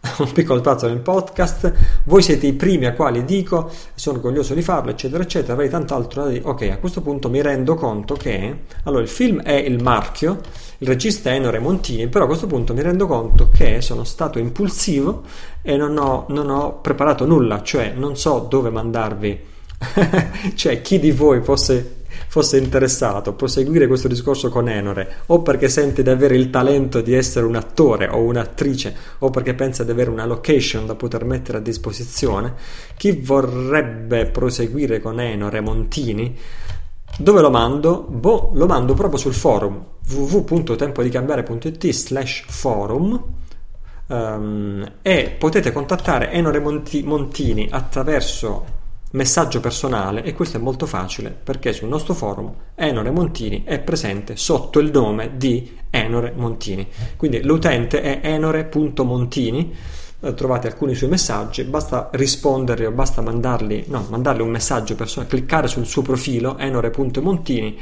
[0.18, 1.72] un piccolo spazio nel podcast.
[2.04, 5.54] Voi siete i primi a quali dico, sono orgoglioso di farlo, eccetera, eccetera.
[5.54, 6.44] Avrei tant'altro da dire.
[6.44, 10.38] Ok, a questo punto mi rendo conto che allora il film è il marchio,
[10.78, 14.38] il regista è Enore Montini, però a questo punto mi rendo conto che sono stato
[14.38, 15.22] impulsivo
[15.60, 19.48] e non ho, non ho preparato nulla, cioè non so dove mandarvi.
[20.54, 21.98] cioè, chi di voi fosse
[22.30, 27.00] fosse interessato a proseguire questo discorso con Enore, o perché sente di avere il talento
[27.00, 31.24] di essere un attore o un'attrice, o perché pensa di avere una location da poter
[31.24, 32.54] mettere a disposizione,
[32.96, 36.36] chi vorrebbe proseguire con Enore Montini,
[37.18, 38.06] dove lo mando?
[38.08, 43.22] Boh, lo mando proprio sul forum www.tempodicambiare.it slash forum
[44.06, 48.78] um, e potete contattare Enore Montini attraverso
[49.12, 54.36] messaggio personale e questo è molto facile perché sul nostro forum Enore Montini è presente
[54.36, 56.86] sotto il nome di Enore Montini.
[57.16, 59.74] Quindi l'utente è enore.montini
[60.20, 65.30] eh, trovate alcuni suoi messaggi basta risponderli o basta mandarli no, mandargli un messaggio personale
[65.30, 67.78] cliccare sul suo profilo enore.montini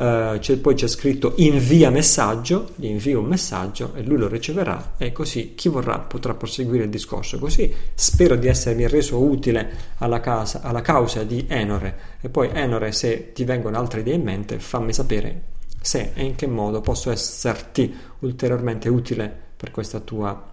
[0.00, 4.94] eh, c'è, poi c'è scritto invia messaggio, gli invio un messaggio e lui lo riceverà
[4.96, 7.38] e così chi vorrà potrà proseguire il discorso.
[7.38, 12.92] Così spero di essermi reso utile alla, casa, alla causa di Enore e poi Enore
[12.92, 15.42] se ti vengono altre idee in mente fammi sapere
[15.82, 20.50] se e in che modo posso esserti ulteriormente utile per questa tua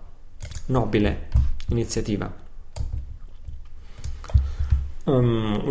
[0.65, 1.29] nobile
[1.69, 2.45] iniziativa.
[5.05, 5.61] Um,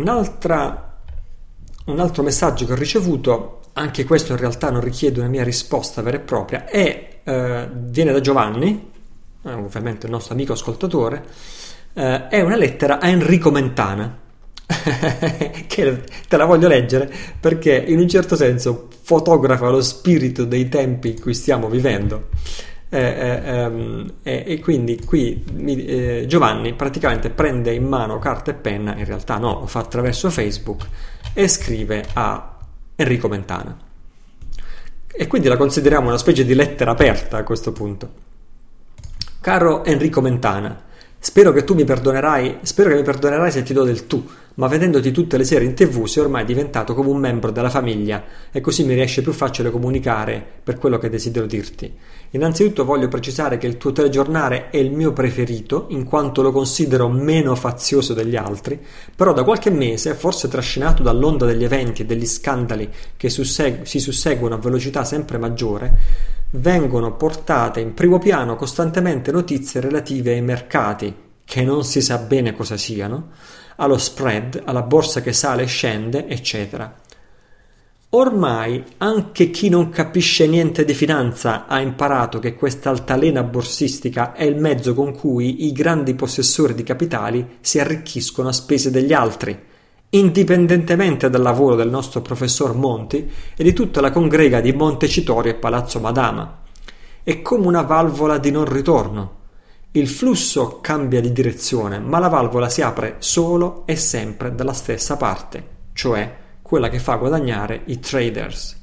[1.87, 6.01] un altro messaggio che ho ricevuto anche questo in realtà non richiede una mia risposta
[6.01, 8.91] vera e propria, e eh, viene da Giovanni,
[9.43, 11.23] eh, ovviamente il nostro amico ascoltatore,
[11.93, 14.25] eh, è una lettera a Enrico Mentana,
[15.67, 17.09] che te la voglio leggere
[17.39, 22.29] perché in un certo senso fotografa lo spirito dei tempi in cui stiamo vivendo.
[22.89, 28.95] Eh, eh, ehm, e quindi qui eh, Giovanni praticamente prende in mano carta e penna,
[28.95, 30.85] in realtà no, lo fa attraverso Facebook
[31.33, 32.56] e scrive a
[32.99, 33.77] Enrico Mentana.
[35.05, 38.25] E quindi la consideriamo una specie di lettera aperta a questo punto.
[39.39, 40.83] Caro Enrico Mentana,
[41.19, 44.27] spero che tu mi perdonerai, spero che mi perdonerai se ti do del tu,
[44.57, 48.23] ma vedendoti tutte le sere in tv sei ormai diventato come un membro della famiglia
[48.51, 51.93] e così mi riesce più facile comunicare per quello che desidero dirti.
[52.31, 57.07] Innanzitutto voglio precisare che il tuo telegiornale è il mio preferito in quanto lo considero
[57.07, 58.79] meno fazioso degli altri,
[59.15, 63.99] però da qualche mese, forse trascinato dall'onda degli eventi e degli scandali che sussegu- si
[63.99, 65.97] susseguono a velocità sempre maggiore,
[66.51, 71.13] vengono portate in primo piano costantemente notizie relative ai mercati,
[71.45, 73.29] che non si sa bene cosa siano,
[73.77, 76.93] allo spread, alla borsa che sale e scende, eccetera.
[78.11, 84.43] Ormai anche chi non capisce niente di finanza ha imparato che questa altalena borsistica è
[84.43, 89.59] il mezzo con cui i grandi possessori di capitali si arricchiscono a spese degli altri,
[90.11, 95.55] indipendentemente dal lavoro del nostro professor Monti e di tutta la congrega di Montecitorio e
[95.55, 96.61] Palazzo Madama.
[97.21, 99.35] È come una valvola di non ritorno.
[99.91, 105.17] Il flusso cambia di direzione, ma la valvola si apre solo e sempre dalla stessa
[105.17, 108.75] parte, cioè quella che fa guadagnare i traders.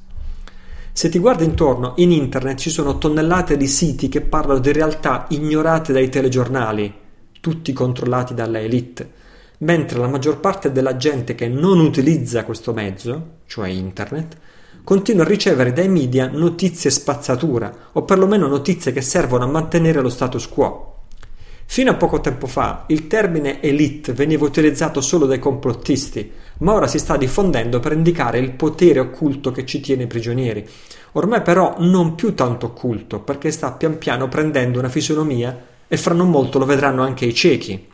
[0.90, 5.26] Se ti guardi intorno, in internet ci sono tonnellate di siti che parlano di realtà
[5.28, 6.94] ignorate dai telegiornali,
[7.40, 9.10] tutti controllati dalla elite,
[9.58, 14.36] mentre la maggior parte della gente che non utilizza questo mezzo, cioè internet,
[14.82, 20.08] continua a ricevere dai media notizie spazzatura o perlomeno notizie che servono a mantenere lo
[20.08, 20.93] status quo.
[21.66, 26.86] Fino a poco tempo fa il termine elite veniva utilizzato solo dai complottisti, ma ora
[26.86, 30.64] si sta diffondendo per indicare il potere occulto che ci tiene prigionieri.
[31.12, 36.14] Ormai però non più tanto occulto, perché sta pian piano prendendo una fisionomia e fra
[36.14, 37.92] non molto lo vedranno anche i ciechi.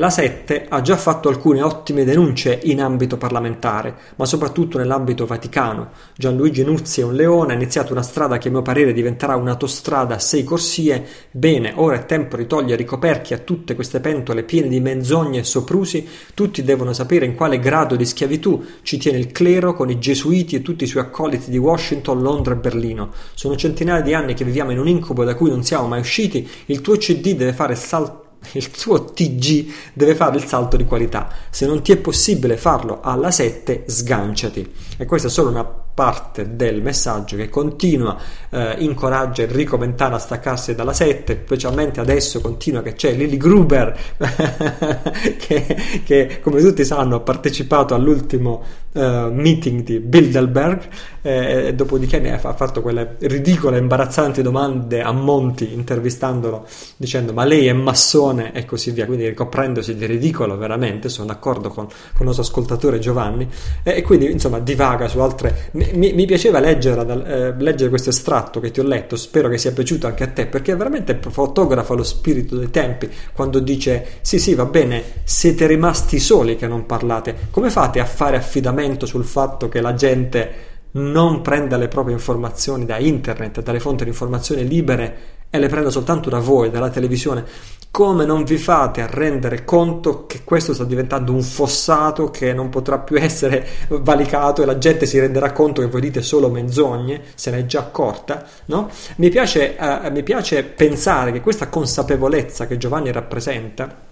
[0.00, 5.90] La 7 ha già fatto alcune ottime denunce in ambito parlamentare, ma soprattutto nell'ambito vaticano.
[6.16, 10.14] Gianluigi Nuzzi è un leone, ha iniziato una strada che a mio parere diventerà un'autostrada
[10.14, 11.04] a sei corsie.
[11.30, 15.40] Bene, ora è tempo di togliere i coperchi a tutte queste pentole piene di menzogne
[15.40, 16.08] e soprusi.
[16.32, 20.56] Tutti devono sapere in quale grado di schiavitù ci tiene il clero con i gesuiti
[20.56, 23.12] e tutti i suoi accoliti di Washington, Londra e Berlino.
[23.34, 26.48] Sono centinaia di anni che viviamo in un incubo da cui non siamo mai usciti.
[26.66, 31.28] Il tuo CD deve fare salto il tuo TG deve fare il salto di qualità.
[31.50, 34.72] Se non ti è possibile farlo alla 7, sganciati.
[34.96, 35.64] E questa è solo una
[36.00, 38.16] parte del messaggio che continua,
[38.48, 43.94] eh, incoraggia Enrico Mentana a staccarsi dalla 7, specialmente adesso continua che c'è Lily Gruber
[45.36, 49.00] che, che, come tutti sanno ha partecipato all'ultimo uh,
[49.30, 50.88] meeting di Bilderberg
[51.20, 56.66] eh, e dopodiché ne ha fatto quelle ridicole, imbarazzanti domande a Monti intervistandolo
[56.96, 58.54] dicendo ma lei è massone?
[58.54, 62.98] e così via, quindi ricoprendosi di ridicolo veramente, sono d'accordo con, con il nostro ascoltatore
[62.98, 63.46] Giovanni
[63.82, 65.68] e, e quindi insomma divaga su altre...
[65.92, 69.72] Mi, mi, piaceva leggere, eh, leggere questo estratto che ti ho letto, spero che sia
[69.72, 74.54] piaciuto anche a te perché veramente fotografa lo spirito dei tempi quando dice sì sì
[74.54, 79.68] va bene, siete rimasti soli che non parlate, come fate a fare affidamento sul fatto
[79.68, 85.38] che la gente non prenda le proprie informazioni da internet, dalle fonti di informazione libere
[85.50, 87.44] e le prenda soltanto da voi, dalla televisione,
[87.90, 92.68] come non vi fate a rendere conto che questo sta diventando un fossato che non
[92.68, 97.22] potrà più essere valicato e la gente si renderà conto che voi dite solo menzogne,
[97.34, 98.88] se ne è già accorta, no?
[99.16, 104.08] Mi piace, uh, mi piace pensare che questa consapevolezza che Giovanni rappresenta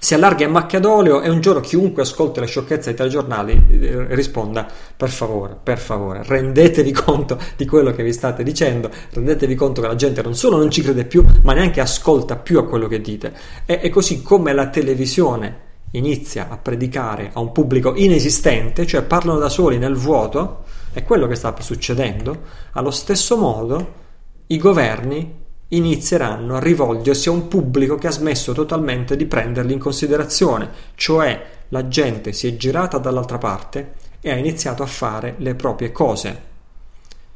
[0.00, 4.14] si allarga in macchia d'olio e un giorno chiunque ascolta le sciocchezze dei telegiornali eh,
[4.14, 4.66] risponda
[4.96, 9.88] per favore, per favore, rendetevi conto di quello che vi state dicendo, rendetevi conto che
[9.88, 13.00] la gente non solo non ci crede più, ma neanche ascolta più a quello che
[13.00, 13.32] dite.
[13.66, 19.38] E, e così come la televisione inizia a predicare a un pubblico inesistente, cioè parlano
[19.38, 22.42] da soli nel vuoto, è quello che sta succedendo,
[22.72, 24.06] allo stesso modo
[24.46, 29.78] i governi inizieranno a rivolgersi a un pubblico che ha smesso totalmente di prenderli in
[29.78, 35.54] considerazione, cioè la gente si è girata dall'altra parte e ha iniziato a fare le
[35.54, 36.42] proprie cose,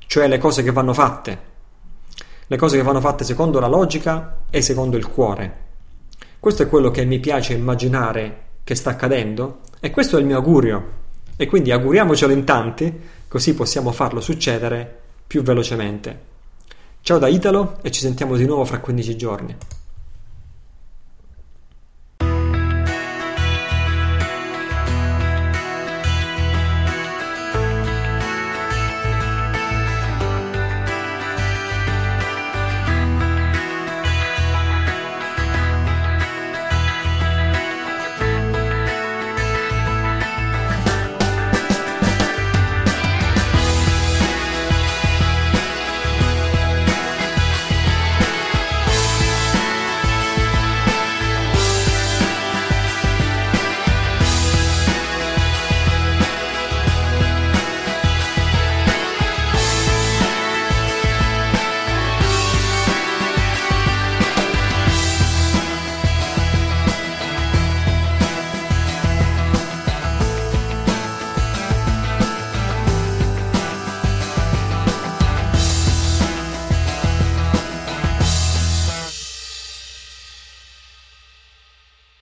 [0.07, 1.39] cioè le cose che vanno fatte,
[2.47, 5.61] le cose che vanno fatte secondo la logica e secondo il cuore.
[6.41, 10.37] Questo è quello che mi piace immaginare che sta accadendo e questo è il mio
[10.37, 11.01] augurio.
[11.37, 16.32] E quindi auguriamocelo in tanti, così possiamo farlo succedere più velocemente.
[17.05, 19.57] Ciao da Italo e ci sentiamo di nuovo fra 15 giorni.